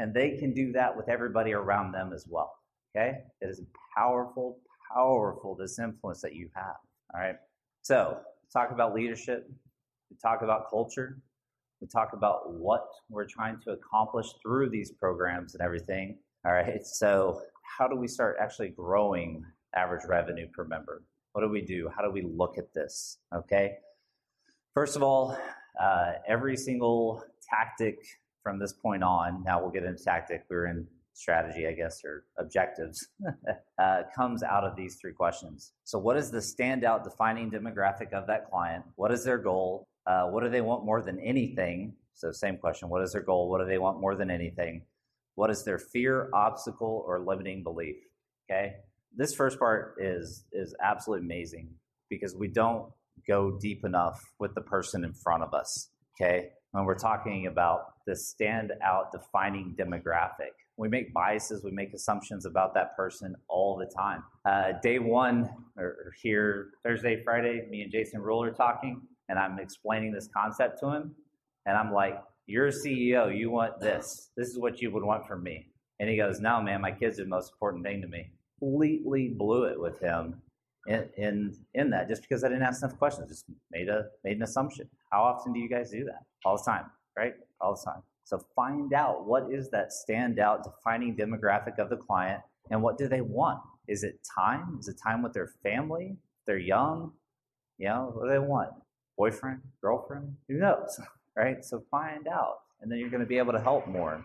and 0.00 0.14
they 0.14 0.38
can 0.38 0.54
do 0.54 0.72
that 0.72 0.96
with 0.96 1.10
everybody 1.10 1.52
around 1.52 1.92
them 1.92 2.12
as 2.14 2.24
well. 2.26 2.54
Okay? 2.96 3.18
It 3.42 3.50
is 3.50 3.60
powerful, 3.94 4.58
powerful, 4.92 5.54
this 5.54 5.78
influence 5.78 6.22
that 6.22 6.34
you 6.34 6.48
have. 6.54 6.76
All 7.14 7.20
right? 7.20 7.36
So, 7.82 8.18
talk 8.50 8.70
about 8.72 8.94
leadership, 8.94 9.48
we 10.10 10.16
talk 10.16 10.40
about 10.40 10.70
culture, 10.70 11.18
we 11.82 11.86
talk 11.86 12.14
about 12.14 12.52
what 12.54 12.88
we're 13.10 13.26
trying 13.26 13.60
to 13.60 13.72
accomplish 13.72 14.28
through 14.42 14.70
these 14.70 14.90
programs 14.90 15.54
and 15.54 15.62
everything. 15.62 16.18
All 16.46 16.52
right. 16.52 16.84
So, 16.84 17.42
how 17.62 17.86
do 17.86 17.94
we 17.94 18.08
start 18.08 18.36
actually 18.40 18.68
growing 18.68 19.44
average 19.76 20.04
revenue 20.08 20.48
per 20.48 20.64
member? 20.64 21.02
What 21.32 21.42
do 21.42 21.48
we 21.48 21.60
do? 21.60 21.90
How 21.94 22.02
do 22.02 22.10
we 22.10 22.22
look 22.22 22.56
at 22.56 22.72
this? 22.72 23.18
Okay. 23.34 23.76
First 24.74 24.96
of 24.96 25.02
all, 25.02 25.36
uh, 25.80 26.12
every 26.26 26.56
single 26.56 27.22
tactic 27.48 27.98
from 28.42 28.58
this 28.58 28.72
point 28.72 29.02
on, 29.02 29.42
now 29.44 29.60
we'll 29.60 29.70
get 29.70 29.84
into 29.84 30.02
tactic, 30.02 30.44
we're 30.48 30.66
in 30.66 30.86
strategy, 31.14 31.66
I 31.66 31.72
guess, 31.72 32.00
or 32.04 32.24
objectives, 32.38 33.08
uh, 33.82 34.02
comes 34.14 34.42
out 34.42 34.64
of 34.64 34.76
these 34.76 34.96
three 35.00 35.12
questions. 35.12 35.72
So, 35.84 35.98
what 35.98 36.16
is 36.16 36.30
the 36.30 36.38
standout 36.38 37.04
defining 37.04 37.50
demographic 37.50 38.12
of 38.12 38.26
that 38.26 38.50
client? 38.50 38.84
What 38.96 39.12
is 39.12 39.24
their 39.24 39.38
goal? 39.38 39.86
Uh, 40.06 40.24
what 40.28 40.42
do 40.42 40.50
they 40.50 40.60
want 40.60 40.84
more 40.84 41.02
than 41.02 41.20
anything? 41.20 41.94
So, 42.14 42.32
same 42.32 42.56
question 42.56 42.88
what 42.88 43.02
is 43.02 43.12
their 43.12 43.22
goal? 43.22 43.48
What 43.50 43.60
do 43.60 43.66
they 43.66 43.78
want 43.78 44.00
more 44.00 44.14
than 44.14 44.30
anything? 44.30 44.82
What 45.34 45.50
is 45.50 45.64
their 45.64 45.78
fear, 45.78 46.28
obstacle, 46.34 47.04
or 47.06 47.20
limiting 47.20 47.62
belief? 47.62 47.96
Okay. 48.50 48.74
This 49.16 49.34
first 49.34 49.58
part 49.58 49.96
is 49.98 50.44
is 50.52 50.74
absolutely 50.82 51.26
amazing 51.26 51.70
because 52.08 52.34
we 52.34 52.48
don't 52.48 52.90
go 53.26 53.58
deep 53.60 53.84
enough 53.84 54.18
with 54.38 54.54
the 54.54 54.60
person 54.60 55.04
in 55.04 55.12
front 55.12 55.42
of 55.42 55.54
us. 55.54 55.90
Okay. 56.20 56.50
When 56.72 56.84
we're 56.84 56.94
talking 56.94 57.46
about 57.46 57.94
the 58.06 58.12
standout 58.12 59.10
defining 59.12 59.74
demographic, 59.76 60.52
we 60.76 60.88
make 60.88 61.12
biases, 61.12 61.64
we 61.64 61.72
make 61.72 61.92
assumptions 61.94 62.46
about 62.46 62.74
that 62.74 62.96
person 62.96 63.34
all 63.48 63.76
the 63.76 63.86
time. 63.86 64.22
Uh, 64.44 64.72
day 64.80 64.98
one, 64.98 65.50
or 65.76 66.12
here 66.22 66.70
Thursday, 66.84 67.22
Friday, 67.24 67.66
me 67.68 67.82
and 67.82 67.90
Jason 67.90 68.22
Rule 68.22 68.42
are 68.42 68.52
talking, 68.52 69.02
and 69.28 69.38
I'm 69.38 69.58
explaining 69.58 70.12
this 70.12 70.28
concept 70.34 70.78
to 70.80 70.90
him, 70.90 71.14
and 71.66 71.76
I'm 71.76 71.92
like, 71.92 72.22
you're 72.46 72.68
a 72.68 72.72
CEO. 72.72 73.36
You 73.36 73.50
want 73.50 73.78
this. 73.80 74.30
This 74.36 74.48
is 74.48 74.58
what 74.58 74.80
you 74.80 74.90
would 74.90 75.04
want 75.04 75.26
from 75.26 75.42
me. 75.42 75.66
And 76.00 76.08
he 76.08 76.16
goes, 76.16 76.40
No, 76.40 76.60
man, 76.60 76.80
my 76.80 76.90
kids 76.90 77.20
are 77.20 77.24
the 77.24 77.28
most 77.28 77.52
important 77.52 77.84
thing 77.84 78.00
to 78.02 78.08
me. 78.08 78.30
Completely 78.58 79.28
blew 79.28 79.64
it 79.64 79.80
with 79.80 80.00
him 80.00 80.40
in, 80.86 81.08
in, 81.16 81.56
in 81.74 81.90
that 81.90 82.08
just 82.08 82.22
because 82.22 82.42
I 82.42 82.48
didn't 82.48 82.64
ask 82.64 82.82
enough 82.82 82.98
questions. 82.98 83.28
Just 83.28 83.44
made, 83.70 83.88
a, 83.88 84.06
made 84.24 84.36
an 84.36 84.42
assumption. 84.42 84.88
How 85.10 85.22
often 85.22 85.52
do 85.52 85.60
you 85.60 85.68
guys 85.68 85.90
do 85.90 86.04
that? 86.04 86.24
All 86.44 86.56
the 86.56 86.64
time, 86.64 86.86
right? 87.16 87.34
All 87.60 87.74
the 87.74 87.90
time. 87.90 88.02
So 88.24 88.40
find 88.54 88.92
out 88.92 89.26
what 89.26 89.48
is 89.52 89.70
that 89.70 89.90
standout 89.90 90.62
defining 90.62 91.16
demographic 91.16 91.78
of 91.78 91.90
the 91.90 91.96
client 91.96 92.40
and 92.70 92.82
what 92.82 92.96
do 92.96 93.08
they 93.08 93.20
want? 93.20 93.60
Is 93.88 94.04
it 94.04 94.20
time? 94.36 94.76
Is 94.78 94.88
it 94.88 94.96
time 95.02 95.22
with 95.22 95.32
their 95.32 95.50
family? 95.62 96.16
they're 96.50 96.58
young? 96.58 97.12
You 97.78 97.88
know, 97.88 98.10
what 98.12 98.24
do 98.24 98.30
they 98.30 98.38
want? 98.38 98.70
Boyfriend? 99.16 99.60
Girlfriend? 99.80 100.34
Who 100.48 100.54
knows? 100.58 101.00
right? 101.36 101.64
So 101.64 101.84
find 101.90 102.26
out, 102.26 102.56
and 102.80 102.90
then 102.90 102.98
you're 102.98 103.08
going 103.08 103.22
to 103.22 103.26
be 103.26 103.38
able 103.38 103.52
to 103.52 103.60
help 103.60 103.86
more. 103.86 104.24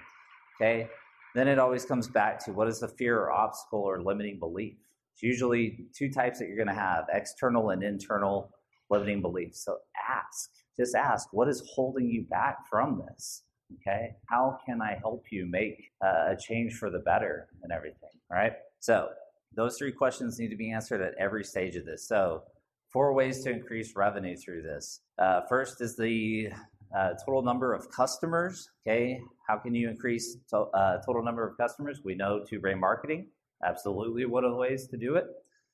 Okay. 0.55 0.89
Then 1.35 1.47
it 1.47 1.59
always 1.59 1.85
comes 1.85 2.07
back 2.07 2.43
to 2.45 2.51
what 2.51 2.67
is 2.67 2.79
the 2.79 2.87
fear 2.87 3.19
or 3.19 3.31
obstacle 3.31 3.81
or 3.81 4.01
limiting 4.01 4.39
belief. 4.39 4.75
It's 5.13 5.21
usually 5.21 5.85
two 5.93 6.11
types 6.11 6.39
that 6.39 6.47
you're 6.47 6.57
going 6.57 6.67
to 6.67 6.73
have 6.73 7.05
external 7.11 7.69
and 7.69 7.83
internal 7.83 8.51
limiting 8.89 9.21
beliefs. 9.21 9.63
So 9.63 9.77
ask, 10.09 10.49
just 10.77 10.95
ask, 10.95 11.29
what 11.31 11.47
is 11.47 11.63
holding 11.73 12.09
you 12.09 12.23
back 12.23 12.67
from 12.69 13.03
this? 13.07 13.43
Okay. 13.81 14.15
How 14.27 14.59
can 14.65 14.81
I 14.81 14.97
help 14.99 15.25
you 15.31 15.45
make 15.45 15.91
uh, 16.03 16.33
a 16.33 16.37
change 16.39 16.73
for 16.73 16.89
the 16.89 16.99
better 16.99 17.47
and 17.63 17.71
everything? 17.71 18.09
All 18.31 18.37
right. 18.37 18.53
So 18.79 19.09
those 19.55 19.77
three 19.77 19.91
questions 19.91 20.39
need 20.39 20.49
to 20.49 20.55
be 20.55 20.71
answered 20.71 21.01
at 21.01 21.13
every 21.19 21.43
stage 21.43 21.75
of 21.75 21.85
this. 21.85 22.07
So, 22.07 22.43
four 22.91 23.13
ways 23.13 23.43
to 23.43 23.51
increase 23.51 23.95
revenue 23.95 24.35
through 24.37 24.61
this. 24.61 25.01
Uh, 25.17 25.41
first 25.49 25.81
is 25.81 25.97
the 25.97 26.49
uh, 26.95 27.13
total 27.25 27.41
number 27.41 27.73
of 27.73 27.89
customers. 27.89 28.69
Okay, 28.87 29.19
how 29.47 29.57
can 29.57 29.73
you 29.73 29.89
increase 29.89 30.37
to, 30.49 30.57
uh, 30.59 31.01
total 31.05 31.23
number 31.23 31.47
of 31.47 31.57
customers? 31.57 32.01
We 32.03 32.15
know 32.15 32.43
two 32.47 32.59
brain 32.59 32.79
marketing, 32.79 33.27
absolutely 33.65 34.25
one 34.25 34.43
of 34.43 34.51
the 34.51 34.57
ways 34.57 34.87
to 34.87 34.97
do 34.97 35.15
it, 35.15 35.25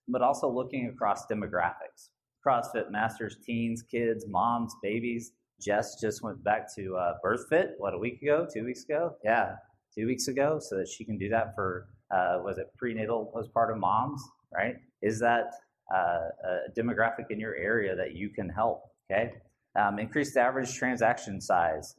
but 0.08 0.22
also 0.22 0.50
looking 0.50 0.88
across 0.88 1.26
demographics. 1.28 2.10
CrossFit 2.46 2.92
masters, 2.92 3.38
teens, 3.46 3.82
kids, 3.82 4.26
moms, 4.28 4.76
babies. 4.82 5.32
Jess 5.62 6.00
just 6.02 6.24
went 6.24 6.44
back 6.44 6.74
to 6.76 6.96
uh, 6.96 7.14
BirthFit, 7.24 7.74
what, 7.78 7.94
a 7.94 7.98
week 7.98 8.22
ago, 8.22 8.48
two 8.52 8.66
weeks 8.66 8.84
ago? 8.84 9.16
Yeah, 9.24 9.56
two 9.94 10.08
weeks 10.08 10.28
ago, 10.28 10.60
so 10.60 10.78
that 10.78 10.88
she 10.88 11.06
can 11.06 11.18
do 11.18 11.30
that 11.30 11.54
for, 11.54 11.88
uh, 12.10 12.40
was 12.44 12.58
it 12.58 12.72
prenatal 12.78 13.32
postpartum 13.36 13.80
moms, 13.80 14.24
right? 14.52 14.76
Is 15.02 15.20
that 15.20 15.52
uh, 15.94 16.30
a 16.44 16.80
demographic 16.80 17.26
in 17.30 17.40
your 17.40 17.56
area 17.56 17.96
that 17.96 18.16
you 18.16 18.30
can 18.30 18.50
help? 18.50 18.84
Okay. 19.12 19.34
Um, 19.80 20.00
increase 20.00 20.34
the 20.34 20.42
average 20.42 20.74
transaction 20.74 21.40
size. 21.40 21.96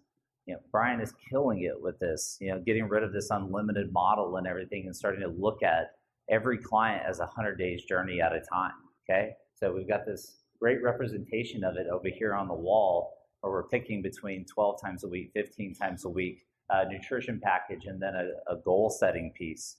You 0.46 0.55
know, 0.55 0.61
Brian 0.70 1.00
is 1.00 1.14
killing 1.31 1.62
it 1.62 1.81
with 1.81 1.98
this. 2.00 2.37
You 2.40 2.50
know, 2.50 2.61
getting 2.61 2.88
rid 2.88 3.02
of 3.02 3.12
this 3.12 3.31
unlimited 3.31 3.92
model 3.92 4.37
and 4.37 4.46
everything, 4.46 4.87
and 4.87 4.96
starting 4.96 5.20
to 5.20 5.28
look 5.28 5.62
at 5.62 5.92
every 6.28 6.59
client 6.59 7.02
as 7.09 7.20
a 7.20 7.26
hundred 7.26 7.57
days 7.57 7.85
journey 7.85 8.20
at 8.20 8.33
a 8.33 8.40
time. 8.52 8.72
Okay, 9.09 9.33
so 9.62 9.72
we've 9.72 9.88
got 9.88 10.05
this 10.05 10.38
great 10.59 10.83
representation 10.83 11.62
of 11.62 11.77
it 11.77 11.87
over 11.87 12.09
here 12.09 12.35
on 12.35 12.48
the 12.48 12.55
wall, 12.55 13.16
where 13.40 13.53
we're 13.53 13.68
picking 13.68 14.03
between 14.03 14.44
12 14.44 14.83
times 14.83 15.05
a 15.05 15.09
week, 15.09 15.31
15 15.35 15.75
times 15.75 16.05
a 16.05 16.09
week, 16.09 16.46
nutrition 16.90 17.40
package, 17.40 17.85
and 17.87 18.03
then 18.03 18.14
a, 18.16 18.53
a 18.53 18.57
goal 18.57 18.90
setting 18.90 19.33
piece. 19.38 19.77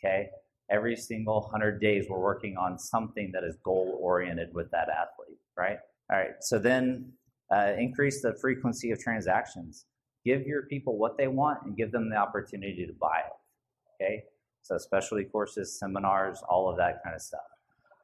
Okay, 0.00 0.30
every 0.68 0.96
single 0.96 1.42
100 1.42 1.80
days 1.80 2.06
we're 2.08 2.18
working 2.18 2.56
on 2.56 2.76
something 2.76 3.30
that 3.32 3.44
is 3.44 3.56
goal 3.62 3.98
oriented 4.00 4.48
with 4.52 4.68
that 4.72 4.88
athlete 4.88 5.38
right 5.56 5.78
All 6.10 6.18
right, 6.18 6.30
so 6.40 6.58
then 6.58 7.12
uh, 7.54 7.74
increase 7.78 8.22
the 8.22 8.34
frequency 8.40 8.90
of 8.90 8.98
transactions. 8.98 9.84
Give 10.24 10.42
your 10.42 10.62
people 10.62 10.98
what 10.98 11.16
they 11.16 11.28
want 11.28 11.58
and 11.64 11.76
give 11.76 11.92
them 11.92 12.10
the 12.10 12.16
opportunity 12.16 12.84
to 12.84 12.92
buy 13.00 13.20
it. 13.20 14.02
Okay, 14.02 14.22
so 14.62 14.76
specialty 14.76 15.24
courses, 15.24 15.78
seminars, 15.78 16.42
all 16.48 16.68
of 16.68 16.76
that 16.78 17.04
kind 17.04 17.14
of 17.14 17.22
stuff. 17.22 17.42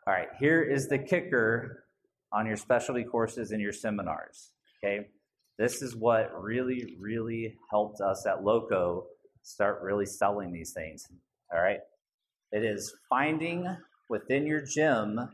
All 0.08 0.14
right, 0.14 0.28
here 0.38 0.62
is 0.62 0.86
the 0.86 0.98
kicker 0.98 1.82
on 2.32 2.46
your 2.46 2.56
specialty 2.56 3.02
courses 3.02 3.50
and 3.50 3.60
your 3.60 3.72
seminars. 3.72 4.52
Okay, 4.78 5.08
this 5.58 5.82
is 5.82 5.96
what 5.96 6.30
really, 6.40 6.94
really 7.00 7.54
helped 7.70 8.00
us 8.00 8.24
at 8.24 8.44
Loco 8.44 9.06
start 9.42 9.82
really 9.82 10.06
selling 10.06 10.52
these 10.52 10.72
things. 10.72 11.08
All 11.52 11.60
right, 11.60 11.80
it 12.52 12.62
is 12.62 12.94
finding 13.10 13.66
within 14.08 14.46
your 14.46 14.60
gym 14.64 15.28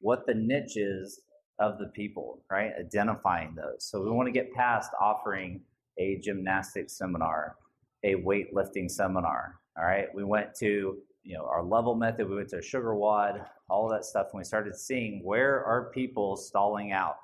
what 0.00 0.26
the 0.26 0.34
niche 0.34 0.78
is 0.78 1.20
of 1.58 1.78
the 1.78 1.88
people, 1.88 2.42
right? 2.50 2.70
Identifying 2.80 3.54
those. 3.54 3.86
So 3.86 4.02
we 4.02 4.10
want 4.10 4.28
to 4.28 4.32
get 4.32 4.50
past 4.54 4.92
offering 4.98 5.60
a 5.98 6.18
gymnastics 6.22 6.96
seminar, 6.96 7.56
a 8.02 8.14
weightlifting 8.14 8.90
seminar. 8.90 9.60
All 9.78 9.84
right. 9.84 10.06
We 10.14 10.24
went 10.24 10.54
to, 10.60 10.96
you 11.22 11.36
know, 11.36 11.44
our 11.44 11.62
level 11.62 11.94
method, 11.94 12.30
we 12.30 12.36
went 12.36 12.48
to 12.50 12.56
SugarWOD, 12.56 13.44
all 13.68 13.88
that 13.88 14.04
stuff, 14.04 14.28
and 14.32 14.38
we 14.38 14.44
started 14.44 14.76
seeing 14.76 15.22
where 15.24 15.64
are 15.64 15.90
people 15.92 16.36
stalling 16.36 16.92
out. 16.92 17.16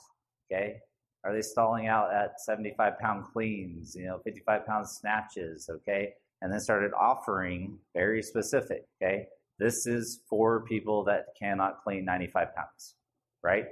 Okay. 0.51 0.79
Are 1.25 1.33
they 1.33 1.43
stalling 1.43 1.87
out 1.87 2.13
at 2.13 2.41
75 2.41 2.99
pound 2.99 3.25
cleans, 3.33 3.95
you 3.95 4.07
know, 4.07 4.19
55 4.25 4.67
pound 4.67 4.89
snatches? 4.89 5.71
Okay. 5.71 6.15
And 6.41 6.53
then 6.53 6.59
started 6.61 6.91
offering 6.99 7.79
very 7.95 8.23
specific. 8.23 8.87
Okay. 9.01 9.27
This 9.59 9.87
is 9.87 10.21
for 10.29 10.65
people 10.65 11.05
that 11.05 11.27
cannot 11.39 11.85
clean 11.85 12.05
95 12.05 12.55
pounds, 12.55 12.97
right? 13.45 13.67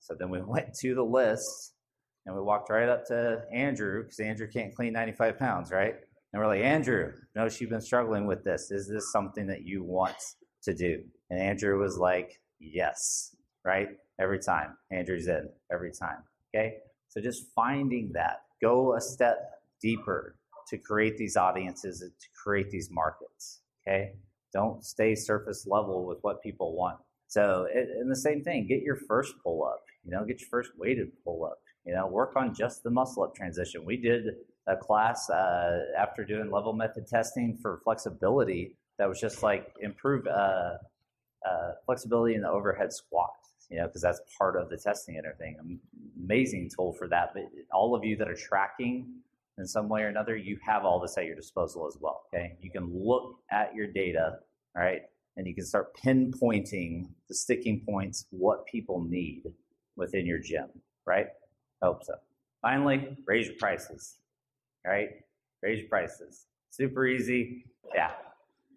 So 0.00 0.14
then 0.18 0.30
we 0.30 0.42
went 0.46 0.74
to 0.80 0.94
the 0.94 1.04
list 1.04 1.74
and 2.26 2.34
we 2.34 2.42
walked 2.42 2.70
right 2.70 2.88
up 2.88 3.06
to 3.06 3.44
Andrew 3.52 4.02
because 4.02 4.18
Andrew 4.18 4.48
can't 4.48 4.74
clean 4.74 4.92
95 4.92 5.38
pounds, 5.38 5.70
right? 5.70 5.94
And 6.32 6.42
we're 6.42 6.48
like, 6.48 6.62
Andrew, 6.62 7.12
no, 7.36 7.48
she's 7.48 7.68
been 7.68 7.80
struggling 7.80 8.26
with 8.26 8.42
this. 8.42 8.72
Is 8.72 8.88
this 8.88 9.12
something 9.12 9.46
that 9.46 9.62
you 9.62 9.84
want 9.84 10.16
to 10.64 10.74
do? 10.74 11.04
And 11.30 11.40
Andrew 11.40 11.78
was 11.80 11.98
like, 11.98 12.40
yes, 12.58 13.34
right? 13.64 13.88
Every 14.18 14.38
time. 14.38 14.76
Andrew's 14.90 15.28
in 15.28 15.48
every 15.70 15.92
time. 15.92 16.18
Okay. 16.54 16.78
So 17.08 17.20
just 17.20 17.46
finding 17.54 18.12
that, 18.12 18.42
go 18.62 18.94
a 18.94 19.00
step 19.00 19.60
deeper 19.80 20.36
to 20.68 20.78
create 20.78 21.16
these 21.16 21.36
audiences, 21.36 22.02
and 22.02 22.10
to 22.18 22.26
create 22.34 22.70
these 22.70 22.90
markets. 22.90 23.60
Okay. 23.86 24.12
Don't 24.52 24.84
stay 24.84 25.14
surface 25.14 25.66
level 25.66 26.06
with 26.06 26.18
what 26.22 26.42
people 26.42 26.74
want. 26.74 26.98
So, 27.28 27.66
and 27.74 28.10
the 28.10 28.16
same 28.16 28.42
thing, 28.42 28.66
get 28.66 28.82
your 28.82 28.96
first 28.96 29.34
pull 29.42 29.64
up, 29.64 29.84
you 30.04 30.12
know, 30.12 30.24
get 30.24 30.40
your 30.40 30.48
first 30.48 30.70
weighted 30.78 31.10
pull 31.24 31.44
up, 31.44 31.58
you 31.84 31.92
know, 31.92 32.06
work 32.06 32.36
on 32.36 32.54
just 32.54 32.82
the 32.82 32.90
muscle 32.90 33.24
up 33.24 33.34
transition. 33.34 33.84
We 33.84 33.96
did 33.96 34.26
a 34.66 34.76
class 34.76 35.28
uh, 35.28 35.86
after 35.98 36.24
doing 36.24 36.50
level 36.50 36.72
method 36.72 37.06
testing 37.08 37.58
for 37.60 37.80
flexibility 37.84 38.76
that 38.98 39.08
was 39.08 39.20
just 39.20 39.42
like 39.42 39.74
improve 39.80 40.26
uh, 40.26 40.74
uh, 41.46 41.72
flexibility 41.84 42.34
in 42.34 42.42
the 42.42 42.50
overhead 42.50 42.92
squat, 42.92 43.30
you 43.70 43.78
know, 43.78 43.86
because 43.86 44.02
that's 44.02 44.20
part 44.38 44.56
of 44.60 44.68
the 44.68 44.76
testing 44.76 45.16
and 45.16 45.26
everything. 45.26 45.78
Amazing 46.22 46.70
tool 46.74 46.92
for 46.92 47.08
that. 47.08 47.30
But 47.34 47.44
all 47.72 47.94
of 47.94 48.04
you 48.04 48.16
that 48.16 48.28
are 48.28 48.34
tracking 48.36 49.06
in 49.58 49.66
some 49.66 49.88
way 49.88 50.02
or 50.02 50.08
another, 50.08 50.36
you 50.36 50.58
have 50.66 50.84
all 50.84 51.00
this 51.00 51.16
at 51.16 51.24
your 51.24 51.36
disposal 51.36 51.86
as 51.86 51.96
well. 52.00 52.22
Okay. 52.34 52.56
You 52.60 52.70
can 52.70 52.90
look 52.92 53.36
at 53.50 53.74
your 53.74 53.86
data, 53.86 54.38
right? 54.74 55.02
And 55.36 55.46
you 55.46 55.54
can 55.54 55.64
start 55.64 55.96
pinpointing 55.96 57.08
the 57.28 57.34
sticking 57.34 57.82
points, 57.88 58.26
what 58.30 58.66
people 58.66 59.04
need 59.08 59.44
within 59.96 60.26
your 60.26 60.38
gym, 60.38 60.68
right? 61.06 61.26
I 61.82 61.86
hope 61.86 62.04
so. 62.04 62.14
Finally, 62.62 63.16
raise 63.26 63.46
your 63.46 63.56
prices, 63.56 64.16
right? 64.86 65.10
Raise 65.62 65.80
your 65.80 65.88
prices. 65.88 66.46
Super 66.70 67.06
easy. 67.06 67.64
Yeah. 67.94 68.12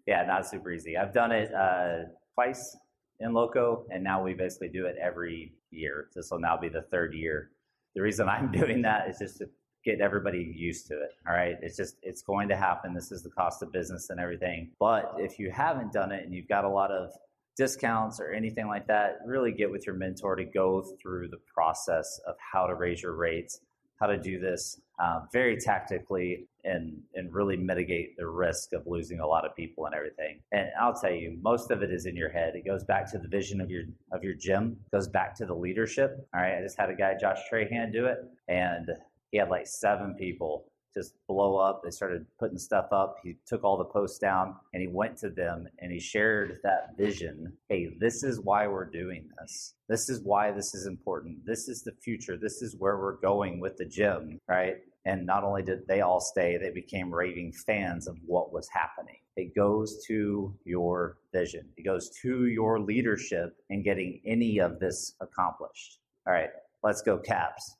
Yeah, 0.06 0.24
not 0.24 0.46
super 0.46 0.72
easy. 0.72 0.96
I've 0.96 1.12
done 1.12 1.32
it 1.32 1.52
uh, 1.54 2.04
twice 2.34 2.76
in 3.20 3.32
Loco, 3.32 3.84
and 3.90 4.02
now 4.02 4.22
we 4.22 4.34
basically 4.34 4.68
do 4.68 4.86
it 4.86 4.96
every 5.00 5.52
year. 5.70 6.08
This 6.14 6.30
will 6.30 6.40
now 6.40 6.56
be 6.56 6.68
the 6.68 6.82
third 6.82 7.14
year. 7.14 7.50
The 7.94 8.02
reason 8.02 8.28
I'm 8.28 8.50
doing 8.60 8.82
that 8.82 9.08
is 9.08 9.18
just 9.18 9.38
to 9.38 9.46
get 9.84 10.00
everybody 10.00 10.52
used 10.56 10.86
to 10.88 10.94
it. 10.94 11.10
All 11.26 11.34
right. 11.34 11.56
It's 11.62 11.76
just, 11.76 11.96
it's 12.02 12.22
going 12.22 12.48
to 12.48 12.56
happen. 12.56 12.94
This 12.94 13.12
is 13.12 13.22
the 13.22 13.30
cost 13.30 13.62
of 13.62 13.72
business 13.72 14.10
and 14.10 14.20
everything. 14.20 14.70
But 14.78 15.14
if 15.16 15.38
you 15.38 15.50
haven't 15.50 15.92
done 15.92 16.12
it 16.12 16.24
and 16.24 16.34
you've 16.34 16.48
got 16.48 16.64
a 16.64 16.68
lot 16.68 16.90
of 16.90 17.10
discounts 17.56 18.20
or 18.20 18.32
anything 18.32 18.66
like 18.66 18.86
that, 18.88 19.18
really 19.24 19.52
get 19.52 19.70
with 19.70 19.86
your 19.86 19.94
mentor 19.94 20.36
to 20.36 20.44
go 20.44 20.84
through 21.00 21.28
the 21.28 21.40
process 21.52 22.20
of 22.26 22.34
how 22.52 22.66
to 22.66 22.74
raise 22.74 23.02
your 23.02 23.14
rates, 23.14 23.60
how 23.98 24.06
to 24.06 24.18
do 24.18 24.38
this 24.38 24.80
um, 25.02 25.28
very 25.32 25.56
tactically 25.56 26.46
and, 26.64 27.00
and 27.14 27.32
really 27.32 27.56
mitigate 27.56 28.16
the 28.16 28.26
risk 28.26 28.72
of 28.72 28.86
losing 28.86 29.20
a 29.20 29.26
lot 29.26 29.44
of 29.44 29.54
people 29.54 29.86
and 29.86 29.94
everything. 29.94 30.40
And 30.52 30.68
I'll 30.80 30.94
tell 30.94 31.12
you, 31.12 31.38
most 31.42 31.70
of 31.70 31.82
it 31.82 31.90
is 31.90 32.06
in 32.06 32.16
your 32.16 32.30
head. 32.30 32.54
It 32.54 32.66
goes 32.66 32.84
back 32.84 33.10
to 33.12 33.18
the 33.18 33.28
vision 33.28 33.60
of 33.60 33.70
your 33.70 33.84
of 34.12 34.22
your 34.22 34.34
gym, 34.34 34.76
it 34.86 34.96
goes 34.96 35.08
back 35.08 35.34
to 35.36 35.46
the 35.46 35.54
leadership. 35.54 36.26
All 36.34 36.40
right. 36.40 36.58
I 36.58 36.62
just 36.62 36.78
had 36.78 36.90
a 36.90 36.94
guy, 36.94 37.14
Josh 37.20 37.38
Trahan, 37.50 37.92
do 37.92 38.06
it. 38.06 38.18
And 38.48 38.90
he 39.30 39.38
had 39.38 39.48
like 39.48 39.66
seven 39.66 40.14
people 40.14 40.69
just 40.94 41.14
blow 41.28 41.56
up. 41.56 41.82
They 41.82 41.90
started 41.90 42.26
putting 42.38 42.58
stuff 42.58 42.86
up. 42.92 43.16
He 43.22 43.36
took 43.46 43.64
all 43.64 43.76
the 43.76 43.84
posts 43.84 44.18
down 44.18 44.56
and 44.72 44.80
he 44.80 44.88
went 44.88 45.16
to 45.18 45.30
them 45.30 45.68
and 45.78 45.92
he 45.92 46.00
shared 46.00 46.58
that 46.62 46.96
vision. 46.96 47.52
Hey, 47.68 47.96
this 47.98 48.22
is 48.22 48.40
why 48.40 48.66
we're 48.66 48.90
doing 48.90 49.28
this. 49.40 49.74
This 49.88 50.08
is 50.08 50.22
why 50.22 50.50
this 50.50 50.74
is 50.74 50.86
important. 50.86 51.44
This 51.46 51.68
is 51.68 51.82
the 51.82 51.92
future. 52.02 52.36
This 52.36 52.62
is 52.62 52.76
where 52.76 52.98
we're 52.98 53.20
going 53.20 53.60
with 53.60 53.76
the 53.76 53.84
gym, 53.84 54.40
right? 54.48 54.76
And 55.04 55.24
not 55.24 55.44
only 55.44 55.62
did 55.62 55.86
they 55.88 56.02
all 56.02 56.20
stay, 56.20 56.58
they 56.58 56.70
became 56.70 57.12
raving 57.12 57.52
fans 57.52 58.06
of 58.06 58.16
what 58.26 58.52
was 58.52 58.68
happening. 58.68 59.16
It 59.36 59.54
goes 59.54 60.04
to 60.06 60.54
your 60.64 61.16
vision, 61.32 61.68
it 61.76 61.84
goes 61.84 62.10
to 62.22 62.46
your 62.46 62.80
leadership 62.80 63.56
in 63.70 63.82
getting 63.82 64.20
any 64.26 64.58
of 64.58 64.78
this 64.78 65.14
accomplished. 65.20 66.00
All 66.26 66.34
right, 66.34 66.50
let's 66.82 67.00
go, 67.00 67.16
Caps. 67.16 67.76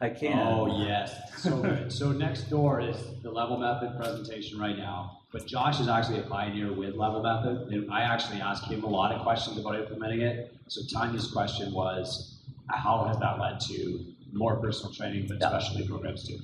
I 0.00 0.10
can. 0.10 0.38
Oh 0.38 0.84
yes, 0.86 1.32
so 1.38 1.62
good. 1.62 1.92
so 1.92 2.12
next 2.12 2.50
door 2.50 2.80
is 2.80 2.96
the 3.22 3.30
level 3.30 3.58
method 3.58 3.96
presentation 3.96 4.58
right 4.58 4.76
now, 4.76 5.22
but 5.32 5.46
Josh 5.46 5.80
is 5.80 5.88
actually 5.88 6.18
a 6.18 6.24
pioneer 6.24 6.72
with 6.72 6.94
level 6.94 7.22
method, 7.22 7.72
and 7.72 7.90
I 7.90 8.02
actually 8.02 8.40
asked 8.40 8.66
him 8.66 8.84
a 8.84 8.88
lot 8.88 9.12
of 9.12 9.22
questions 9.22 9.58
about 9.58 9.74
implementing 9.76 10.20
it. 10.20 10.54
So 10.68 10.82
Tanya's 10.86 11.30
question 11.30 11.72
was, 11.72 12.42
how 12.68 13.04
has 13.04 13.18
that 13.20 13.40
led 13.40 13.58
to 13.60 14.04
more 14.32 14.56
personal 14.56 14.92
training, 14.92 15.28
but 15.28 15.38
yeah. 15.40 15.48
specialty 15.48 15.88
programs 15.88 16.28
too? 16.28 16.38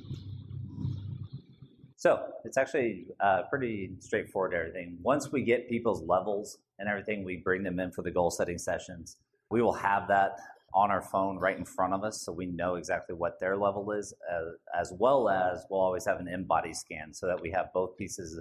So 1.97 2.21
it's 2.45 2.57
actually 2.57 3.05
uh, 3.21 3.43
pretty 3.51 3.93
straightforward. 4.01 4.55
Everything. 4.55 4.99
Once 5.03 5.31
we 5.31 5.43
get 5.43 5.69
people's 5.69 6.03
levels 6.03 6.59
and 6.79 6.89
everything, 6.89 7.23
we 7.23 7.37
bring 7.37 7.63
them 7.63 7.79
in 7.79 7.93
for 7.93 8.03
the 8.03 8.11
goal 8.11 8.31
setting 8.31 8.59
sessions. 8.59 9.19
We 9.51 9.61
will 9.61 9.75
have 9.75 10.09
that 10.09 10.39
on 10.75 10.91
our 10.91 11.03
phone 11.03 11.39
right 11.39 11.59
in 11.59 11.65
front 11.65 11.93
of 11.93 12.05
us 12.05 12.23
so 12.23 12.33
we 12.33 12.47
know 12.47 12.77
exactly 12.77 13.15
what 13.15 13.39
their 13.41 13.57
level 13.57 13.93
is, 13.93 14.15
uh, 14.33 14.53
as 14.79 14.93
well 14.99 15.29
as 15.29 15.65
we'll 15.71 15.81
always 15.81 16.05
have 16.05 16.21
an 16.21 16.27
InBody 16.27 16.75
scan 16.75 17.13
so 17.13 17.27
that 17.27 17.41
we 17.41 17.51
have 17.51 17.73
both 17.75 17.97
pieces 17.97 18.41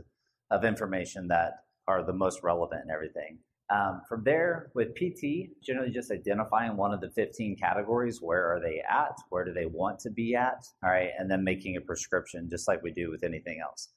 of 0.50 0.64
information 0.64 1.28
that 1.28 1.64
are 1.88 2.04
the 2.04 2.14
most 2.14 2.42
relevant 2.44 2.82
and 2.82 2.92
everything. 2.92 3.40
Um, 3.72 4.02
from 4.08 4.24
there, 4.26 4.70
with 4.76 4.96
PT, 4.96 5.50
generally 5.64 5.92
just 5.92 6.12
identifying 6.12 6.76
one 6.76 6.94
of 6.94 7.00
the 7.00 7.10
15 7.12 7.56
categories. 7.56 8.22
Where 8.22 8.54
are 8.54 8.60
they 8.60 8.82
at? 8.90 9.18
Where 9.30 9.46
do 9.46 9.54
they 9.54 9.66
want 9.66 10.00
to 10.00 10.10
be 10.10 10.36
at? 10.36 10.66
All 10.84 10.92
right, 10.92 11.12
and 11.18 11.32
then 11.32 11.44
making 11.44 11.78
a 11.78 11.82
prescription, 11.82 12.50
just 12.50 12.68
like 12.68 12.84
we 12.84 12.92
do 12.92 13.10
with 13.10 13.24
anything 13.24 13.62
else. 13.64 13.90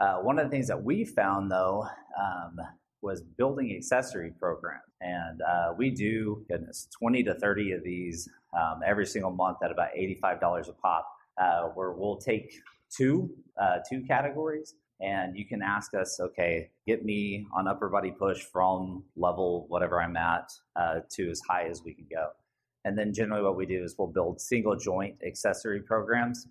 Uh, 0.00 0.16
one 0.16 0.38
of 0.38 0.46
the 0.46 0.50
things 0.50 0.68
that 0.68 0.82
we 0.82 1.04
found, 1.04 1.50
though, 1.50 1.86
um, 2.18 2.56
was 3.02 3.22
building 3.22 3.74
accessory 3.74 4.32
program. 4.38 4.80
And 5.00 5.40
uh, 5.42 5.74
we 5.76 5.90
do, 5.90 6.44
goodness, 6.48 6.88
20 6.98 7.22
to 7.24 7.34
30 7.34 7.72
of 7.72 7.82
these 7.82 8.28
um, 8.52 8.80
every 8.84 9.06
single 9.06 9.30
month 9.30 9.58
at 9.62 9.70
about 9.70 9.90
$85 9.98 10.68
a 10.68 10.72
pop, 10.72 11.08
uh, 11.38 11.62
where 11.74 11.92
we'll 11.92 12.16
take 12.16 12.60
two, 12.90 13.30
uh, 13.60 13.78
two 13.88 14.02
categories 14.02 14.74
and 15.00 15.34
you 15.34 15.46
can 15.46 15.62
ask 15.62 15.94
us, 15.94 16.20
okay, 16.20 16.68
get 16.86 17.04
me 17.04 17.46
on 17.54 17.66
upper 17.66 17.88
body 17.88 18.10
push 18.10 18.42
from 18.42 19.02
level 19.16 19.64
whatever 19.68 20.00
I'm 20.02 20.16
at 20.16 20.52
uh, 20.76 21.00
to 21.12 21.30
as 21.30 21.40
high 21.48 21.68
as 21.68 21.82
we 21.82 21.94
can 21.94 22.04
go. 22.10 22.28
And 22.84 22.98
then 22.98 23.14
generally 23.14 23.42
what 23.42 23.56
we 23.56 23.64
do 23.64 23.82
is 23.82 23.94
we'll 23.96 24.08
build 24.08 24.40
single 24.40 24.76
joint 24.76 25.16
accessory 25.26 25.80
programs. 25.80 26.46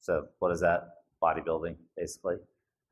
So 0.00 0.26
what 0.40 0.50
is 0.50 0.60
that? 0.60 0.88
Bodybuilding, 1.22 1.76
basically. 1.96 2.36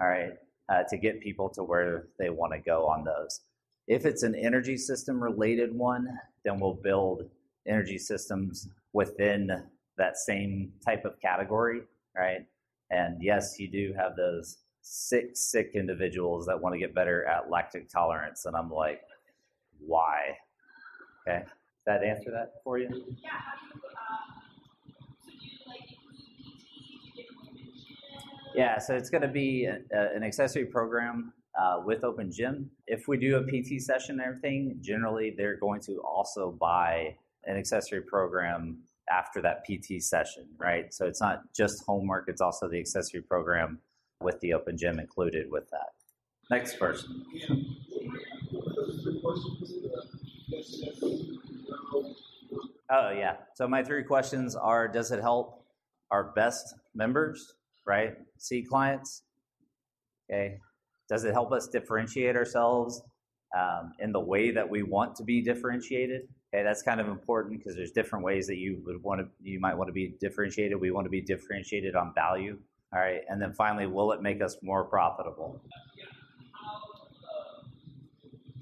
All 0.00 0.08
right 0.08 0.30
uh, 0.70 0.84
to 0.84 0.96
get 0.96 1.20
people 1.20 1.48
to 1.50 1.62
where 1.62 2.06
they 2.18 2.30
want 2.30 2.52
to 2.52 2.58
go 2.58 2.86
on 2.86 3.04
those. 3.04 3.40
If 3.88 4.06
it's 4.06 4.22
an 4.22 4.34
energy 4.34 4.76
system 4.76 5.22
related 5.22 5.74
one, 5.74 6.08
then 6.44 6.60
we'll 6.60 6.74
build 6.74 7.28
energy 7.66 7.98
systems 7.98 8.68
within 8.92 9.64
that 9.98 10.16
same 10.16 10.72
type 10.84 11.04
of 11.04 11.20
category, 11.20 11.82
right? 12.16 12.46
And 12.90 13.22
yes, 13.22 13.58
you 13.58 13.68
do 13.68 13.92
have 13.96 14.16
those 14.16 14.58
sick, 14.82 15.30
sick 15.34 15.72
individuals 15.74 16.46
that 16.46 16.60
want 16.60 16.74
to 16.74 16.78
get 16.78 16.94
better 16.94 17.24
at 17.26 17.50
lactic 17.50 17.88
tolerance. 17.88 18.46
And 18.46 18.56
I'm 18.56 18.70
like, 18.70 19.02
why. 19.84 20.36
Okay, 21.28 21.40
Does 21.40 21.50
that 21.86 22.02
answer 22.02 22.30
that 22.30 22.54
for 22.64 22.78
you? 22.78 22.88
Yeah. 23.22 23.30
How 23.30 23.56
do 23.60 23.68
you, 23.74 23.82
um, 23.90 24.42
so 25.24 25.30
do 25.30 25.46
you 25.46 25.58
like 25.66 26.00
Yeah, 28.54 28.78
so 28.78 28.94
it's 28.94 29.10
going 29.10 29.22
to 29.22 29.28
be 29.28 29.64
a, 29.64 29.78
a, 29.96 30.16
an 30.16 30.22
accessory 30.22 30.66
program 30.66 31.32
uh, 31.60 31.80
with 31.84 32.04
Open 32.04 32.30
Gym. 32.32 32.70
If 32.86 33.08
we 33.08 33.16
do 33.16 33.36
a 33.36 33.42
PT 33.42 33.80
session 33.80 34.18
and 34.18 34.22
everything, 34.22 34.78
generally 34.80 35.34
they're 35.36 35.56
going 35.56 35.80
to 35.82 36.00
also 36.00 36.56
buy 36.58 37.16
an 37.44 37.56
accessory 37.56 38.02
program 38.02 38.78
after 39.10 39.42
that 39.42 39.64
PT 39.64 40.02
session, 40.02 40.46
right? 40.58 40.92
So 40.92 41.06
it's 41.06 41.20
not 41.20 41.42
just 41.54 41.84
homework, 41.84 42.28
it's 42.28 42.40
also 42.40 42.68
the 42.68 42.78
accessory 42.78 43.22
program 43.22 43.78
with 44.20 44.38
the 44.40 44.52
Open 44.54 44.76
Gym 44.76 44.98
included 44.98 45.50
with 45.50 45.68
that. 45.70 45.90
Next 46.50 46.78
person. 46.78 47.24
Oh, 52.92 53.10
yeah. 53.10 53.36
So 53.54 53.68
my 53.68 53.84
three 53.84 54.02
questions 54.02 54.56
are 54.56 54.88
Does 54.88 55.12
it 55.12 55.20
help 55.20 55.64
our 56.10 56.32
best 56.32 56.74
members, 56.94 57.54
right? 57.86 58.14
See 58.38 58.62
clients? 58.62 59.22
Okay. 60.30 60.58
Does 61.08 61.24
it 61.24 61.32
help 61.32 61.52
us 61.52 61.66
differentiate 61.66 62.36
ourselves 62.36 63.02
um, 63.58 63.92
in 63.98 64.12
the 64.12 64.20
way 64.20 64.52
that 64.52 64.68
we 64.68 64.84
want 64.84 65.16
to 65.16 65.24
be 65.24 65.42
differentiated? 65.42 66.28
Okay, 66.52 66.64
that's 66.64 66.82
kind 66.82 67.00
of 67.00 67.08
important 67.08 67.58
because 67.58 67.76
there's 67.76 67.92
different 67.92 68.24
ways 68.24 68.46
that 68.46 68.56
you 68.56 68.82
would 68.84 69.02
want 69.02 69.20
to, 69.20 69.26
you 69.42 69.60
might 69.60 69.74
want 69.74 69.88
to 69.88 69.92
be 69.92 70.14
differentiated. 70.20 70.80
We 70.80 70.90
want 70.90 71.06
to 71.06 71.10
be 71.10 71.20
differentiated 71.20 71.94
on 71.94 72.12
value. 72.14 72.58
All 72.92 73.00
right, 73.00 73.22
and 73.28 73.40
then 73.40 73.52
finally, 73.52 73.86
will 73.86 74.10
it 74.12 74.20
make 74.20 74.42
us 74.42 74.56
more 74.62 74.84
profitable? 74.84 75.62
Yeah. 75.96 76.06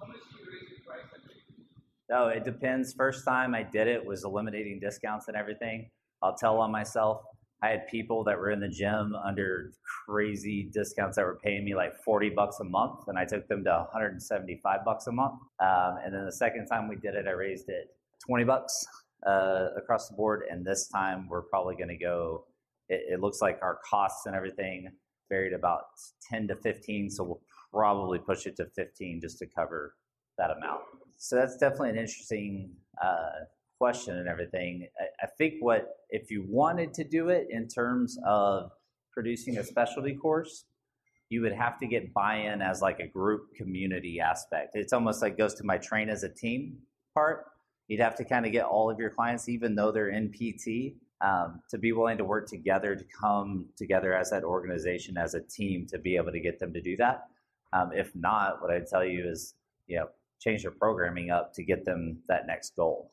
How 0.01 0.07
much 0.07 0.17
you 0.33 0.39
raise 0.51 0.71
your 0.71 0.81
price 0.87 1.05
actually? 1.15 1.65
Oh, 2.13 2.29
it 2.29 2.45
depends. 2.45 2.93
First 2.93 3.25
time 3.25 3.55
I 3.55 3.63
did 3.63 3.89
it 3.89 4.05
was 4.05 4.25
eliminating 4.25 4.81
discounts 4.81 5.29
and 5.29 5.37
everything. 5.37 5.91
I'll 6.23 6.37
tell 6.37 6.59
on 6.59 6.71
myself. 6.71 7.23
I 7.63 7.69
had 7.69 7.89
people 7.89 8.23
that 8.25 8.39
were 8.39 8.51
in 8.51 8.61
the 8.61 8.69
gym 8.69 9.15
under 9.17 9.73
crazy 10.07 10.71
discounts 10.73 11.17
that 11.17 11.25
were 11.25 11.39
paying 11.43 11.65
me 11.65 11.75
like 11.75 11.97
40 12.05 12.31
bucks 12.31 12.61
a 12.61 12.65
month, 12.65 13.09
and 13.09 13.19
I 13.19 13.25
took 13.25 13.49
them 13.49 13.65
to 13.65 13.71
175 13.71 14.85
bucks 14.85 15.07
a 15.09 15.13
month. 15.13 15.41
Um, 15.61 15.99
and 16.05 16.15
then 16.15 16.25
the 16.25 16.33
second 16.33 16.67
time 16.67 16.89
we 16.89 16.97
did 16.97 17.15
it, 17.15 17.27
I 17.27 17.33
raised 17.33 17.69
it 17.69 17.89
20 18.27 18.45
bucks 18.45 18.87
uh, 19.27 19.69
across 19.77 20.09
the 20.09 20.15
board. 20.15 20.43
And 20.49 20.65
this 20.65 20.89
time 20.89 21.29
we're 21.29 21.43
probably 21.43 21.75
going 21.75 21.89
to 21.89 21.97
go, 21.97 22.45
it, 22.89 23.15
it 23.15 23.21
looks 23.21 23.43
like 23.43 23.59
our 23.61 23.81
costs 23.89 24.27
and 24.27 24.37
everything 24.37 24.89
varied 25.29 25.53
about 25.53 25.83
10 26.31 26.49
to 26.49 26.57
15. 26.57 27.11
So 27.11 27.25
we'll 27.25 27.43
probably 27.73 28.19
push 28.21 28.47
it 28.47 28.57
to 28.57 28.67
15 28.77 29.21
just 29.21 29.39
to 29.39 29.47
cover 29.47 29.95
that 30.39 30.51
amount. 30.51 30.83
So 31.17 31.35
that's 31.35 31.57
definitely 31.57 31.91
an 31.91 31.99
interesting 31.99 32.71
uh, 33.03 33.45
question 33.79 34.19
and 34.19 34.29
everything. 34.29 34.89
I, 35.01 35.25
I 35.25 35.29
think 35.39 35.55
what 35.61 35.97
if 36.11 36.31
you 36.31 36.45
wanted 36.47 36.93
to 36.95 37.05
do 37.05 37.29
it 37.29 37.49
in 37.51 37.69
terms 37.69 38.19
of 38.27 38.73
producing 39.13 39.59
a 39.59 39.65
specialty 39.65 40.15
course, 40.15 40.65
you 41.31 41.43
would 41.43 41.53
have 41.53 41.79
to 41.79 41.87
get 41.87 42.13
buy-in 42.15 42.63
as 42.63 42.81
like 42.81 43.01
a 43.01 43.07
group 43.07 43.55
community 43.55 44.21
aspect. 44.21 44.71
It's 44.75 44.93
almost 44.93 45.21
like 45.23 45.37
goes 45.37 45.55
to 45.55 45.65
my 45.65 45.77
train 45.79 46.09
as 46.09 46.23
a 46.23 46.29
team 46.29 46.79
part. 47.15 47.47
You'd 47.87 48.01
have 48.01 48.17
to 48.17 48.25
kind 48.25 48.47
of 48.47 48.53
get 48.53 48.65
all 48.65 48.91
of 48.91 48.99
your 48.99 49.11
clients, 49.11 49.49
even 49.49 49.75
though 49.75 49.93
they're 49.93 50.11
in 50.11 50.31
PT, 50.31 50.95
um, 51.21 51.61
to 51.71 51.79
be 51.79 51.93
willing 51.93 52.19
to 52.19 52.25
work 52.25 52.49
together 52.49 52.95
to 52.95 53.05
come 53.21 53.67
together 53.77 54.15
as 54.15 54.31
that 54.31 54.45
organization 54.45 55.17
as 55.19 55.35
a 55.35 55.41
team 55.41 55.87
to 55.89 55.99
be 55.99 56.17
able 56.17 56.33
to 56.33 56.41
get 56.41 56.59
them 56.59 56.73
to 56.73 56.81
do 56.81 56.97
that. 56.97 57.27
Um, 57.73 57.91
if 57.93 58.15
not, 58.15 58.63
what 58.63 58.71
I'd 58.71 58.87
tell 58.87 59.05
you 59.05 59.29
is, 59.29 59.55
you 59.87 59.97
know, 59.97 60.09
change 60.41 60.63
your 60.63 60.73
programming 60.73 61.31
up 61.31 61.53
to 61.55 61.63
get 61.63 61.85
them 61.85 62.19
that 62.29 62.47
next 62.47 62.77
goal 62.77 63.11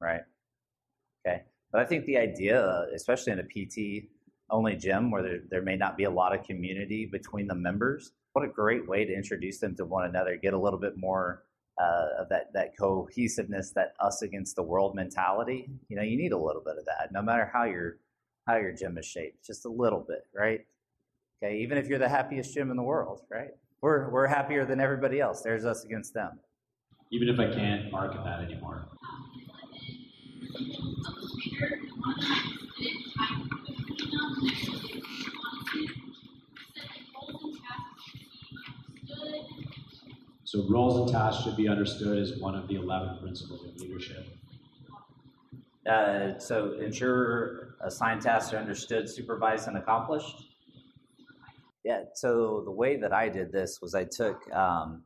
right? 0.00 0.22
Okay. 1.26 1.42
But 1.72 1.82
I 1.82 1.84
think 1.84 2.04
the 2.06 2.18
idea, 2.18 2.86
especially 2.94 3.32
in 3.32 3.40
a 3.40 3.44
PT 3.44 4.08
only 4.50 4.76
gym 4.76 5.10
where 5.10 5.22
there, 5.22 5.40
there 5.50 5.62
may 5.62 5.76
not 5.76 5.96
be 5.96 6.04
a 6.04 6.10
lot 6.10 6.34
of 6.34 6.44
community 6.44 7.06
between 7.10 7.46
the 7.46 7.54
members, 7.54 8.12
what 8.32 8.44
a 8.44 8.48
great 8.48 8.86
way 8.86 9.04
to 9.04 9.12
introduce 9.12 9.58
them 9.58 9.74
to 9.76 9.84
one 9.84 10.04
another, 10.04 10.36
get 10.36 10.54
a 10.54 10.58
little 10.58 10.78
bit 10.78 10.94
more 10.96 11.44
uh, 11.80 12.20
of 12.20 12.28
that, 12.28 12.52
that 12.54 12.76
cohesiveness, 12.78 13.72
that 13.72 13.94
us 14.00 14.22
against 14.22 14.56
the 14.56 14.62
world 14.62 14.94
mentality. 14.94 15.68
You 15.88 15.96
know, 15.96 16.02
you 16.02 16.16
need 16.16 16.32
a 16.32 16.38
little 16.38 16.62
bit 16.64 16.76
of 16.78 16.84
that, 16.86 17.12
no 17.12 17.22
matter 17.22 17.50
how 17.52 17.64
your 17.64 17.98
how 18.46 18.56
your 18.56 18.72
gym 18.72 18.96
is 18.96 19.04
shaped, 19.04 19.44
just 19.44 19.64
a 19.66 19.68
little 19.68 20.04
bit, 20.06 20.24
right? 20.34 20.60
Okay, 21.42 21.58
even 21.58 21.78
if 21.78 21.88
you're 21.88 21.98
the 21.98 22.08
happiest 22.08 22.54
gym 22.54 22.70
in 22.70 22.76
the 22.76 22.82
world, 22.82 23.22
right? 23.30 23.50
We're 23.82 24.10
we're 24.10 24.26
happier 24.26 24.64
than 24.64 24.80
everybody 24.80 25.20
else. 25.20 25.42
There's 25.42 25.64
us 25.64 25.84
against 25.84 26.14
them. 26.14 26.38
Even 27.12 27.28
if 27.28 27.38
I 27.38 27.52
can't 27.52 27.90
market 27.90 28.22
that 28.24 28.40
anymore. 28.40 28.88
So 40.44 40.64
roles 40.68 41.00
and 41.00 41.08
tasks 41.08 41.44
should 41.44 41.56
be 41.56 41.68
understood 41.68 42.18
as 42.18 42.38
one 42.38 42.54
of 42.54 42.68
the 42.68 42.76
11 42.76 43.18
principles 43.18 43.64
of 43.64 43.76
leadership. 43.80 44.26
Uh, 45.86 46.38
so 46.38 46.74
ensure 46.80 47.76
assigned 47.80 48.22
tasks 48.22 48.52
are 48.52 48.58
understood, 48.58 49.08
supervised, 49.08 49.68
and 49.68 49.76
accomplished. 49.76 50.44
Yeah. 51.84 52.02
So 52.14 52.62
the 52.64 52.70
way 52.70 52.96
that 52.96 53.12
I 53.12 53.28
did 53.28 53.52
this 53.52 53.80
was 53.82 53.94
I 53.94 54.04
took 54.04 54.50
um, 54.52 55.02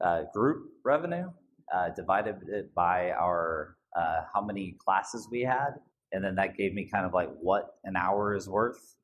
uh, 0.00 0.22
group 0.32 0.70
revenue, 0.84 1.30
uh, 1.74 1.90
divided 1.90 2.36
it 2.48 2.74
by 2.74 3.10
our 3.12 3.77
uh, 3.96 4.22
how 4.32 4.40
many 4.40 4.76
classes 4.78 5.28
we 5.30 5.40
had, 5.40 5.74
and 6.12 6.24
then 6.24 6.34
that 6.36 6.56
gave 6.56 6.74
me 6.74 6.84
kind 6.84 7.06
of 7.06 7.12
like 7.12 7.30
what 7.40 7.76
an 7.84 7.96
hour 7.96 8.34
is 8.34 8.48
worth. 8.48 8.96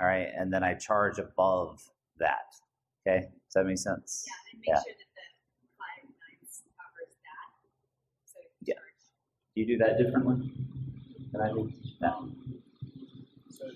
All 0.00 0.06
right, 0.06 0.28
and 0.36 0.52
then 0.52 0.62
I 0.62 0.74
charge 0.74 1.18
above 1.18 1.82
that. 2.18 2.54
Okay, 3.06 3.20
does 3.20 3.54
that 3.54 3.64
make 3.64 3.78
sense? 3.78 4.24
Yeah, 4.26 4.32
and 4.52 4.60
make 4.60 4.68
yeah. 4.68 4.74
sure 4.74 4.94
that 4.98 5.10
the 5.60 5.68
five 5.78 6.04
nines 6.04 6.62
covers 6.76 7.14
that. 7.24 7.48
So 8.24 8.38
yeah. 8.66 8.74
Do 9.54 9.60
you 9.60 9.66
do 9.66 9.78
that 9.78 9.98
differently 9.98 10.50
than 11.32 11.40
I 11.40 11.48
do? 11.48 11.72
No. 12.00 12.28
So 13.50 13.66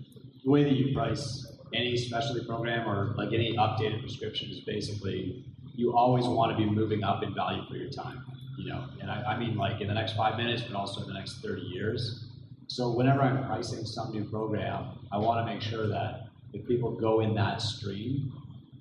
the 0.44 0.50
way 0.50 0.64
that 0.64 0.72
you 0.72 0.94
price 0.94 1.52
any 1.74 1.96
specialty 1.96 2.46
program 2.46 2.88
or 2.88 3.14
like 3.16 3.32
any 3.32 3.56
updated 3.56 4.00
prescription 4.00 4.50
is 4.50 4.60
basically 4.60 5.44
you 5.74 5.96
always 5.96 6.24
want 6.24 6.52
to 6.52 6.56
be 6.56 6.70
moving 6.70 7.02
up 7.02 7.22
in 7.22 7.34
value 7.34 7.62
for 7.68 7.76
your 7.76 7.90
time 7.90 8.24
you 8.56 8.68
know, 8.68 8.86
and 9.00 9.10
I, 9.10 9.22
I 9.22 9.38
mean 9.38 9.56
like 9.56 9.80
in 9.80 9.88
the 9.88 9.94
next 9.94 10.16
five 10.16 10.36
minutes, 10.36 10.62
but 10.62 10.76
also 10.76 11.02
in 11.02 11.08
the 11.08 11.14
next 11.14 11.40
30 11.40 11.62
years. 11.62 12.24
So 12.66 12.90
whenever 12.90 13.22
I'm 13.22 13.44
pricing 13.46 13.84
some 13.84 14.12
new 14.12 14.24
program, 14.24 14.98
I 15.12 15.18
want 15.18 15.46
to 15.46 15.52
make 15.52 15.62
sure 15.62 15.86
that 15.88 16.28
if 16.52 16.66
people 16.66 16.92
go 16.92 17.20
in 17.20 17.34
that 17.34 17.60
stream, 17.60 18.32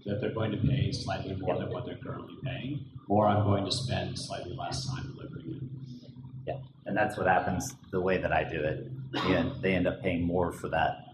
that 0.06 0.22
they're 0.22 0.34
going 0.34 0.52
to 0.52 0.58
pay 0.58 0.92
slightly 0.92 1.36
more 1.36 1.58
than 1.58 1.72
what 1.72 1.86
they're 1.86 1.98
currently 1.98 2.36
paying, 2.44 2.86
or 3.08 3.28
I'm 3.28 3.44
going 3.44 3.66
to 3.66 3.72
spend 3.72 4.18
slightly 4.20 4.56
less 4.56 4.86
time 4.86 5.14
delivering 5.16 5.60
it. 5.62 6.10
Yeah, 6.48 6.58
and 6.86 6.96
that's 6.96 7.18
what 7.18 7.28
happens 7.28 7.76
the 7.92 8.02
way 8.02 8.18
that 8.18 8.32
I 8.32 8.44
do 8.44 8.62
it. 8.62 8.88
And 9.14 9.62
they 9.62 9.76
end 9.76 9.88
up 9.88 10.02
paying 10.02 10.24
more 10.24 10.52
for 10.52 10.70
that 10.70 11.06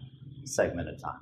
segment 0.44 0.88
of 0.88 1.00
time. 1.00 1.20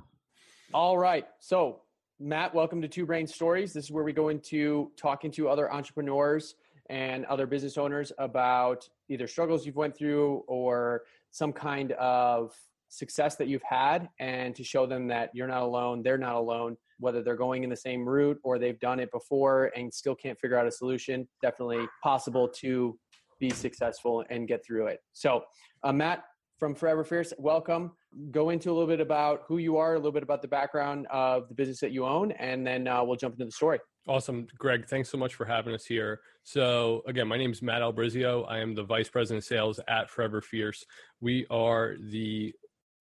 All 0.72 0.96
right. 0.96 1.26
So, 1.38 1.80
Matt, 2.20 2.54
welcome 2.54 2.80
to 2.82 2.88
Two 2.88 3.06
Brain 3.06 3.26
Stories. 3.26 3.72
This 3.72 3.84
is 3.84 3.90
where 3.90 4.04
we 4.04 4.12
go 4.12 4.28
into 4.28 4.90
talking 4.96 5.30
to 5.32 5.48
other 5.48 5.72
entrepreneurs 5.72 6.54
and 6.88 7.24
other 7.26 7.46
business 7.46 7.76
owners 7.76 8.12
about 8.18 8.88
either 9.08 9.26
struggles 9.26 9.66
you've 9.66 9.76
went 9.76 9.96
through 9.96 10.42
or 10.46 11.02
some 11.30 11.52
kind 11.52 11.92
of 11.92 12.52
success 12.88 13.36
that 13.36 13.48
you've 13.48 13.62
had 13.62 14.08
and 14.18 14.54
to 14.54 14.64
show 14.64 14.86
them 14.86 15.06
that 15.08 15.30
you're 15.34 15.46
not 15.46 15.62
alone 15.62 16.02
they're 16.02 16.16
not 16.16 16.36
alone 16.36 16.76
whether 17.00 17.22
they're 17.22 17.36
going 17.36 17.62
in 17.62 17.70
the 17.70 17.76
same 17.76 18.08
route 18.08 18.38
or 18.42 18.58
they've 18.58 18.80
done 18.80 18.98
it 18.98 19.10
before 19.12 19.70
and 19.76 19.92
still 19.92 20.14
can't 20.14 20.38
figure 20.40 20.56
out 20.56 20.66
a 20.66 20.70
solution 20.70 21.28
definitely 21.42 21.86
possible 22.02 22.48
to 22.48 22.98
be 23.38 23.50
successful 23.50 24.24
and 24.30 24.48
get 24.48 24.64
through 24.64 24.86
it. 24.86 25.00
So 25.12 25.44
uh, 25.84 25.92
matt 25.92 26.24
from 26.58 26.74
forever 26.74 27.04
fierce 27.04 27.32
welcome. 27.38 27.92
Go 28.32 28.50
into 28.50 28.70
a 28.70 28.72
little 28.72 28.88
bit 28.88 29.00
about 29.00 29.42
who 29.46 29.58
you 29.58 29.76
are 29.76 29.94
a 29.94 29.96
little 29.96 30.12
bit 30.12 30.22
about 30.22 30.42
the 30.42 30.48
background 30.48 31.06
of 31.10 31.48
the 31.48 31.54
business 31.54 31.78
that 31.80 31.92
you 31.92 32.04
own 32.04 32.32
and 32.32 32.66
then 32.66 32.88
uh, 32.88 33.04
we'll 33.04 33.16
jump 33.16 33.34
into 33.34 33.44
the 33.44 33.52
story 33.52 33.78
Awesome. 34.06 34.46
Greg, 34.56 34.86
thanks 34.86 35.10
so 35.10 35.18
much 35.18 35.34
for 35.34 35.44
having 35.44 35.74
us 35.74 35.84
here. 35.84 36.20
So, 36.42 37.02
again, 37.06 37.28
my 37.28 37.36
name 37.36 37.52
is 37.52 37.60
Matt 37.60 37.82
Albrizio. 37.82 38.46
I 38.48 38.58
am 38.58 38.74
the 38.74 38.82
Vice 38.82 39.08
President 39.08 39.44
of 39.44 39.46
Sales 39.46 39.80
at 39.86 40.08
Forever 40.08 40.40
Fierce. 40.40 40.86
We 41.20 41.46
are 41.50 41.96
the 42.00 42.54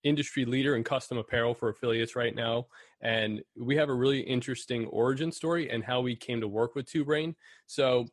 industry 0.04 0.44
leader 0.44 0.76
in 0.76 0.84
custom 0.84 1.18
apparel 1.18 1.54
for 1.54 1.70
affiliates 1.70 2.16
right 2.16 2.36
now. 2.36 2.68
And 3.02 3.42
we 3.56 3.78
have 3.78 3.88
a 3.90 3.94
really 3.94 4.20
interesting 4.20 4.86
origin 4.88 5.32
story 5.32 5.70
and 5.70 5.84
how 5.84 6.02
we 6.02 6.16
came 6.16 6.42
to 6.42 6.48
work 6.48 6.76
with 6.76 6.90
Two 6.90 7.06
Brain. 7.06 7.36
So, 7.68 8.06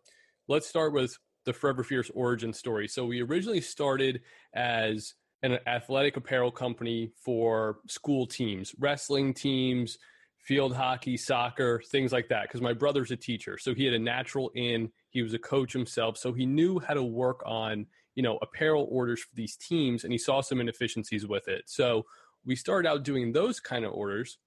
let's 0.47 0.69
start 0.69 0.93
with 0.93 1.19
the 1.47 1.53
Forever 1.53 1.83
Fierce 1.83 2.11
origin 2.15 2.53
story. 2.53 2.87
So, 2.87 3.05
we 3.05 3.23
originally 3.23 3.61
started 3.61 4.21
as 4.55 5.15
an 5.43 5.59
athletic 5.67 6.17
apparel 6.17 6.53
company 6.53 7.11
for 7.17 7.79
school 7.89 8.25
teams, 8.25 8.73
wrestling 8.79 9.35
teams, 9.35 9.99
field 10.45 10.75
hockey, 10.75 11.17
soccer, 11.17 11.83
things 11.91 12.13
like 12.13 12.29
that. 12.29 12.43
Because 12.45 12.61
my 12.61 12.73
brother's 12.73 13.11
a 13.11 13.17
teacher, 13.17 13.59
so 13.59 13.75
he 13.75 13.85
had 13.85 13.95
a 13.95 13.99
natural 13.99 14.51
in. 14.55 14.91
He 15.11 15.23
was 15.23 15.35
a 15.35 15.39
coach 15.39 15.73
himself, 15.73 16.17
so 16.19 16.33
he 16.33 16.47
knew 16.47 16.79
how 16.79 16.95
to 16.95 17.03
work 17.03 17.43
on 17.47 17.87
you 18.15 18.23
know 18.23 18.39
apparel 18.43 18.87
orders 18.91 19.23
for 19.23 19.35
these 19.35 19.57
teams, 19.57 20.05
and 20.05 20.13
he 20.13 20.19
saw 20.19 20.41
some 20.41 20.61
inefficiencies 20.61 21.27
with 21.27 21.49
it. 21.49 21.65
So 21.67 22.05
we 22.45 22.57
started 22.57 22.89
out 22.89 23.05
doing 23.05 23.33
those 23.33 23.61
kind 23.61 23.85
of 23.85 23.93
orders. 23.93 24.39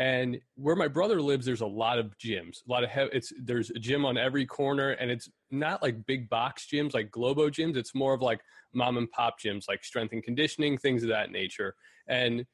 And 0.00 0.40
where 0.56 0.74
my 0.74 0.88
brother 0.88 1.22
lives, 1.22 1.46
there's 1.46 1.60
a 1.60 1.66
lot 1.66 2.00
of 2.00 2.18
gyms. 2.18 2.66
A 2.66 2.72
lot 2.72 2.82
of 2.82 2.90
he- 2.90 3.16
it's 3.16 3.32
there's 3.40 3.70
a 3.70 3.78
gym 3.78 4.04
on 4.04 4.18
every 4.18 4.44
corner, 4.44 4.90
and 4.90 5.08
it's 5.08 5.30
not 5.52 5.82
like 5.82 6.04
big 6.04 6.28
box 6.28 6.66
gyms 6.72 6.94
like 6.94 7.12
Globo 7.12 7.48
gyms. 7.48 7.76
It's 7.76 7.94
more 7.94 8.12
of 8.12 8.20
like 8.20 8.40
mom 8.72 8.96
and 8.96 9.08
pop 9.10 9.38
gyms, 9.40 9.68
like 9.68 9.84
strength 9.84 10.12
and 10.12 10.22
conditioning, 10.22 10.78
things 10.78 11.04
of 11.04 11.10
that 11.10 11.30
nature. 11.30 11.76
And 12.08 12.44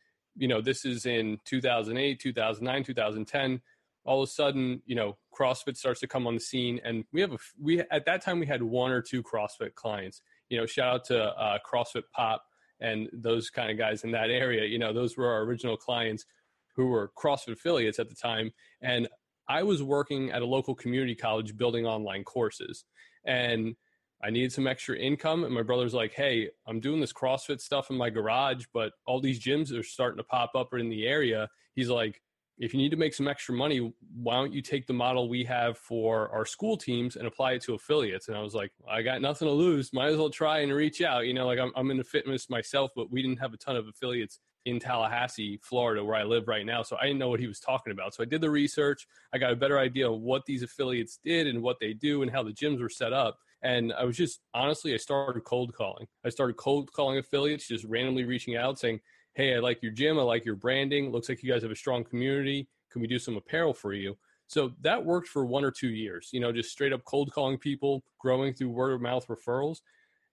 you 0.41 0.49
know, 0.49 0.63
this 0.63 0.87
is 0.87 1.05
in 1.05 1.39
2008, 1.45 2.19
2009, 2.19 2.85
2010. 2.85 3.61
All 4.07 4.23
of 4.23 4.29
a 4.29 4.33
sudden, 4.33 4.81
you 4.87 4.97
know, 4.97 5.19
CrossFit 5.39 5.77
starts 5.77 6.01
to 6.01 6.09
come 6.09 6.27
on 6.27 6.35
the 6.35 6.41
scene, 6.41 6.81
and 6.83 7.05
we 7.13 7.21
have 7.21 7.33
a 7.33 7.39
we 7.61 7.81
at 7.81 8.07
that 8.07 8.23
time 8.23 8.41
we 8.41 8.47
had 8.47 8.63
one 8.63 8.91
or 8.91 9.03
two 9.03 9.23
CrossFit 9.23 9.75
clients. 9.75 10.23
You 10.49 10.59
know, 10.59 10.65
shout 10.65 10.95
out 10.95 11.05
to 11.07 11.23
uh, 11.23 11.59
CrossFit 11.71 12.05
Pop 12.15 12.43
and 12.81 13.11
those 13.13 13.51
kind 13.51 13.71
of 13.71 13.77
guys 13.77 14.03
in 14.03 14.11
that 14.13 14.31
area. 14.31 14.65
You 14.65 14.79
know, 14.79 14.95
those 14.95 15.19
were 15.19 15.31
our 15.31 15.43
original 15.43 15.77
clients 15.77 16.25
who 16.75 16.87
were 16.87 17.13
CrossFit 17.19 17.53
affiliates 17.53 17.99
at 17.99 18.09
the 18.09 18.15
time, 18.15 18.51
and 18.81 19.07
I 19.47 19.63
was 19.63 19.83
working 19.83 20.31
at 20.31 20.41
a 20.41 20.47
local 20.47 20.75
community 20.75 21.15
college 21.15 21.55
building 21.59 21.87
online 21.87 22.25
courses, 22.25 22.87
and 23.27 23.77
I 24.23 24.31
needed 24.31 24.53
some 24.53 24.67
extra 24.67 24.97
income. 24.97 25.45
And 25.45 25.55
my 25.55 25.63
brother's 25.63 25.95
like, 25.95 26.13
hey, 26.13 26.51
I'm 26.67 26.81
doing 26.81 27.01
this 27.01 27.13
CrossFit 27.13 27.61
stuff 27.61 27.91
in 27.91 27.97
my 27.97 28.11
garage, 28.11 28.65
but 28.73 28.93
all 29.07 29.21
these 29.21 29.41
gyms 29.41 29.77
are 29.77 29.83
starting 29.83 30.19
to 30.19 30.25
pop 30.25 30.53
up 30.55 30.75
in 30.75 30.89
the 30.89 31.07
area. 31.07 31.49
He's 31.75 31.89
like, 31.89 32.21
if 32.59 32.75
you 32.75 32.79
need 32.79 32.91
to 32.91 32.97
make 32.99 33.15
some 33.15 33.27
extra 33.27 33.55
money, 33.55 33.91
why 34.15 34.35
don't 34.35 34.53
you 34.53 34.61
take 34.61 34.87
the 34.87 34.93
model 34.93 35.31
we 35.31 35.43
have 35.45 35.79
for 35.79 36.29
our 36.29 36.45
school 36.45 36.77
teams 36.77 37.17
and 37.17 37.27
apply 37.27 37.53
it 37.53 37.63
to 37.63 37.73
affiliates? 37.73 38.29
And 38.29 38.37
I 38.37 38.43
was 38.43 38.55
like, 38.55 38.71
I 38.89 39.01
got 39.01 39.23
nothing 39.23 39.49
to 39.49 39.53
lose. 39.53 39.95
Might 39.95 40.09
as 40.09 40.19
well 40.19 40.29
try 40.29 40.59
and 40.59 40.71
reach 40.71 41.01
out. 41.01 41.27
You 41.27 41.33
know, 41.33 41.47
like 41.47 41.59
I'm, 41.59 41.73
I'm 41.75 41.91
into 41.91 42.05
fitness 42.05 42.51
myself, 42.51 42.91
but 42.95 43.11
we 43.11 43.23
didn't 43.23 43.39
have 43.41 43.55
a 43.55 43.57
ton 43.57 43.77
of 43.77 43.89
affiliates 43.89 44.41
in 44.67 44.79
Tallahassee, 44.79 45.59
Florida, 45.63 46.05
where 46.05 46.17
I 46.17 46.25
live 46.25 46.49
right 46.49 46.67
now. 46.67 46.83
So 46.83 46.99
I 47.01 47.07
didn't 47.07 47.19
know 47.19 47.31
what 47.31 47.41
he 47.41 47.47
was 47.47 47.61
talking 47.61 47.93
about. 47.93 48.15
So 48.15 48.23
I 48.23 48.27
did 48.27 48.43
the 48.43 48.51
research. 48.51 49.07
I 49.33 49.39
got 49.39 49.53
a 49.53 49.57
better 49.57 49.79
idea 49.79 50.11
of 50.11 50.21
what 50.21 50.45
these 50.45 50.63
affiliates 50.63 51.19
did 51.25 51.47
and 51.47 51.63
what 51.63 51.79
they 51.81 51.95
do 51.95 52.21
and 52.21 52.31
how 52.31 52.43
the 52.43 52.53
gyms 52.53 52.81
were 52.81 52.91
set 52.91 53.15
up. 53.15 53.39
And 53.63 53.93
I 53.93 54.05
was 54.05 54.17
just 54.17 54.41
honestly, 54.55 54.95
I 54.95 54.97
started 54.97 55.45
cold 55.45 55.75
calling. 55.75 56.07
I 56.25 56.31
started 56.31 56.57
cold 56.57 56.93
calling 56.93 57.19
affiliates, 57.19 57.69
just 57.69 57.85
randomly 57.85 58.25
reaching 58.25 58.57
out 58.57 58.79
saying, 58.79 59.01
Hey, 59.35 59.55
I 59.55 59.59
like 59.59 59.83
your 59.83 59.93
gym. 59.93 60.19
I 60.19 60.23
like 60.23 60.45
your 60.45 60.57
branding. 60.57 61.13
Looks 61.13 61.29
like 61.29 61.43
you 61.43 61.53
guys 61.53 61.63
have 61.63 61.71
a 61.71 61.77
strong 61.77 62.05
community. 62.05 62.69
Can 62.91 63.01
we 63.01 63.07
do 63.07 63.19
some 63.19 63.37
apparel 63.37 63.73
for 63.73 63.93
you? 63.93 64.17
So 64.49 64.73
that 64.81 65.05
worked 65.05 65.29
for 65.29 65.45
one 65.45 65.65
or 65.65 65.71
two 65.71 65.91
years, 65.91 66.31
you 66.33 66.41
know, 66.41 66.51
just 66.51 66.73
straight 66.73 66.93
up 66.93 67.05
cold 67.05 67.31
calling 67.31 67.57
people, 67.57 68.03
growing 68.19 68.53
through 68.53 68.71
word 68.71 68.93
of 68.93 69.01
mouth 69.01 69.29
referrals. 69.29 69.79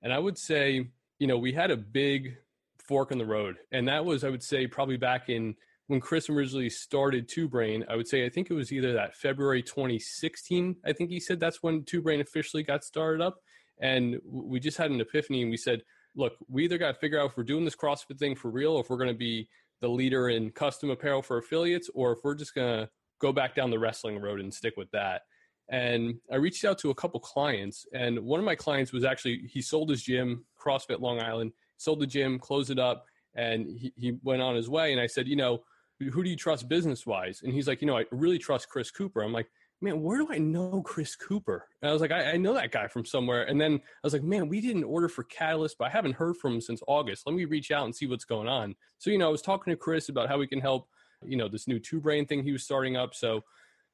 And 0.01 0.11
I 0.11 0.17
would 0.17 0.39
say, 0.39 0.87
you 1.19 1.27
know, 1.27 1.37
we 1.37 1.51
had 1.51 1.69
a 1.69 1.77
big 1.77 2.35
fork 2.79 3.11
in 3.11 3.19
the 3.19 3.25
road. 3.25 3.57
And 3.71 3.87
that 3.87 4.05
was, 4.05 4.23
I 4.23 4.29
would 4.29 4.41
say, 4.41 4.65
probably 4.65 4.97
back 4.97 5.29
in 5.29 5.55
when 5.88 6.02
Chris 6.02 6.30
originally 6.30 6.69
started 6.69 7.28
Two 7.28 7.47
Brain, 7.47 7.86
I 7.89 7.95
would 7.95 8.08
say 8.08 8.26
I 8.26 8.30
think 8.30 8.50
it 8.50 8.54
was 8.54 8.71
either 8.71 8.93
that 8.93 9.15
February 9.15 9.63
2016. 9.63 10.76
I 10.86 10.93
think 10.93 11.10
he 11.10 11.19
said 11.19 11.39
that's 11.39 11.63
when 11.63 11.84
Two 11.84 12.02
Brain 12.02 12.19
officially 12.19 12.62
got 12.62 12.84
started 12.84 13.21
up, 13.21 13.38
and 13.80 14.19
we 14.26 14.60
just 14.60 14.78
had 14.78 14.91
an 14.91 15.00
epiphany 15.00 15.41
and 15.41 15.50
we 15.50 15.58
said, 15.58 15.82
look, 16.15 16.34
we 16.50 16.65
either 16.65 16.78
got 16.78 16.93
to 16.93 17.00
figure 17.00 17.19
out 17.19 17.32
if 17.32 17.38
we're 17.38 17.43
doing 17.43 17.63
this 17.63 17.76
CrossFit 17.76 18.19
thing 18.19 18.36
for 18.36 18.52
real, 18.52 18.80
if 18.80 18.89
we're 18.89 18.97
going 18.97 19.08
to 19.08 19.17
be 19.17 19.47
the 19.82 19.88
leader 19.88 20.30
in 20.30 20.50
custom 20.52 20.89
apparel 20.89 21.21
for 21.21 21.38
affiliates, 21.38 21.89
or 21.93 22.12
if 22.13 22.19
we're 22.23 22.36
just 22.36 22.54
going 22.54 22.82
to 22.82 22.89
go 23.19 23.32
back 23.32 23.56
down 23.56 23.69
the 23.69 23.80
wrestling 23.80 24.19
road 24.19 24.41
and 24.41 24.54
stick 24.54 24.76
with 24.76 24.91
that. 24.91 25.21
And 25.69 26.15
I 26.32 26.36
reached 26.36 26.65
out 26.65 26.80
to 26.80 26.89
a 26.89 26.95
couple 26.95 27.19
clients, 27.19 27.86
and 27.93 28.19
one 28.19 28.39
of 28.39 28.45
my 28.45 28.56
clients 28.56 28.91
was 28.91 29.06
actually 29.06 29.50
he 29.50 29.62
sold 29.62 29.89
his 29.89 30.02
gym, 30.04 30.45
CrossFit 30.62 31.00
Long 31.00 31.21
Island, 31.21 31.54
sold 31.78 32.02
the 32.02 32.08
gym, 32.08 32.39
closed 32.39 32.71
it 32.71 32.80
up, 32.80 33.06
and 33.36 33.67
he, 33.67 33.93
he 33.95 34.13
went 34.23 34.41
on 34.41 34.56
his 34.56 34.69
way. 34.69 34.91
And 34.91 35.00
I 35.00 35.08
said, 35.08 35.28
you 35.28 35.36
know 35.38 35.62
who 35.99 36.23
do 36.23 36.29
you 36.29 36.36
trust 36.36 36.69
business 36.69 37.05
wise? 37.05 37.41
And 37.43 37.53
he's 37.53 37.67
like, 37.67 37.81
you 37.81 37.88
know, 37.88 37.97
I 37.97 38.05
really 38.12 38.38
trust 38.38 38.69
Chris 38.69 38.91
Cooper. 38.91 39.21
I'm 39.21 39.33
like, 39.33 39.47
man, 39.81 40.01
where 40.01 40.17
do 40.17 40.27
I 40.31 40.38
know 40.38 40.81
Chris 40.81 41.15
Cooper? 41.15 41.67
And 41.81 41.89
I 41.89 41.93
was 41.93 42.01
like, 42.01 42.12
I, 42.12 42.31
I, 42.31 42.38
know 42.38 42.53
that 42.53 42.71
guy 42.71 42.88
from 42.88 43.05
somewhere. 43.05 43.43
And 43.43 43.62
then 43.62 43.75
I 43.75 43.79
was 44.03 44.13
like, 44.13 44.23
man, 44.23 44.47
we 44.47 44.60
didn't 44.60 44.83
order 44.83 45.07
for 45.07 45.23
Catalyst, 45.23 45.77
but 45.77 45.86
I 45.86 45.89
haven't 45.89 46.15
heard 46.15 46.38
from 46.38 46.55
him 46.55 46.62
since 46.62 46.81
August. 46.88 47.23
Let 47.25 47.36
me 47.36 47.45
reach 47.45 47.71
out 47.71 47.86
and 47.86 47.95
see 47.95 48.07
what's 48.07 48.25
going 48.25 48.47
on. 48.47 48.75
So, 48.97 49.10
you 49.10 49.17
know, 49.17 49.27
I 49.27 49.31
was 49.31 49.41
talking 49.41 49.71
to 49.71 49.77
Chris 49.77 50.10
about 50.10 50.29
how 50.29 50.38
we 50.38 50.47
can 50.47 50.62
help, 50.62 50.88
you 51.23 51.38
know, 51.38 51.47
this 51.47 51.67
new 51.67 51.79
two 51.79 51.99
brain 51.99 52.25
thing 52.25 52.43
he 52.43 52.51
was 52.51 52.63
starting 52.63 52.97
up. 52.97 53.13
So 53.13 53.43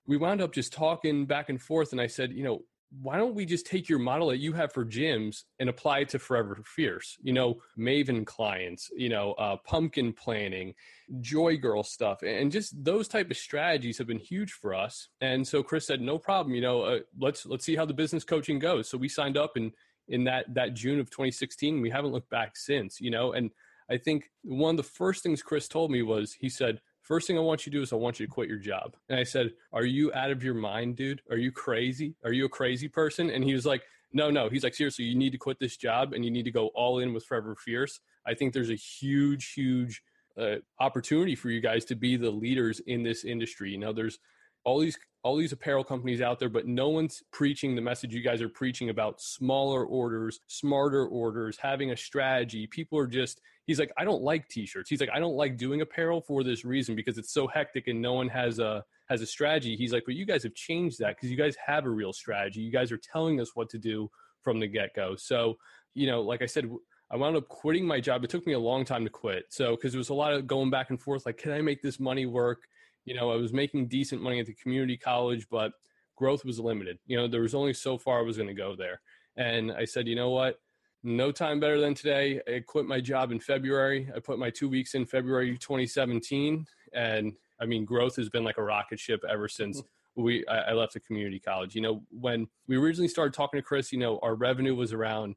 we 0.07 0.17
wound 0.17 0.41
up 0.41 0.53
just 0.53 0.73
talking 0.73 1.25
back 1.25 1.49
and 1.49 1.61
forth. 1.61 1.91
And 1.91 1.99
I 1.99 2.07
said, 2.07 2.31
you 2.31 2.43
know, 2.43 2.63
why 3.01 3.17
don't 3.17 3.35
we 3.35 3.45
just 3.45 3.65
take 3.65 3.89
your 3.89 3.99
model 3.99 4.27
that 4.27 4.37
you 4.37 4.53
have 4.53 4.71
for 4.71 4.85
gyms 4.85 5.43
and 5.59 5.69
apply 5.69 5.99
it 5.99 6.09
to 6.09 6.19
Forever 6.19 6.59
Fierce? 6.63 7.17
You 7.23 7.33
know, 7.33 7.61
Maven 7.77 8.25
clients, 8.25 8.91
you 8.95 9.09
know, 9.09 9.33
uh, 9.33 9.57
pumpkin 9.57 10.13
planning, 10.13 10.75
Joy 11.21 11.57
Girl 11.57 11.83
stuff, 11.83 12.21
and 12.21 12.51
just 12.51 12.83
those 12.83 13.07
type 13.07 13.31
of 13.31 13.37
strategies 13.37 13.97
have 13.97 14.07
been 14.07 14.19
huge 14.19 14.51
for 14.53 14.73
us. 14.73 15.09
And 15.21 15.47
so 15.47 15.63
Chris 15.63 15.87
said, 15.87 16.01
no 16.01 16.19
problem. 16.19 16.53
You 16.53 16.61
know, 16.61 16.81
uh, 16.83 16.99
let's 17.19 17.45
let's 17.45 17.65
see 17.65 17.75
how 17.75 17.85
the 17.85 17.93
business 17.93 18.23
coaching 18.23 18.59
goes. 18.59 18.89
So 18.89 18.97
we 18.97 19.09
signed 19.09 19.37
up 19.37 19.57
in 19.57 19.71
in 20.07 20.25
that 20.25 20.53
that 20.53 20.73
June 20.73 20.99
of 20.99 21.09
2016. 21.09 21.81
We 21.81 21.89
haven't 21.89 22.11
looked 22.11 22.29
back 22.29 22.55
since. 22.57 23.01
You 23.01 23.11
know, 23.11 23.33
and 23.33 23.49
I 23.89 23.97
think 23.97 24.29
one 24.43 24.71
of 24.71 24.77
the 24.77 24.83
first 24.83 25.23
things 25.23 25.41
Chris 25.41 25.67
told 25.67 25.91
me 25.91 26.01
was 26.01 26.33
he 26.33 26.49
said 26.49 26.79
First 27.03 27.27
thing 27.27 27.37
I 27.37 27.41
want 27.41 27.65
you 27.65 27.71
to 27.71 27.77
do 27.77 27.83
is 27.83 27.91
I 27.91 27.97
want 27.97 28.19
you 28.19 28.25
to 28.25 28.31
quit 28.31 28.47
your 28.47 28.57
job. 28.57 28.95
And 29.09 29.19
I 29.19 29.23
said, 29.23 29.51
Are 29.73 29.83
you 29.83 30.11
out 30.13 30.31
of 30.31 30.43
your 30.43 30.53
mind, 30.53 30.95
dude? 30.95 31.21
Are 31.29 31.37
you 31.37 31.51
crazy? 31.51 32.15
Are 32.23 32.31
you 32.31 32.45
a 32.45 32.49
crazy 32.49 32.87
person? 32.87 33.29
And 33.29 33.43
he 33.43 33.53
was 33.53 33.65
like, 33.65 33.83
No, 34.13 34.31
no. 34.31 34.47
He's 34.49 34.63
like, 34.63 34.73
Seriously, 34.73 35.05
you 35.05 35.15
need 35.15 35.31
to 35.33 35.37
quit 35.37 35.59
this 35.59 35.75
job 35.77 36.13
and 36.13 36.23
you 36.23 36.31
need 36.31 36.45
to 36.45 36.51
go 36.51 36.67
all 36.67 36.99
in 36.99 37.13
with 37.13 37.25
Forever 37.25 37.55
Fierce. 37.55 37.99
I 38.25 38.33
think 38.33 38.53
there's 38.53 38.69
a 38.69 38.75
huge, 38.75 39.51
huge 39.53 40.01
uh, 40.39 40.55
opportunity 40.79 41.35
for 41.35 41.49
you 41.49 41.59
guys 41.59 41.83
to 41.85 41.95
be 41.95 42.15
the 42.15 42.31
leaders 42.31 42.79
in 42.79 43.03
this 43.03 43.25
industry. 43.25 43.71
You 43.71 43.79
know, 43.79 43.91
there's 43.91 44.19
all 44.63 44.79
these 44.79 44.97
all 45.23 45.37
these 45.37 45.53
apparel 45.53 45.83
companies 45.85 46.21
out 46.21 46.37
there, 46.37 46.49
but 46.49 46.67
no 46.67 46.89
one's 46.89 47.23
preaching 47.31 47.75
the 47.75 47.81
message 47.81 48.13
you 48.13 48.21
guys 48.21 48.41
are 48.41 48.49
preaching 48.49 48.89
about 48.89 49.21
smaller 49.21 49.85
orders, 49.85 50.41
smarter 50.47 51.05
orders, 51.05 51.57
having 51.57 51.91
a 51.91 51.97
strategy. 51.97 52.67
People 52.67 52.99
are 52.99 53.07
just, 53.07 53.39
he's 53.65 53.79
like, 53.79 53.91
I 53.97 54.03
don't 54.03 54.21
like 54.21 54.47
t-shirts. 54.47 54.89
He's 54.89 54.99
like, 54.99 55.09
I 55.13 55.19
don't 55.19 55.35
like 55.35 55.57
doing 55.57 55.81
apparel 55.81 56.21
for 56.21 56.43
this 56.43 56.65
reason 56.65 56.95
because 56.95 57.17
it's 57.17 57.33
so 57.33 57.47
hectic 57.47 57.87
and 57.87 58.01
no 58.01 58.13
one 58.13 58.29
has 58.29 58.59
a, 58.59 58.83
has 59.09 59.21
a 59.21 59.25
strategy. 59.25 59.75
He's 59.75 59.93
like, 59.93 60.03
but 60.05 60.15
you 60.15 60.25
guys 60.25 60.43
have 60.43 60.55
changed 60.55 60.99
that 60.99 61.15
because 61.15 61.29
you 61.29 61.37
guys 61.37 61.55
have 61.65 61.85
a 61.85 61.89
real 61.89 62.13
strategy. 62.13 62.61
You 62.61 62.71
guys 62.71 62.91
are 62.91 62.97
telling 62.97 63.39
us 63.39 63.51
what 63.55 63.69
to 63.69 63.77
do 63.77 64.09
from 64.41 64.59
the 64.59 64.67
get 64.67 64.95
go. 64.95 65.15
So, 65.15 65.57
you 65.93 66.07
know, 66.07 66.21
like 66.21 66.41
I 66.41 66.45
said, 66.45 66.69
I 67.11 67.15
wound 67.15 67.37
up 67.37 67.47
quitting 67.47 67.85
my 67.85 67.99
job. 67.99 68.23
It 68.23 68.29
took 68.29 68.47
me 68.47 68.53
a 68.53 68.59
long 68.59 68.85
time 68.85 69.03
to 69.03 69.09
quit. 69.09 69.45
So, 69.49 69.75
because 69.75 69.91
there 69.91 69.99
was 69.99 70.09
a 70.09 70.13
lot 70.15 70.33
of 70.33 70.47
going 70.47 70.69
back 70.69 70.89
and 70.89 70.99
forth, 70.99 71.25
like, 71.25 71.37
can 71.37 71.51
I 71.51 71.61
make 71.61 71.81
this 71.81 71.99
money 71.99 72.25
work? 72.25 72.63
you 73.05 73.13
know, 73.13 73.31
I 73.31 73.35
was 73.35 73.53
making 73.53 73.87
decent 73.87 74.21
money 74.21 74.39
at 74.39 74.45
the 74.45 74.53
community 74.53 74.97
college, 74.97 75.47
but 75.49 75.73
growth 76.15 76.45
was 76.45 76.59
limited. 76.59 76.99
You 77.05 77.17
know, 77.17 77.27
there 77.27 77.41
was 77.41 77.55
only 77.55 77.73
so 77.73 77.97
far 77.97 78.19
I 78.19 78.23
was 78.23 78.37
going 78.37 78.47
to 78.47 78.53
go 78.53 78.75
there. 78.75 79.01
And 79.35 79.71
I 79.71 79.85
said, 79.85 80.07
you 80.07 80.15
know 80.15 80.29
what? 80.29 80.59
No 81.03 81.31
time 81.31 81.59
better 81.59 81.79
than 81.79 81.93
today. 81.93 82.41
I 82.47 82.61
quit 82.65 82.85
my 82.85 83.01
job 83.01 83.31
in 83.31 83.39
February. 83.39 84.09
I 84.15 84.19
put 84.19 84.39
my 84.39 84.49
two 84.49 84.69
weeks 84.69 84.95
in 84.95 85.05
February 85.05 85.57
2017. 85.57 86.65
And 86.93 87.33
I 87.59 87.65
mean, 87.65 87.83
growth 87.83 88.15
has 88.15 88.29
been 88.29 88.43
like 88.43 88.57
a 88.57 88.63
rocket 88.63 88.99
ship 88.99 89.23
ever 89.29 89.49
since 89.49 89.81
we 90.15 90.45
I, 90.47 90.59
I 90.59 90.73
left 90.73 90.93
the 90.93 90.99
community 91.01 91.39
college. 91.39 91.75
You 91.75 91.81
know, 91.81 92.03
when 92.09 92.47
we 92.67 92.77
originally 92.77 93.07
started 93.07 93.33
talking 93.33 93.57
to 93.57 93.63
Chris, 93.63 93.91
you 93.91 93.99
know, 93.99 94.19
our 94.23 94.35
revenue 94.35 94.75
was 94.75 94.93
around 94.93 95.35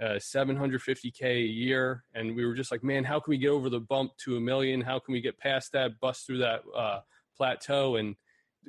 uh, 0.00 0.14
750k 0.14 1.22
a 1.22 1.40
year 1.40 2.04
and 2.14 2.34
we 2.34 2.46
were 2.46 2.54
just 2.54 2.70
like 2.70 2.82
man 2.82 3.04
how 3.04 3.20
can 3.20 3.30
we 3.30 3.36
get 3.36 3.50
over 3.50 3.68
the 3.68 3.78
bump 3.78 4.16
to 4.16 4.38
a 4.38 4.40
million 4.40 4.80
how 4.80 4.98
can 4.98 5.12
we 5.12 5.20
get 5.20 5.38
past 5.38 5.70
that 5.72 6.00
bust 6.00 6.26
through 6.26 6.38
that 6.38 6.62
uh, 6.74 7.00
plateau 7.36 7.96
and 7.96 8.16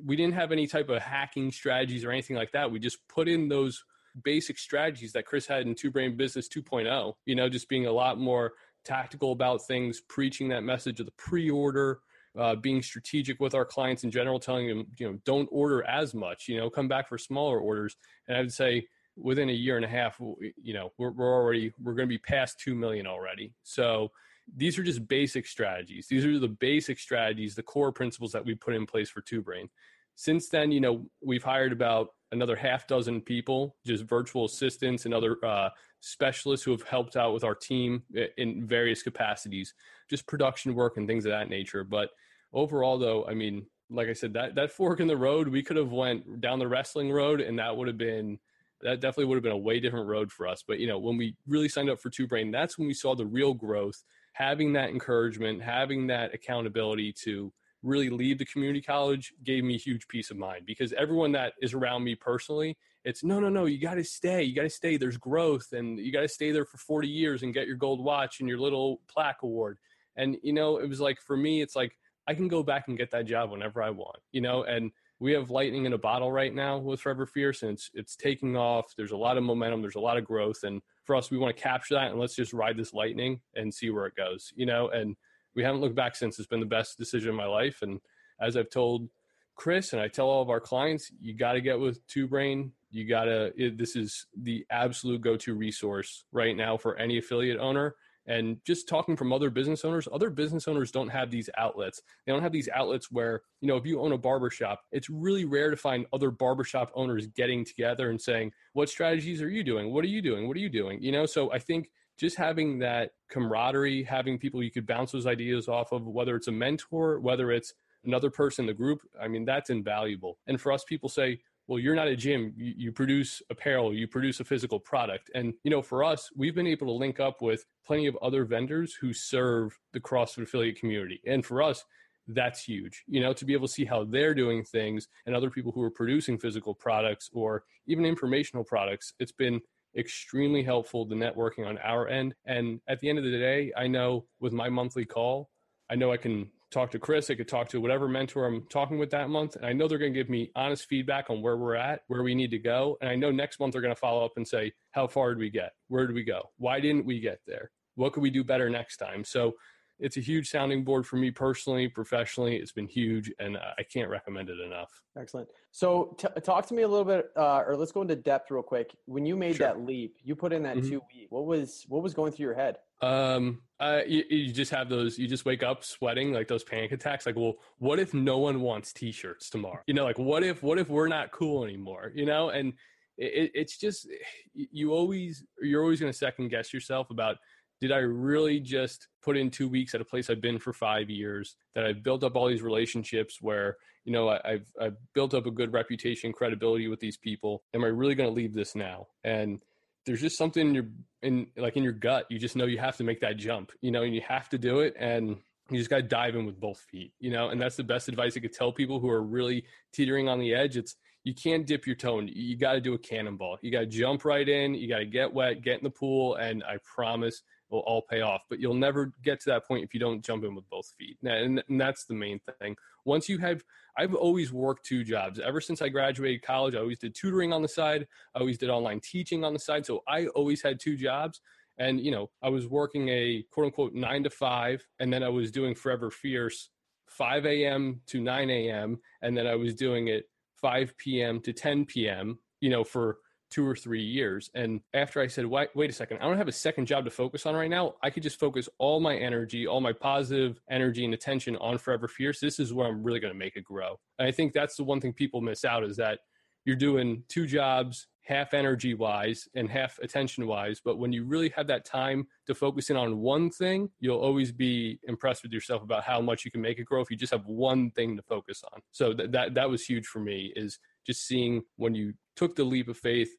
we 0.04 0.18
didn't 0.18 0.34
have 0.34 0.52
any 0.52 0.68
type 0.68 0.90
of 0.90 1.02
hacking 1.02 1.50
strategies 1.50 2.04
or 2.04 2.12
anything 2.12 2.36
like 2.36 2.52
that 2.52 2.70
we 2.70 2.78
just 2.78 2.98
put 3.08 3.30
in 3.30 3.48
those 3.48 3.86
basic 4.24 4.58
strategies 4.60 5.12
that 5.14 5.26
chris 5.26 5.48
had 5.48 5.66
in 5.66 5.74
two 5.74 5.90
brain 5.92 6.16
business 6.16 6.48
2.0 6.48 7.14
you 7.26 7.36
know 7.36 7.50
just 7.50 7.68
being 7.70 7.88
a 7.88 7.92
lot 7.92 8.20
more 8.20 8.54
tactical 8.86 9.32
about 9.32 9.66
things 9.66 10.02
preaching 10.08 10.48
that 10.50 10.64
message 10.64 11.00
of 11.00 11.06
the 11.06 11.14
pre-order 11.14 12.00
uh, 12.38 12.56
being 12.56 12.82
strategic 12.82 13.40
with 13.40 13.54
our 13.54 13.66
clients 13.66 14.04
in 14.04 14.12
general 14.12 14.40
telling 14.40 14.68
them 14.68 14.86
you 14.98 15.10
know 15.10 15.18
don't 15.26 15.50
order 15.52 15.84
as 15.84 16.14
much 16.14 16.48
you 16.48 16.58
know 16.58 16.70
come 16.70 16.88
back 16.88 17.08
for 17.08 17.18
smaller 17.18 17.60
orders 17.60 17.96
and 18.28 18.38
i 18.38 18.42
would 18.42 18.54
say 18.54 18.86
within 19.16 19.50
a 19.50 19.54
year 19.54 19.76
and 19.76 19.86
a 19.86 19.90
half, 19.90 20.20
you 20.62 20.74
know, 20.74 20.92
we're, 20.98 21.12
we're 21.12 21.34
already 21.34 21.74
we're 21.82 21.94
going 21.94 22.08
to 22.08 22.14
be 22.14 22.18
past 22.18 22.60
two 22.60 22.76
million 22.76 23.06
already. 23.08 23.54
So 23.64 24.12
these 24.56 24.78
are 24.78 24.84
just 24.84 25.08
basic 25.08 25.46
strategies. 25.48 26.08
These 26.08 26.26
are 26.26 26.40
the 26.40 26.48
basic 26.48 27.00
strategies, 27.00 27.56
the 27.56 27.64
core 27.64 27.92
principles 27.92 28.32
that 28.32 28.44
we 28.44 28.56
put 28.56 28.74
in 28.74 28.86
place 28.86 29.10
for 29.10 29.22
Two 29.22 29.42
Brain. 29.42 29.70
Since 30.16 30.50
then, 30.50 30.72
you 30.72 30.80
know, 30.80 31.06
we've 31.22 31.44
hired 31.44 31.72
about 31.72 32.10
another 32.32 32.56
half 32.56 32.88
dozen 32.88 33.22
people, 33.22 33.76
just 33.86 34.04
virtual 34.04 34.46
assistants 34.46 35.06
and 35.06 35.14
other 35.14 35.38
uh, 35.46 35.70
specialists 36.00 36.66
who 36.66 36.72
have 36.72 36.84
helped 36.84 37.16
out 37.16 37.34
with 37.34 37.44
our 37.44 37.56
team 37.56 38.04
in 38.38 38.66
various 38.68 39.04
capacities, 39.04 39.74
just 40.10 40.28
production 40.28 40.76
work 40.76 40.98
and 40.98 41.08
things 41.08 41.26
of 41.26 41.32
that 41.32 41.50
nature. 41.50 41.84
But 41.84 42.10
overall, 42.52 42.98
though, 42.98 43.26
I 43.26 43.34
mean, 43.34 43.66
like 43.90 44.08
I 44.08 44.14
said, 44.14 44.34
that 44.34 44.56
that 44.56 44.72
fork 44.72 45.00
in 45.00 45.08
the 45.08 45.18
road, 45.18 45.48
we 45.48 45.64
could 45.64 45.78
have 45.78 45.92
went 45.92 46.42
down 46.42 46.60
the 46.60 46.68
wrestling 46.68 47.12
road, 47.12 47.40
and 47.40 47.60
that 47.60 47.76
would 47.76 47.88
have 47.88 47.98
been 47.98 48.40
that 48.82 49.00
definitely 49.00 49.26
would 49.26 49.36
have 49.36 49.44
been 49.44 49.54
a 49.54 49.58
way 49.58 49.80
different 49.80 50.08
road 50.08 50.32
for 50.32 50.48
us. 50.48 50.64
But 50.68 50.80
you 50.80 50.88
know, 50.88 50.98
when 50.98 51.18
we 51.18 51.36
really 51.48 51.70
signed 51.70 51.90
up 51.90 52.00
for 52.00 52.10
Two 52.10 52.28
Brain, 52.28 52.52
that's 52.52 52.78
when 52.78 52.88
we 52.88 52.94
saw 52.94 53.16
the 53.16 53.26
real 53.26 53.54
growth. 53.54 54.04
Having 54.34 54.74
that 54.74 54.90
encouragement, 54.90 55.62
having 55.62 56.08
that 56.08 56.34
accountability 56.34 57.14
to 57.24 57.54
really 57.84 58.10
leave 58.10 58.38
the 58.38 58.46
community 58.46 58.82
college 58.82 59.34
gave 59.44 59.64
me 59.64 59.78
huge 59.78 60.08
peace 60.08 60.32
of 60.32 60.38
mind 60.38 60.66
because 60.66 60.94
everyone 60.94 61.34
that 61.34 61.54
is 61.62 61.74
around 61.74 62.04
me 62.04 62.16
personally, 62.16 62.78
it's 63.04 63.24
no, 63.24 63.40
no, 63.40 63.50
no, 63.50 63.66
you 63.66 63.80
got 63.80 63.96
to 63.96 64.04
stay, 64.04 64.44
you 64.44 64.56
got 64.56 64.64
to 64.64 64.70
stay. 64.70 64.96
There's 64.96 65.18
growth, 65.18 65.74
and 65.74 66.00
you 66.00 66.12
got 66.12 66.22
to 66.22 66.28
stay 66.28 66.52
there 66.52 66.66
for 66.66 66.78
40 66.78 67.08
years 67.08 67.44
and 67.44 67.54
get 67.54 67.68
your 67.68 67.76
gold 67.76 68.04
watch 68.04 68.40
and 68.40 68.48
your 68.48 68.58
little 68.58 69.02
plaque 69.10 69.44
award. 69.44 69.78
And 70.16 70.38
you 70.42 70.54
know, 70.54 70.78
it 70.78 70.88
was 70.88 71.02
like 71.02 71.20
for 71.22 71.36
me, 71.36 71.62
it's 71.62 71.76
like 71.76 71.98
I 72.28 72.34
can 72.34 72.48
go 72.48 72.64
back 72.64 72.88
and 72.88 72.98
get 72.98 73.12
that 73.12 73.26
job 73.26 73.52
whenever 73.52 73.84
I 73.84 73.90
want, 73.90 74.18
you 74.32 74.42
know, 74.42 74.64
and 74.64 74.92
we 75.20 75.34
have 75.34 75.50
lightning 75.50 75.86
in 75.86 75.94
a 75.94 75.98
bottle 75.98 76.32
right 76.32 76.54
now 76.54 76.78
with 76.78 77.02
Forever 77.02 77.26
Fierce 77.26 77.64
and 77.64 77.72
it's 77.72 77.90
it's 77.94 78.16
taking 78.16 78.56
off. 78.56 78.94
There's 78.98 79.12
a 79.12 79.18
lot 79.18 79.38
of 79.38 79.44
momentum, 79.44 79.82
there's 79.82 79.96
a 79.96 80.00
lot 80.00 80.18
of 80.18 80.26
growth. 80.26 80.64
And 80.64 80.82
for 81.06 81.16
us, 81.16 81.32
we 81.32 81.38
want 81.38 81.56
to 81.56 81.62
capture 81.62 81.96
that 81.96 82.12
and 82.12 82.20
let's 82.20 82.36
just 82.36 82.54
ride 82.54 82.78
this 82.78 82.94
lightning 82.94 83.42
and 83.56 83.74
see 83.74 83.90
where 83.90 84.06
it 84.06 84.16
goes, 84.16 84.54
you 84.56 84.66
know, 84.66 84.90
and 84.90 85.16
we 85.56 85.64
haven't 85.64 85.82
looked 85.82 85.96
back 85.96 86.16
since. 86.16 86.40
It's 86.40 86.48
been 86.48 86.60
the 86.60 86.66
best 86.66 86.98
decision 86.98 87.30
of 87.30 87.36
my 87.36 87.46
life. 87.46 87.82
And 87.82 88.00
as 88.40 88.58
I've 88.58 88.70
told 88.70 89.10
Chris 89.56 89.94
and 89.94 90.02
I 90.02 90.08
tell 90.08 90.28
all 90.28 90.42
of 90.42 90.50
our 90.50 90.60
clients, 90.60 91.12
you 91.20 91.34
got 91.36 91.54
to 91.54 91.62
get 91.62 91.80
with 91.80 92.06
Two 92.08 92.28
Brain. 92.28 92.72
You 92.92 93.08
got 93.08 93.26
to, 93.26 93.54
this 93.76 93.96
is 93.96 94.28
the 94.42 94.66
absolute 94.70 95.22
go 95.22 95.36
to 95.38 95.56
resource 95.56 96.26
right 96.32 96.56
now 96.56 96.78
for 96.78 96.98
any 96.98 97.18
affiliate 97.18 97.60
owner 97.60 97.96
and 98.26 98.58
just 98.66 98.88
talking 98.88 99.16
from 99.16 99.34
other 99.34 99.50
business 99.50 99.84
owners 99.84 100.08
other 100.12 100.30
business 100.30 100.68
owners 100.68 100.92
don't 100.92 101.10
have 101.10 101.30
these 101.30 101.50
outlets 101.58 102.02
they 102.26 102.32
don't 102.32 102.42
have 102.42 102.52
these 102.52 102.70
outlets 102.74 103.12
where 103.12 103.42
you 103.62 103.68
know 103.68 103.76
if 103.76 103.86
you 103.86 104.00
own 104.00 104.14
a 104.14 104.18
barbershop 104.18 104.82
it's 104.92 105.10
really 105.10 105.46
rare 105.46 105.70
to 105.70 105.78
find 105.78 106.06
other 106.14 106.32
barbershop 106.32 106.92
owners 106.96 107.28
getting 107.28 107.66
together 107.66 108.10
and 108.10 108.22
saying 108.22 108.52
what 108.74 108.90
strategies 108.90 109.42
are 109.42 109.50
you 109.50 109.64
doing 109.64 109.92
what 109.92 110.04
are 110.04 110.10
you 110.10 110.22
doing 110.22 110.48
what 110.48 110.56
are 110.56 110.62
you 110.62 110.70
doing 110.70 111.02
you 111.02 111.12
know 111.12 111.26
so 111.26 111.52
i 111.52 111.60
think 111.60 111.90
just 112.18 112.38
having 112.38 112.80
that 112.80 113.12
camaraderie 113.30 114.04
having 114.04 114.38
people 114.38 114.62
you 114.62 114.72
could 114.72 114.86
bounce 114.86 115.12
those 115.12 115.26
ideas 115.26 115.68
off 115.68 115.92
of 115.92 116.06
whether 116.06 116.36
it's 116.36 116.48
a 116.48 116.52
mentor 116.52 117.20
whether 117.20 117.52
it's 117.52 117.74
another 118.06 118.30
person 118.30 118.64
in 118.64 118.68
the 118.68 118.74
group 118.74 119.02
i 119.22 119.28
mean 119.28 119.46
that's 119.46 119.70
invaluable. 119.70 120.38
And 120.48 120.60
for 120.60 120.72
us 120.72 120.84
people 120.84 121.10
say 121.10 121.40
well 121.68 121.80
you're 121.80 121.96
not 121.96 122.08
a 122.08 122.16
gym. 122.16 122.54
You, 122.58 122.74
you, 122.76 122.92
produce 122.92 123.42
apparel. 123.50 123.94
You 123.94 124.08
produce 124.08 124.40
a 124.40 124.44
physical 124.44 124.80
product. 124.80 125.32
And 125.34 125.54
you 125.64 125.72
know 125.72 125.82
for 125.82 126.04
us 126.04 126.30
we've 126.36 126.56
been 126.56 126.68
able 126.68 126.88
to 126.88 126.94
link 126.94 127.20
up 127.20 127.42
with 127.42 127.66
plenty 127.86 128.08
of 128.08 128.18
other 128.22 128.46
vendors 128.46 128.94
who 128.94 129.14
serve 129.14 129.78
the 129.94 130.00
crossfit 130.00 130.44
affiliate 130.44 130.80
community. 130.80 131.22
And 131.26 131.46
for 131.46 131.62
us 131.62 131.86
that's 132.28 132.64
huge. 132.64 133.04
You 133.08 133.22
know 133.22 133.34
to 133.34 133.46
be 133.46 133.54
able 133.54 133.68
to 133.68 133.74
see 133.74 133.86
how 133.86 134.04
they're 134.04 134.34
doing 134.34 134.64
things 134.64 135.08
and 135.26 135.36
other 135.36 135.50
people 135.50 135.72
who 135.72 135.82
are 135.82 135.92
producing 135.92 136.38
physical 136.38 136.74
products 136.74 137.30
or 137.34 137.64
even 137.88 138.06
informational 138.06 138.64
products 138.64 139.14
it's 139.20 139.32
been 139.32 139.60
extremely 139.98 140.64
helpful 140.64 141.06
the 141.06 141.16
networking 141.16 141.68
on 141.68 141.78
our 141.80 142.08
end 142.08 142.34
and 142.46 142.80
at 142.88 143.00
the 143.00 143.10
end 143.10 143.18
of 143.18 143.24
the 143.24 143.32
day 143.32 143.72
i 143.78 143.88
know 143.88 144.26
with 144.40 144.54
my 144.54 144.70
monthly 144.70 145.06
call 145.06 145.50
i 145.90 145.96
know 145.96 146.12
i 146.12 146.18
can 146.18 146.50
talk 146.74 146.92
to 146.92 147.00
Chris. 147.00 147.30
I 147.30 147.36
could 147.36 147.48
talk 147.48 147.70
to 147.70 147.80
whatever 147.80 148.08
mentor 148.08 148.46
I'm 148.46 148.66
talking 148.70 148.98
with 148.98 149.12
that 149.12 149.30
month. 149.30 149.56
And 149.56 149.66
I 149.66 149.72
know 149.72 149.88
they're 149.88 150.00
going 150.00 150.14
to 150.14 150.20
give 150.20 150.30
me 150.30 150.52
honest 150.56 150.88
feedback 150.90 151.30
on 151.30 151.42
where 151.42 151.56
we're 151.56 151.76
at, 151.76 152.02
where 152.08 152.24
we 152.24 152.36
need 152.36 152.52
to 152.52 152.58
go. 152.58 152.98
And 153.00 153.10
I 153.10 153.16
know 153.16 153.32
next 153.32 153.60
month 153.60 153.74
they're 153.74 153.82
going 153.82 153.94
to 153.94 154.00
follow 154.00 154.26
up 154.26 154.34
and 154.36 154.48
say, 154.48 154.74
how 154.92 155.08
far 155.08 155.30
did 155.30 155.38
we 155.38 155.50
get? 155.50 155.72
Where 155.88 156.08
did 156.08 156.16
we 156.16 156.24
go? 156.24 156.50
Why 156.58 156.80
didn't 156.80 157.06
we 157.06 157.20
get 157.20 157.40
there? 157.46 157.70
What 157.96 158.14
could 158.14 158.24
we 158.24 158.32
do 158.32 158.44
better 158.44 158.70
next 158.70 158.98
time? 158.98 159.24
So 159.24 159.54
it's 160.00 160.18
a 160.18 160.20
huge 160.20 160.50
sounding 160.50 160.84
board 160.84 161.06
for 161.06 161.18
me 161.18 161.32
personally, 161.32 161.88
professionally. 161.88 162.56
It's 162.56 162.72
been 162.72 162.88
huge, 162.88 163.32
and 163.40 163.58
I 163.58 163.84
can't 163.84 164.10
recommend 164.10 164.50
it 164.50 164.60
enough. 164.60 164.90
Excellent. 165.18 165.50
So, 165.72 166.16
t- 166.18 166.28
talk 166.42 166.66
to 166.68 166.74
me 166.74 166.84
a 166.84 166.88
little 166.88 167.06
bit, 167.06 167.30
uh, 167.38 167.64
or 167.68 167.76
let's 167.76 167.92
go 167.92 168.02
into 168.02 168.16
depth 168.16 168.52
real 168.52 168.64
quick. 168.64 168.96
When 169.06 169.26
you 169.26 169.36
made 169.36 169.58
sure. 169.58 169.68
that 169.68 169.82
leap, 169.82 170.18
you 170.24 170.36
put 170.36 170.52
in 170.52 170.64
that 170.64 170.78
mm-hmm. 170.78 170.90
two 170.90 171.02
week. 171.14 171.28
What 171.30 171.46
was 171.46 171.86
what 171.88 172.04
was 172.04 172.14
going 172.14 172.32
through 172.32 172.46
your 172.46 172.56
head? 172.56 172.78
Um, 173.02 173.62
uh, 173.80 174.02
you, 174.08 174.24
you, 174.30 174.54
just 174.54 174.72
have 174.72 174.90
those. 174.90 175.20
You 175.20 175.28
just 175.28 175.46
wake 175.46 175.62
up 175.62 175.84
sweating, 175.84 176.34
like 176.34 176.48
those 176.48 176.64
panic 176.64 176.92
attacks. 176.92 177.26
Like, 177.26 177.36
well, 177.36 177.56
what 177.78 178.00
if 178.00 178.14
no 178.14 178.38
one 178.38 178.62
wants 178.62 178.94
T-shirts 178.94 179.50
tomorrow? 179.50 179.82
You 179.88 179.94
know, 179.94 180.06
like 180.06 180.18
what 180.18 180.44
if 180.44 180.64
what 180.64 180.80
if 180.80 180.90
we're 180.90 181.08
not 181.08 181.32
cool 181.32 181.64
anymore? 181.64 182.12
You 182.16 182.26
know, 182.26 182.50
and 182.50 182.74
it, 183.18 183.52
it's 183.54 183.78
just 183.78 184.08
you 184.54 184.94
always 184.94 185.44
you're 185.62 185.84
always 185.84 186.00
going 186.00 186.12
to 186.12 186.18
second 186.18 186.50
guess 186.50 186.74
yourself 186.74 187.10
about 187.10 187.38
did 187.82 187.92
I 187.92 187.98
really 187.98 188.60
just 188.60 189.08
put 189.22 189.38
in 189.38 189.50
two 189.50 189.68
weeks 189.68 189.94
at 189.94 190.02
a 190.02 190.06
place 190.06 190.30
I've 190.30 190.42
been 190.42 190.60
for 190.60 190.74
five 190.74 191.10
years? 191.10 191.56
That 191.76 191.86
I've 191.86 192.04
built 192.04 192.24
up 192.24 192.36
all 192.36 192.48
these 192.48 192.62
relationships 192.62 193.40
where 193.42 193.78
you 194.06 194.14
know 194.14 194.30
I, 194.30 194.40
have 194.46 194.66
I've 194.80 194.98
built 195.14 195.34
up 195.34 195.46
a 195.46 195.52
good 195.52 195.74
reputation, 195.74 196.32
credibility 196.32 196.88
with 196.88 197.00
these 197.00 197.18
people. 197.18 197.64
Am 197.74 197.84
I 197.84 197.88
really 197.88 198.16
going 198.16 198.30
to 198.30 198.36
leave 198.36 198.54
this 198.54 198.76
now? 198.76 199.08
And 199.24 199.62
there's 200.06 200.22
just 200.22 200.38
something 200.38 200.68
in 200.68 200.74
your 200.74 200.86
in 201.22 201.48
like 201.58 201.78
in 201.78 201.84
your 201.84 201.94
gut 201.94 202.26
you 202.30 202.38
just 202.38 202.56
know 202.56 202.66
you 202.66 202.78
have 202.78 202.98
to 202.98 203.04
make 203.04 203.22
that 203.22 203.38
jump 203.38 203.72
you 203.82 203.92
know 203.92 204.04
and 204.04 204.14
you 204.14 204.22
have 204.22 204.50
to 204.50 204.58
do 204.58 204.80
it 204.80 204.96
and 205.00 205.38
you 205.70 205.78
just 205.78 205.90
got 205.90 205.98
to 205.98 206.04
dive 206.04 206.36
in 206.36 206.46
with 206.46 206.60
both 206.60 206.80
feet 206.92 207.14
you 207.20 207.32
know 207.32 207.50
and 207.50 207.62
that's 207.62 207.76
the 207.76 207.84
best 207.84 208.10
advice 208.10 208.36
i 208.36 208.40
could 208.40 208.54
tell 208.54 208.72
people 208.72 209.00
who 209.00 209.10
are 209.10 209.24
really 209.24 209.64
teetering 209.94 210.28
on 210.28 210.40
the 210.40 210.54
edge 210.54 210.78
it's 210.78 210.96
you 211.24 211.34
can't 211.34 211.66
dip 211.66 211.88
your 211.88 211.96
toe 211.96 212.20
in. 212.20 212.28
you 212.28 212.58
got 212.58 212.74
to 212.74 212.82
do 212.82 212.94
a 212.94 212.98
cannonball 212.98 213.58
you 213.62 213.72
got 213.72 213.80
to 213.80 213.86
jump 213.86 214.26
right 214.26 214.50
in 214.50 214.74
you 214.76 214.88
got 214.90 215.00
to 215.00 215.06
get 215.06 215.34
wet 215.34 215.62
get 215.62 215.78
in 215.78 215.84
the 215.84 215.90
pool 215.90 216.36
and 216.36 216.64
i 216.64 216.78
promise 216.84 217.42
will 217.74 217.82
all 217.82 218.04
pay 218.10 218.22
off 218.22 218.44
but 218.50 218.60
you'll 218.60 218.74
never 218.74 219.14
get 219.24 219.40
to 219.40 219.50
that 219.50 219.68
point 219.68 219.84
if 219.84 219.94
you 219.94 220.00
don't 220.00 220.24
jump 220.24 220.44
in 220.44 220.56
with 220.56 220.70
both 220.70 220.94
feet 220.98 221.18
and, 221.24 221.64
and 221.68 221.82
that's 221.82 222.06
the 222.06 222.14
main 222.14 222.40
thing 222.60 222.76
once 223.06 223.28
you 223.28 223.38
have 223.38 223.64
I've 223.98 224.16
always 224.16 224.52
worked 224.52 224.86
two 224.86 225.04
jobs. 225.04 225.40
Ever 225.40 225.62
since 225.62 225.82
I 225.82 225.90
graduated 225.90 226.42
college, 226.42 226.76
I 226.76 226.80
always 226.80 227.00
did 227.00 227.16
tutoring 227.16 227.54
on 227.54 227.62
the 227.62 227.68
side. 227.68 228.08
I 228.36 228.40
always 228.40 228.58
did 228.58 228.70
online 228.70 229.00
teaching 229.02 229.44
on 229.44 229.54
the 229.54 229.60
side. 229.60 229.86
So 229.86 230.02
I 230.08 230.28
always 230.28 230.62
had 230.62 230.80
two 230.80 230.98
jobs. 230.98 231.42
And, 231.78 232.00
you 232.00 232.12
know, 232.12 232.30
I 232.42 232.50
was 232.50 232.68
working 232.68 233.10
a 233.10 233.44
quote 233.52 233.68
unquote 233.68 233.94
nine 233.94 234.24
to 234.24 234.30
five, 234.30 234.86
and 235.00 235.12
then 235.12 235.24
I 235.24 235.30
was 235.30 235.52
doing 235.52 235.76
Forever 235.76 236.12
Fierce 236.12 236.70
5 237.08 237.46
a.m. 237.46 238.02
to 238.08 238.22
9 238.22 238.50
a.m. 238.50 239.00
And 239.22 239.38
then 239.38 239.48
I 239.48 239.56
was 239.56 239.76
doing 239.76 240.08
it 240.08 240.26
5 240.62 240.98
p.m. 240.98 241.40
to 241.42 241.54
10 241.54 241.86
p.m., 241.86 242.40
you 242.62 242.70
know, 242.70 242.84
for 242.84 243.18
two 243.54 243.68
or 243.68 243.76
three 243.76 244.02
years. 244.02 244.50
And 244.56 244.82
after 244.94 245.22
I 245.22 245.28
said, 245.28 245.46
wait, 245.46 245.70
wait 245.76 245.90
a 245.90 245.94
second, 245.94 246.18
I 246.18 246.24
don't 246.24 246.38
have 246.38 246.48
a 246.48 246.52
second 246.52 246.88
job 246.88 247.06
to 247.06 247.12
focus 247.12 247.46
on 247.46 247.56
right 247.56 247.70
now. 247.70 247.94
I 248.02 248.10
could 248.10 248.24
just 248.24 248.40
focus 248.40 248.68
all 248.80 249.00
my 249.00 249.16
energy, 249.16 249.68
all 249.68 249.80
my 249.80 249.94
positive 249.94 250.60
energy 250.72 251.06
and 251.06 251.14
attention 251.14 251.56
on 251.58 251.78
Forever 251.78 252.08
Fierce. 252.08 252.40
This 252.40 252.60
is 252.60 252.74
where 252.74 252.88
I'm 252.88 253.04
really 253.04 253.20
going 253.20 253.34
to 253.34 253.38
make 253.38 253.56
it 253.56 253.64
grow. 253.64 254.00
And 254.18 254.28
I 254.28 254.32
think 254.32 254.54
that's 254.54 254.76
the 254.76 254.84
one 254.84 255.00
thing 255.00 255.14
people 255.14 255.40
miss 255.40 255.64
out 255.66 255.84
is 255.84 255.98
that 255.98 256.20
you're 256.66 256.76
doing 256.76 257.24
two 257.30 257.46
jobs, 257.46 258.08
half 258.22 258.54
energy 258.54 258.94
wise 258.94 259.48
and 259.54 259.70
half 259.70 260.00
attention 260.00 260.48
wise. 260.48 260.82
But 260.84 260.98
when 260.98 261.12
you 261.12 261.26
really 261.26 261.50
have 261.50 261.68
that 261.68 261.86
time 261.86 262.26
to 262.48 262.56
focus 262.56 262.90
in 262.90 262.98
on 262.98 263.20
one 263.20 263.52
thing, 263.52 263.90
you'll 264.00 264.20
always 264.20 264.52
be 264.52 265.00
impressed 265.04 265.44
with 265.44 265.52
yourself 265.52 265.84
about 265.84 266.04
how 266.04 266.22
much 266.22 266.46
you 266.46 266.50
can 266.52 266.62
make 266.62 266.80
it 266.80 266.86
grow 266.86 267.02
if 267.02 267.12
you 267.12 267.18
just 267.18 267.34
have 267.34 267.46
one 267.46 267.92
thing 267.92 268.16
to 268.16 268.24
focus 268.24 268.64
on. 268.74 268.80
So 268.92 269.14
that, 269.14 269.32
that, 269.34 269.54
that 269.56 269.70
was 269.70 269.86
huge 269.86 270.08
for 270.08 270.20
me 270.20 270.54
is 270.56 270.80
just 271.06 271.28
seeing 271.28 271.64
when 271.76 271.94
you 271.94 272.14
took 272.36 272.56
the 272.56 272.64
leap 272.64 272.88
of 272.88 272.98
faith 272.98 273.30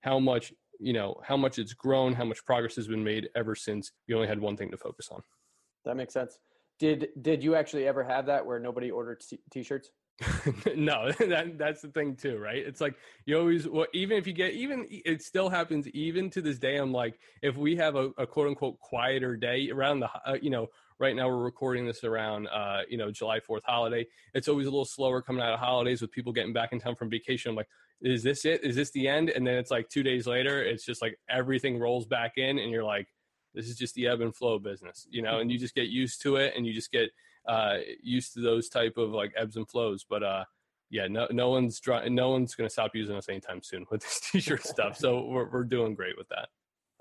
how 0.00 0.18
much 0.18 0.52
you 0.78 0.92
know 0.92 1.16
how 1.22 1.36
much 1.36 1.58
it's 1.58 1.74
grown 1.74 2.12
how 2.12 2.24
much 2.24 2.44
progress 2.44 2.76
has 2.76 2.88
been 2.88 3.04
made 3.04 3.28
ever 3.34 3.54
since 3.54 3.92
you 4.06 4.14
only 4.16 4.28
had 4.28 4.40
one 4.40 4.56
thing 4.56 4.70
to 4.70 4.76
focus 4.76 5.08
on. 5.10 5.22
That 5.84 5.96
makes 5.96 6.14
sense. 6.14 6.38
Did 6.78 7.08
did 7.20 7.42
you 7.44 7.54
actually 7.54 7.86
ever 7.86 8.02
have 8.02 8.26
that 8.26 8.44
where 8.44 8.58
nobody 8.58 8.90
ordered 8.90 9.22
t-shirts? 9.52 9.90
No 10.76 11.12
that 11.18 11.58
that's 11.58 11.82
the 11.82 11.88
thing 11.88 12.16
too 12.16 12.38
right? 12.38 12.58
It's 12.58 12.80
like 12.80 12.94
you 13.26 13.38
always 13.38 13.68
well 13.68 13.86
even 13.92 14.16
if 14.16 14.26
you 14.26 14.32
get 14.32 14.52
even 14.52 14.86
it 14.90 15.22
still 15.22 15.48
happens 15.48 15.86
even 15.88 16.30
to 16.30 16.42
this 16.42 16.58
day 16.58 16.76
i'm 16.76 16.92
like 16.92 17.18
if 17.42 17.56
we 17.56 17.76
have 17.76 17.96
a, 17.96 18.10
a 18.18 18.26
quote 18.26 18.48
unquote 18.48 18.78
quieter 18.80 19.36
day 19.36 19.70
around 19.70 20.00
the 20.00 20.10
uh, 20.26 20.36
you 20.40 20.50
know 20.50 20.68
right 21.00 21.16
now 21.16 21.26
we're 21.28 21.42
recording 21.42 21.86
this 21.86 22.04
around 22.04 22.46
uh, 22.48 22.82
you 22.88 22.96
know 22.96 23.10
july 23.10 23.40
4th 23.40 23.62
holiday. 23.64 24.06
It's 24.34 24.46
always 24.46 24.66
a 24.66 24.70
little 24.70 24.84
slower 24.84 25.20
coming 25.22 25.42
out 25.42 25.52
of 25.52 25.58
holidays 25.58 26.00
with 26.00 26.12
people 26.12 26.32
getting 26.32 26.52
back 26.52 26.72
in 26.72 26.78
town 26.78 26.94
from 26.94 27.10
vacation. 27.10 27.50
I'm 27.50 27.56
like 27.56 27.68
is 28.02 28.22
this 28.22 28.44
it? 28.44 28.64
Is 28.64 28.76
this 28.76 28.90
the 28.90 29.08
end? 29.08 29.30
And 29.30 29.46
then 29.46 29.54
it's 29.54 29.70
like 29.70 29.88
two 29.88 30.02
days 30.02 30.26
later, 30.26 30.62
it's 30.62 30.84
just 30.84 31.02
like 31.02 31.18
everything 31.28 31.78
rolls 31.78 32.06
back 32.06 32.38
in, 32.38 32.58
and 32.58 32.70
you're 32.70 32.84
like, 32.84 33.08
this 33.54 33.68
is 33.68 33.76
just 33.76 33.94
the 33.94 34.06
ebb 34.06 34.20
and 34.20 34.34
flow 34.34 34.58
business, 34.58 35.06
you 35.10 35.22
know, 35.22 35.38
and 35.40 35.50
you 35.50 35.58
just 35.58 35.74
get 35.74 35.88
used 35.88 36.22
to 36.22 36.36
it 36.36 36.54
and 36.56 36.66
you 36.66 36.72
just 36.72 36.92
get 36.92 37.10
uh, 37.48 37.78
used 38.02 38.32
to 38.34 38.40
those 38.40 38.68
type 38.68 38.96
of 38.96 39.10
like 39.10 39.32
ebbs 39.36 39.56
and 39.56 39.68
flows. 39.68 40.04
But 40.08 40.22
uh, 40.22 40.44
yeah, 40.88 41.06
no, 41.08 41.26
no 41.30 41.50
one's 41.50 41.80
no 42.08 42.30
one's 42.30 42.54
going 42.54 42.68
to 42.68 42.72
stop 42.72 42.94
using 42.94 43.16
us 43.16 43.28
anytime 43.28 43.62
soon 43.62 43.86
with 43.90 44.02
this 44.02 44.20
t-shirt 44.32 44.64
stuff. 44.64 44.96
So 44.96 45.24
we're, 45.24 45.48
we're 45.50 45.64
doing 45.64 45.94
great 45.94 46.16
with 46.16 46.28
that. 46.28 46.48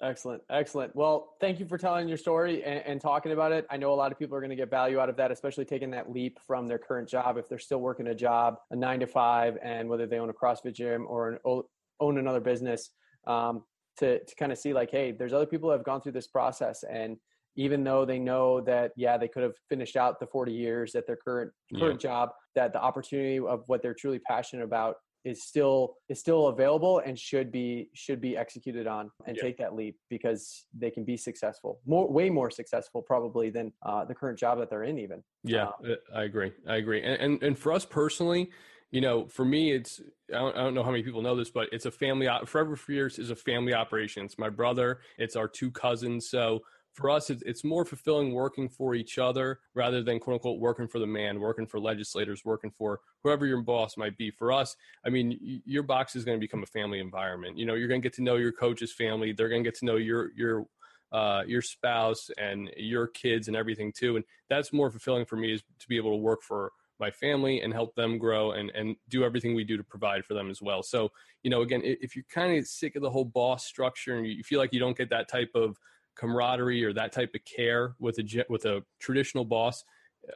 Excellent. 0.01 0.41
Excellent. 0.49 0.95
Well, 0.95 1.35
thank 1.41 1.59
you 1.59 1.65
for 1.65 1.77
telling 1.77 2.07
your 2.07 2.17
story 2.17 2.63
and, 2.63 2.81
and 2.85 3.01
talking 3.01 3.33
about 3.33 3.51
it. 3.51 3.65
I 3.69 3.77
know 3.77 3.93
a 3.93 3.95
lot 3.95 4.11
of 4.11 4.19
people 4.19 4.35
are 4.37 4.39
going 4.39 4.49
to 4.49 4.55
get 4.55 4.69
value 4.69 4.99
out 4.99 5.09
of 5.09 5.17
that, 5.17 5.31
especially 5.31 5.65
taking 5.65 5.91
that 5.91 6.11
leap 6.11 6.39
from 6.47 6.67
their 6.67 6.77
current 6.77 7.09
job. 7.09 7.37
If 7.37 7.49
they're 7.49 7.59
still 7.59 7.79
working 7.79 8.07
a 8.07 8.15
job, 8.15 8.55
a 8.71 8.75
nine 8.75 9.01
to 9.01 9.07
five, 9.07 9.57
and 9.61 9.89
whether 9.89 10.07
they 10.07 10.19
own 10.19 10.29
a 10.29 10.33
CrossFit 10.33 10.73
gym 10.73 11.05
or 11.07 11.29
an, 11.45 11.63
own 11.99 12.17
another 12.17 12.39
business, 12.39 12.91
um, 13.27 13.63
to, 13.97 14.23
to 14.23 14.35
kind 14.35 14.51
of 14.53 14.57
see 14.57 14.73
like, 14.73 14.89
hey, 14.89 15.11
there's 15.11 15.33
other 15.33 15.45
people 15.45 15.69
that 15.69 15.75
have 15.75 15.85
gone 15.85 16.01
through 16.01 16.13
this 16.13 16.27
process 16.27 16.83
and 16.89 17.17
even 17.55 17.83
though 17.83 18.05
they 18.05 18.19
know 18.19 18.61
that 18.61 18.91
yeah 18.95 19.17
they 19.17 19.27
could 19.27 19.43
have 19.43 19.55
finished 19.67 19.97
out 19.97 20.19
the 20.19 20.27
40 20.27 20.53
years 20.53 20.95
at 20.95 21.05
their 21.05 21.17
current 21.17 21.51
current 21.77 22.01
yeah. 22.01 22.09
job 22.09 22.29
that 22.55 22.71
the 22.71 22.81
opportunity 22.81 23.39
of 23.39 23.63
what 23.67 23.81
they're 23.81 23.93
truly 23.93 24.19
passionate 24.19 24.63
about 24.63 24.95
is 25.29 25.43
still 25.43 25.95
is 26.09 26.19
still 26.19 26.47
available 26.47 27.01
and 27.05 27.17
should 27.17 27.51
be 27.51 27.89
should 27.93 28.19
be 28.19 28.35
executed 28.35 28.87
on 28.87 29.11
and 29.27 29.37
yeah. 29.37 29.43
take 29.43 29.57
that 29.57 29.75
leap 29.75 29.95
because 30.09 30.65
they 30.73 30.89
can 30.89 31.03
be 31.05 31.15
successful 31.15 31.79
more 31.85 32.11
way 32.11 32.29
more 32.29 32.49
successful 32.49 33.01
probably 33.01 33.49
than 33.49 33.71
uh, 33.85 34.03
the 34.05 34.15
current 34.15 34.39
job 34.39 34.57
that 34.57 34.69
they're 34.69 34.83
in 34.83 34.97
even. 34.97 35.23
Yeah 35.43 35.67
um, 35.67 35.95
i 36.15 36.23
agree 36.23 36.51
i 36.67 36.77
agree. 36.77 37.03
And, 37.03 37.21
and 37.21 37.43
and 37.43 37.57
for 37.57 37.71
us 37.71 37.85
personally 37.85 38.49
you 38.91 39.01
know 39.01 39.27
for 39.27 39.45
me 39.45 39.71
it's 39.71 40.01
I 40.29 40.39
don't, 40.39 40.55
I 40.57 40.63
don't 40.63 40.73
know 40.73 40.83
how 40.83 40.91
many 40.91 41.03
people 41.03 41.21
know 41.21 41.35
this 41.35 41.51
but 41.51 41.69
it's 41.71 41.85
a 41.85 41.91
family 41.91 42.27
forever 42.45 42.75
fierce 42.75 43.19
is 43.19 43.29
a 43.29 43.35
family 43.35 43.73
operation. 43.73 44.25
It's 44.25 44.39
my 44.39 44.49
brother 44.49 44.99
it's 45.17 45.35
our 45.35 45.47
two 45.47 45.69
cousins 45.69 46.29
so 46.29 46.61
for 46.93 47.09
us, 47.09 47.29
it's, 47.29 47.63
more 47.63 47.85
fulfilling 47.85 48.33
working 48.33 48.67
for 48.67 48.95
each 48.95 49.17
other 49.17 49.59
rather 49.73 50.01
than 50.01 50.19
quote 50.19 50.35
unquote 50.35 50.59
working 50.59 50.87
for 50.87 50.99
the 50.99 51.07
man, 51.07 51.39
working 51.39 51.65
for 51.65 51.79
legislators, 51.79 52.43
working 52.43 52.71
for 52.71 52.99
whoever 53.23 53.45
your 53.45 53.61
boss 53.61 53.95
might 53.95 54.17
be. 54.17 54.31
For 54.31 54.51
us, 54.51 54.75
I 55.05 55.09
mean, 55.09 55.61
your 55.65 55.83
box 55.83 56.15
is 56.15 56.25
going 56.25 56.37
to 56.37 56.41
become 56.41 56.63
a 56.63 56.67
family 56.67 56.99
environment. 56.99 57.57
You 57.57 57.65
know, 57.65 57.75
you're 57.75 57.87
going 57.87 58.01
to 58.01 58.05
get 58.05 58.15
to 58.15 58.23
know 58.23 58.35
your 58.35 58.51
coach's 58.51 58.91
family. 58.91 59.31
They're 59.31 59.49
going 59.49 59.63
to 59.63 59.67
get 59.67 59.79
to 59.79 59.85
know 59.85 59.95
your 59.97 60.31
your 60.35 60.65
uh, 61.11 61.43
your 61.47 61.61
spouse 61.61 62.29
and 62.37 62.69
your 62.77 63.07
kids 63.07 63.47
and 63.47 63.57
everything 63.57 63.91
too. 63.91 64.15
And 64.15 64.25
that's 64.49 64.73
more 64.73 64.91
fulfilling 64.91 65.25
for 65.25 65.35
me 65.37 65.53
is 65.53 65.63
to 65.79 65.87
be 65.87 65.97
able 65.97 66.11
to 66.11 66.17
work 66.17 66.41
for 66.41 66.71
my 66.99 67.09
family 67.09 67.61
and 67.61 67.73
help 67.73 67.95
them 67.95 68.17
grow 68.17 68.51
and, 68.51 68.71
and 68.75 68.95
do 69.07 69.23
everything 69.23 69.55
we 69.55 69.63
do 69.63 69.77
to 69.77 69.83
provide 69.83 70.25
for 70.25 70.33
them 70.33 70.49
as 70.49 70.61
well. 70.61 70.83
So, 70.83 71.11
you 71.43 71.49
know, 71.49 71.61
again, 71.61 71.81
if 71.83 72.15
you're 72.15 72.25
kind 72.29 72.57
of 72.57 72.67
sick 72.67 72.95
of 72.95 73.01
the 73.01 73.09
whole 73.09 73.25
boss 73.25 73.65
structure 73.65 74.17
and 74.17 74.27
you 74.27 74.43
feel 74.43 74.59
like 74.59 74.73
you 74.73 74.79
don't 74.79 74.97
get 74.97 75.09
that 75.09 75.29
type 75.29 75.51
of 75.55 75.77
camaraderie 76.19 76.83
or 76.83 76.91
that 76.93 77.11
type 77.11 77.31
of 77.33 77.41
care 77.45 77.95
with 77.99 78.19
a 78.19 78.45
with 78.49 78.65
a 78.65 78.83
traditional 78.99 79.45
boss 79.45 79.83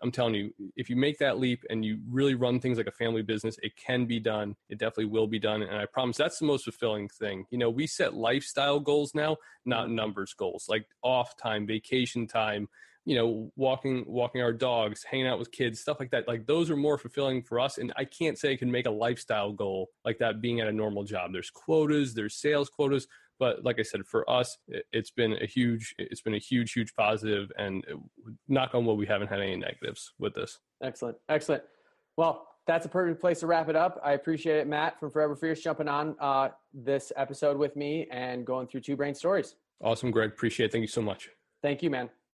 i'm 0.02 0.12
telling 0.12 0.34
you 0.34 0.54
if 0.76 0.90
you 0.90 0.96
make 0.96 1.18
that 1.20 1.40
leap 1.40 1.64
and 1.70 1.84
you 1.84 2.00
really 2.10 2.36
run 2.36 2.60
things 2.60 2.78
like 2.78 2.88
a 2.88 2.92
family 2.92 3.22
business 3.22 3.58
it 3.62 3.74
can 3.76 4.06
be 4.06 4.20
done. 4.20 4.56
It 4.70 4.80
definitely 4.80 5.06
will 5.06 5.28
be 5.28 5.40
done. 5.40 5.62
And 5.62 5.78
i 5.78 5.86
promise 5.86 6.18
that's 6.18 6.40
the 6.40 6.46
most 6.46 6.64
fulfilling 6.64 7.10
thing. 7.10 7.46
You 7.52 7.58
know 7.58 7.70
we 7.70 7.88
set 7.88 8.14
lifestyle 8.14 8.80
goals 8.80 9.14
now 9.14 9.38
not 9.66 9.90
numbers 9.90 10.34
goals 10.34 10.66
like 10.70 10.86
off 11.02 11.36
time 11.38 11.68
vacation 11.68 12.28
time 12.28 12.68
you 13.06 13.16
know 13.16 13.52
walking 13.58 14.06
walking 14.08 14.42
our 14.42 14.54
dogs 14.54 15.04
hanging 15.04 15.28
out 15.28 15.40
with 15.40 15.52
kids 15.52 15.82
stuff 15.82 16.00
like 16.00 16.12
that. 16.12 16.28
Like 16.28 16.48
those 16.48 16.70
are 16.70 16.78
more 16.78 16.98
fulfilling 16.98 17.44
for 17.44 17.60
us. 17.60 17.78
And 17.78 17.94
i 17.98 18.06
can't 18.06 18.38
say 18.38 18.54
i 18.54 18.58
can 18.58 18.72
make 18.72 18.86
a 18.86 18.92
lifestyle 18.92 19.52
goal 19.52 19.90
like 20.06 20.20
that 20.20 20.42
being 20.42 20.62
at 20.62 20.68
a 20.68 20.74
normal 20.74 21.04
job. 21.04 21.34
There's 21.34 21.50
quotas 21.50 22.14
there's 22.14 22.36
sales 22.36 22.70
quotas 22.70 23.08
but 23.40 23.64
like 23.64 23.80
I 23.80 23.84
said, 23.84 24.06
for 24.06 24.30
us, 24.30 24.58
it's 24.92 25.12
been 25.12 25.34
a 25.34 25.46
huge, 25.46 25.96
it's 25.98 26.22
been 26.22 26.36
a 26.36 26.40
huge, 26.40 26.74
huge 26.74 26.94
positive, 26.96 27.52
and 27.58 27.84
knock 28.48 28.76
on 28.76 28.86
wood, 28.86 28.98
we 28.98 29.06
haven't 29.06 29.28
had 29.28 29.40
any 29.40 29.56
negatives 29.56 30.14
with 30.20 30.34
this. 30.34 30.60
Excellent, 30.82 31.18
excellent. 31.30 31.64
Well, 32.18 32.48
that's 32.66 32.86
a 32.86 32.90
perfect 32.90 33.20
place 33.20 33.42
to 33.42 33.48
wrap 33.48 33.70
it 33.70 33.76
up. 33.76 34.00
I 34.04 34.14
appreciate 34.14 34.58
it, 34.58 34.68
Matt 34.68 35.00
from 35.00 35.12
Forever 35.12 35.36
Fierce, 35.36 35.62
jumping 35.62 35.88
on 35.88 36.16
uh, 36.20 36.50
this 36.74 37.12
episode 37.16 37.58
with 37.58 37.76
me 37.76 38.08
and 38.12 38.46
going 38.46 38.68
through 38.68 38.82
two 38.82 38.96
brain 38.96 39.16
stories. 39.16 39.56
Awesome, 39.84 40.12
Greg. 40.12 40.30
Appreciate 40.30 40.68
it. 40.68 40.72
Thank 40.72 40.84
you 40.84 40.88
so 40.88 41.02
much. 41.02 41.30
Thank 41.62 41.84
you, 41.84 41.90
man. 41.90 42.10